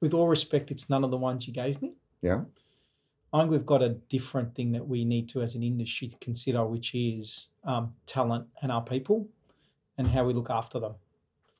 With 0.00 0.12
all 0.12 0.28
respect, 0.28 0.70
it's 0.70 0.90
none 0.90 1.04
of 1.04 1.10
the 1.10 1.16
ones 1.16 1.46
you 1.46 1.54
gave 1.54 1.80
me. 1.80 1.94
Yeah, 2.20 2.42
I 3.32 3.40
think 3.40 3.52
we've 3.52 3.66
got 3.66 3.82
a 3.82 3.90
different 3.90 4.54
thing 4.54 4.72
that 4.72 4.86
we 4.86 5.04
need 5.04 5.28
to, 5.30 5.42
as 5.42 5.54
an 5.54 5.62
industry, 5.62 6.12
consider, 6.20 6.64
which 6.66 6.94
is 6.94 7.50
um, 7.64 7.94
talent 8.06 8.46
and 8.60 8.70
our 8.70 8.82
people 8.82 9.28
and 9.98 10.08
how 10.08 10.24
we 10.24 10.32
look 10.32 10.50
after 10.50 10.78
them. 10.78 10.94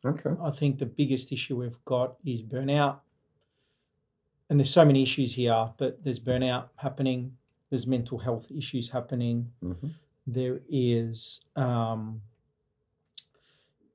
okay, 0.05 0.31
I 0.43 0.51
think 0.51 0.79
the 0.79 0.87
biggest 0.87 1.33
issue 1.33 1.57
we've 1.57 1.83
got 1.85 2.17
is 2.25 2.43
burnout. 2.43 3.01
And 4.51 4.61
there's 4.61 4.71
so 4.71 4.85
many 4.85 5.03
issues 5.03 5.35
here, 5.35 5.71
but 5.79 6.05
there's 6.05 6.21
burnout 6.21 6.69
happening, 6.77 7.37
there's 7.71 7.87
mental 7.87 8.19
health 8.19 8.51
issues 8.51 8.91
happening, 8.91 9.51
hmm 9.61 9.89
there 10.27 10.63
is 10.71 11.45
um, 11.55 12.23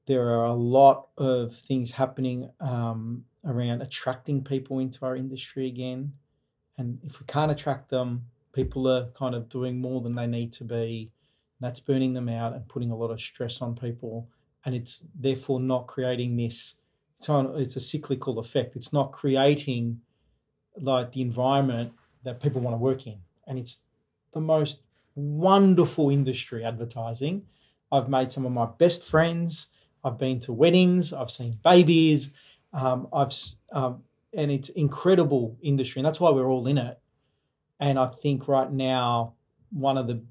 there 0.06 0.30
are 0.30 0.46
a 0.46 0.54
lot 0.54 1.08
of 1.18 1.52
things 1.52 1.94
happening 1.94 2.52
um, 2.60 3.26
around 3.44 3.82
attracting 3.82 4.44
people 4.44 4.78
into 4.78 5.04
our 5.08 5.16
industry 5.16 5.66
again. 5.66 6.14
And 6.78 7.00
if 7.04 7.20
we 7.20 7.26
can't 7.26 7.52
attract 7.52 7.90
them 7.90 8.26
people 8.52 8.88
are 8.88 9.06
kind 9.12 9.36
of 9.36 9.50
doing 9.50 9.80
more 9.80 10.02
than 10.02 10.16
they 10.16 10.28
need 10.28 10.52
to 10.54 10.64
be 10.64 11.12
that's 11.60 11.80
burning 11.80 12.14
them 12.14 12.30
out 12.30 12.54
and 12.54 12.68
putting 12.68 12.92
a 12.92 12.96
lot 12.96 13.12
of 13.12 13.20
stress 13.20 13.62
on 13.62 13.76
people. 13.76 14.30
And 14.66 14.76
it's 14.76 15.06
therefore 15.16 15.60
not 15.60 15.88
creating 15.88 16.36
this 16.36 16.76
it's 17.20 17.28
on 17.28 17.54
it's 17.60 17.76
a 17.76 17.82
cyclical 17.82 18.40
effect. 18.40 18.76
It's 18.76 18.94
not 18.94 19.12
creating 19.12 20.02
like 20.78 21.12
the 21.12 21.22
environment 21.22 21.94
that 22.24 22.42
people 22.42 22.62
want 22.62 22.74
to 22.74 22.78
work 22.78 23.06
in. 23.06 23.20
And 23.46 23.60
it's 23.60 23.84
the 24.34 24.40
most 24.40 24.84
wonderful 25.16 26.10
industry 26.10 26.64
advertising. 26.64 27.44
I've 27.92 28.08
made 28.08 28.32
some 28.32 28.46
of 28.46 28.54
my 28.54 28.68
best 28.78 29.04
friends. 29.04 29.74
I've 30.04 30.18
been 30.18 30.40
to 30.42 30.54
weddings. 30.54 31.12
I've 31.12 31.32
seen 31.32 31.60
babies. 31.62 32.34
Um, 32.72 33.08
i've 33.12 33.34
um, 33.74 34.04
and 34.34 34.52
it's 34.52 34.70
incredible 34.70 35.58
industry 35.62 36.00
and 36.00 36.06
that's 36.06 36.20
why 36.20 36.30
we're 36.30 36.50
all 36.50 36.68
in 36.68 36.78
it. 36.78 37.00
And 37.80 38.00
i 38.00 38.06
think 38.08 38.48
right 38.48 38.72
now 38.72 39.34
one 39.72 39.98
of 39.98 40.08
the 40.08 40.24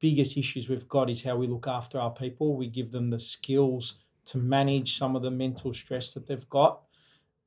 biggest 0.00 0.36
issues 0.36 0.68
we've 0.68 0.88
got 0.88 1.10
is 1.10 1.22
how 1.22 1.36
we 1.36 1.46
look 1.46 1.66
after 1.66 1.98
our 1.98 2.10
people. 2.10 2.56
We 2.56 2.68
give 2.68 2.92
them 2.92 3.10
the 3.10 3.18
skills 3.18 4.00
to 4.26 4.38
manage 4.38 4.98
some 4.98 5.16
of 5.16 5.22
the 5.22 5.30
mental 5.30 5.72
stress 5.72 6.12
that 6.14 6.26
they've 6.26 6.48
got 6.48 6.80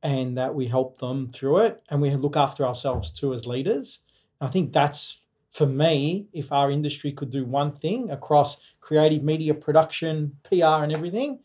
and 0.01 0.37
that 0.37 0.55
we 0.55 0.67
help 0.67 0.99
them 0.99 1.29
through 1.31 1.59
it. 1.59 1.83
And 1.89 2.01
we 2.01 2.13
look 2.15 2.37
after 2.37 2.65
ourselves 2.65 3.11
too 3.11 3.33
as 3.33 3.45
leaders. 3.45 4.01
I 4.39 4.47
think 4.47 4.71
that's 4.71 5.21
for 5.49 5.65
me 5.65 6.27
if 6.31 6.51
our 6.51 6.71
industry 6.71 7.11
could 7.11 7.29
do 7.29 7.43
one 7.43 7.73
thing 7.73 8.09
across 8.11 8.63
creative 8.79 9.23
media 9.23 9.53
production 9.53 10.37
pr 10.43 10.63
and 10.63 10.93
everything 10.93 11.39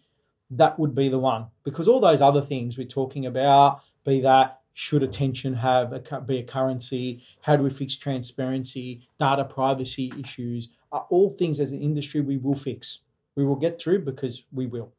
that 0.50 0.78
would 0.78 0.94
be 0.94 1.08
the 1.08 1.18
one. 1.18 1.46
Because 1.64 1.88
all 1.88 2.00
those 2.00 2.20
other 2.20 2.40
things 2.40 2.78
we're 2.78 2.86
talking 2.86 3.26
about 3.26 3.80
be 4.04 4.20
that 4.20 4.60
should 4.74 5.02
attention 5.04 5.54
have 5.54 5.92
a, 5.92 6.20
be 6.20 6.38
a 6.38 6.42
currency 6.42 7.22
how 7.42 7.56
do 7.56 7.62
we 7.62 7.70
fix 7.70 7.94
transparency 7.96 9.00
data 9.18 9.44
privacy 9.44 10.12
issues 10.20 10.68
are 10.92 11.06
all 11.10 11.30
things 11.30 11.60
as 11.60 11.72
an 11.72 11.80
industry 11.80 12.20
we 12.20 12.36
will 12.36 12.56
fix 12.56 13.00
we 13.36 13.44
will 13.44 13.54
get 13.56 13.80
through 13.80 14.00
because 14.04 14.44
we 14.52 14.66
will 14.66 14.92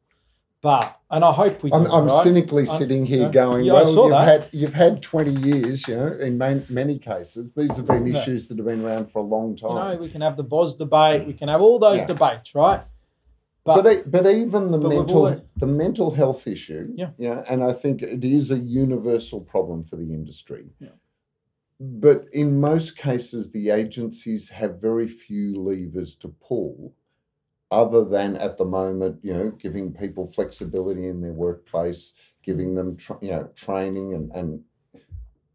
but 0.62 0.98
and 1.10 1.22
i 1.24 1.30
hope 1.30 1.62
we 1.62 1.70
do 1.70 1.76
I'm, 1.76 1.86
I'm 1.90 2.06
right? 2.06 2.22
cynically 2.24 2.62
I- 2.66 2.78
sitting 2.78 3.04
here 3.04 3.28
going, 3.28 3.66
Yeah, 3.66 3.74
well, 3.74 3.92
you've 3.94 4.10
that. 4.10 4.42
had 4.42 4.48
you've 4.52 4.74
had 4.74 5.02
20 5.02 5.30
years, 5.30 5.86
you 5.86 5.94
know, 5.96 6.06
in 6.06 6.38
man, 6.38 6.64
many 6.70 6.98
cases. 6.98 7.54
These 7.54 7.76
have 7.76 7.86
been 7.86 8.06
Yeah. 8.06 8.18
issues 8.18 8.48
that 8.48 8.56
have 8.56 8.66
been 8.66 8.82
around 8.84 9.08
for 9.10 9.18
a 9.18 9.22
long 9.22 9.56
you 9.60 9.68
know 9.68 9.74
time. 9.76 10.00
we 10.00 10.08
can 10.08 10.22
have 10.22 10.36
the 10.38 10.42
voz 10.42 10.76
debate 10.76 11.26
we 11.26 11.34
can 11.34 11.48
have 11.48 11.60
all 11.60 11.78
those 11.78 11.98
Yeah. 11.98 12.06
debates 12.06 12.54
right 12.54 12.80
but 13.66 13.86
e- 13.86 14.02
but 14.06 14.26
even 14.26 14.70
the 14.70 14.78
but 14.78 14.88
mental 14.88 15.26
all- 15.26 15.40
the 15.56 15.66
mental 15.66 16.10
health 16.12 16.46
issue, 16.46 16.92
Yeah. 16.96 17.44
and 17.50 17.62
I 17.64 17.72
think 17.72 18.02
it 18.02 18.24
is 18.24 18.50
a 18.50 18.58
universal 18.58 19.40
problem 19.44 19.82
for 19.82 19.96
the 19.96 20.12
industry. 20.14 20.70
Yeah. 20.78 20.96
But 21.78 22.28
in 22.32 22.58
most 22.60 22.96
cases, 22.96 23.50
the 23.50 23.70
agencies 23.70 24.50
have 24.50 24.80
very 24.80 25.08
few 25.08 25.60
levers 25.60 26.14
to 26.16 26.28
pull, 26.28 26.94
other 27.70 28.04
than 28.04 28.36
at 28.36 28.56
the 28.56 28.64
moment, 28.64 29.18
you 29.22 29.34
know, 29.34 29.50
giving 29.50 29.92
people 29.92 30.26
flexibility 30.26 31.06
in 31.06 31.20
their 31.20 31.34
workplace, 31.34 32.14
giving 32.42 32.74
them 32.76 32.96
tra- 32.96 33.18
you 33.20 33.30
know 33.32 33.48
training, 33.54 34.14
and 34.14 34.30
and 34.32 34.64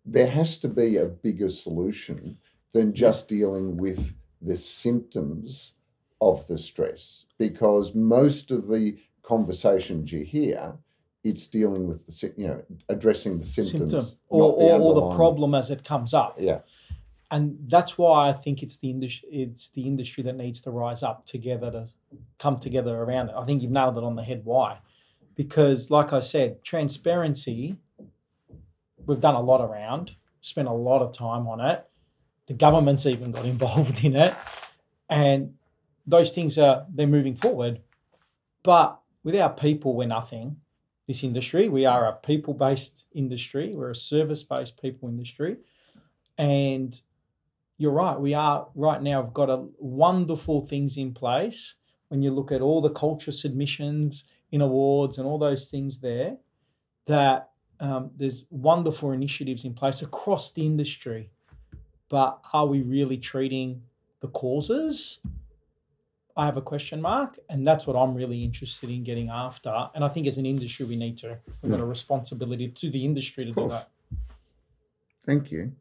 there 0.05 0.27
has 0.27 0.59
to 0.59 0.67
be 0.67 0.97
a 0.97 1.05
bigger 1.05 1.49
solution 1.49 2.37
than 2.73 2.93
just 2.93 3.29
dealing 3.29 3.77
with 3.77 4.15
the 4.41 4.57
symptoms 4.57 5.75
of 6.21 6.47
the 6.47 6.57
stress 6.57 7.25
because 7.37 7.95
most 7.95 8.51
of 8.51 8.67
the 8.67 8.97
conversations 9.23 10.11
you 10.11 10.23
hear 10.23 10.73
it's 11.23 11.47
dealing 11.47 11.87
with 11.87 12.05
the 12.05 12.33
you 12.37 12.47
know 12.47 12.63
addressing 12.89 13.39
the 13.39 13.45
symptoms 13.45 13.91
symptom 13.91 14.17
or, 14.29 14.51
the 14.51 14.55
or, 14.55 14.79
or 14.79 14.93
the 14.93 15.15
problem 15.15 15.53
as 15.53 15.69
it 15.69 15.83
comes 15.83 16.13
up 16.13 16.35
yeah 16.39 16.59
and 17.31 17.57
that's 17.67 17.97
why 17.97 18.27
I 18.27 18.33
think 18.33 18.61
it's 18.61 18.77
the 18.77 18.89
industry 18.89 19.29
it's 19.31 19.69
the 19.69 19.87
industry 19.87 20.23
that 20.23 20.35
needs 20.35 20.61
to 20.61 20.71
rise 20.71 21.01
up 21.01 21.25
together 21.25 21.71
to 21.71 21.87
come 22.37 22.57
together 22.57 22.95
around 22.97 23.29
it. 23.29 23.35
I 23.37 23.43
think 23.45 23.61
you've 23.61 23.71
nailed 23.71 23.97
it 23.97 24.03
on 24.03 24.15
the 24.15 24.23
head. 24.23 24.41
Why? 24.43 24.79
Because, 25.35 25.89
like 25.89 26.11
I 26.11 26.19
said, 26.19 26.63
transparency 26.63 27.77
we've 29.05 29.19
done 29.19 29.35
a 29.35 29.41
lot 29.41 29.61
around, 29.61 30.15
spent 30.41 30.67
a 30.67 30.73
lot 30.73 31.01
of 31.01 31.13
time 31.13 31.47
on 31.47 31.59
it. 31.59 31.83
The 32.47 32.53
government's 32.53 33.05
even 33.05 33.31
got 33.31 33.45
involved 33.55 34.03
in 34.03 34.15
it. 34.15 34.35
And 35.09 35.55
those 36.05 36.31
things 36.31 36.57
are 36.57 36.85
they're 36.93 37.07
moving 37.07 37.35
forward. 37.35 37.81
But 38.63 38.99
without 39.23 39.57
people, 39.57 39.95
we're 39.95 40.07
nothing. 40.07 40.57
This 41.07 41.23
industry, 41.23 41.67
we 41.67 41.85
are 41.85 42.05
a 42.07 42.13
people-based 42.13 43.07
industry. 43.13 43.73
We're 43.75 43.89
a 43.89 43.95
service-based 43.95 44.81
people 44.81 45.09
industry, 45.09 45.57
and 46.37 46.99
you're 47.77 47.91
right. 47.91 48.19
We 48.19 48.33
are 48.35 48.67
right 48.75 49.01
now. 49.01 49.21
We've 49.21 49.33
got 49.33 49.49
a 49.49 49.65
wonderful 49.79 50.61
things 50.61 50.97
in 50.97 51.13
place. 51.13 51.75
When 52.09 52.21
you 52.21 52.31
look 52.31 52.51
at 52.51 52.61
all 52.61 52.81
the 52.81 52.91
culture 52.91 53.31
submissions 53.31 54.29
in 54.51 54.61
awards 54.61 55.17
and 55.17 55.27
all 55.27 55.39
those 55.39 55.69
things 55.69 55.99
there, 56.01 56.37
that 57.07 57.49
um, 57.79 58.11
there's 58.15 58.45
wonderful 58.51 59.11
initiatives 59.11 59.65
in 59.65 59.73
place 59.73 60.01
across 60.03 60.53
the 60.53 60.65
industry. 60.65 61.31
But 62.09 62.39
are 62.53 62.67
we 62.67 62.83
really 62.83 63.17
treating 63.17 63.81
the 64.19 64.27
causes 64.27 65.19
I 66.35 66.45
have 66.45 66.57
a 66.57 66.61
question 66.61 67.01
mark, 67.01 67.37
and 67.49 67.67
that's 67.67 67.87
what 67.87 67.95
I'm 67.95 68.15
really 68.15 68.43
interested 68.43 68.89
in 68.89 69.03
getting 69.03 69.29
after. 69.29 69.89
And 69.93 70.03
I 70.03 70.07
think 70.07 70.27
as 70.27 70.37
an 70.37 70.45
industry, 70.45 70.85
we 70.85 70.95
need 70.95 71.17
to. 71.19 71.37
We've 71.61 71.71
got 71.71 71.81
a 71.81 71.85
responsibility 71.85 72.69
to 72.69 72.89
the 72.89 73.03
industry 73.03 73.45
to 73.45 73.51
do 73.51 73.69
that. 73.69 73.89
Thank 75.25 75.51
you. 75.51 75.73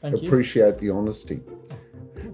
Thank 0.00 0.22
you. 0.22 0.28
Appreciate 0.28 0.78
the 0.78 0.90
honesty. 0.90 1.40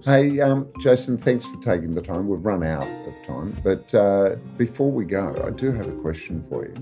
Hey, 0.05 0.39
um, 0.39 0.71
Jason, 0.79 1.17
thanks 1.17 1.45
for 1.45 1.61
taking 1.61 1.93
the 1.93 2.01
time. 2.01 2.27
We've 2.27 2.43
run 2.43 2.63
out 2.63 2.87
of 2.87 3.27
time, 3.27 3.55
but 3.63 3.93
uh, 3.93 4.35
before 4.57 4.91
we 4.91 5.05
go, 5.05 5.41
I 5.45 5.51
do 5.51 5.71
have 5.71 5.87
a 5.87 5.95
question 5.95 6.41
for 6.41 6.65
you. 6.65 6.73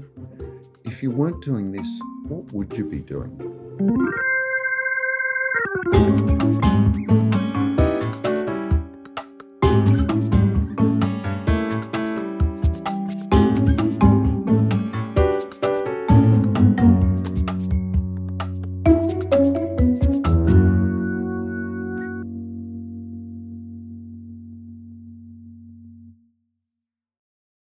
If 0.85 1.03
you 1.03 1.11
weren't 1.11 1.41
doing 1.43 1.71
this, 1.71 2.01
what 2.27 2.51
would 2.53 2.77
you 2.77 2.85
be 2.85 2.99
doing? 2.99 3.35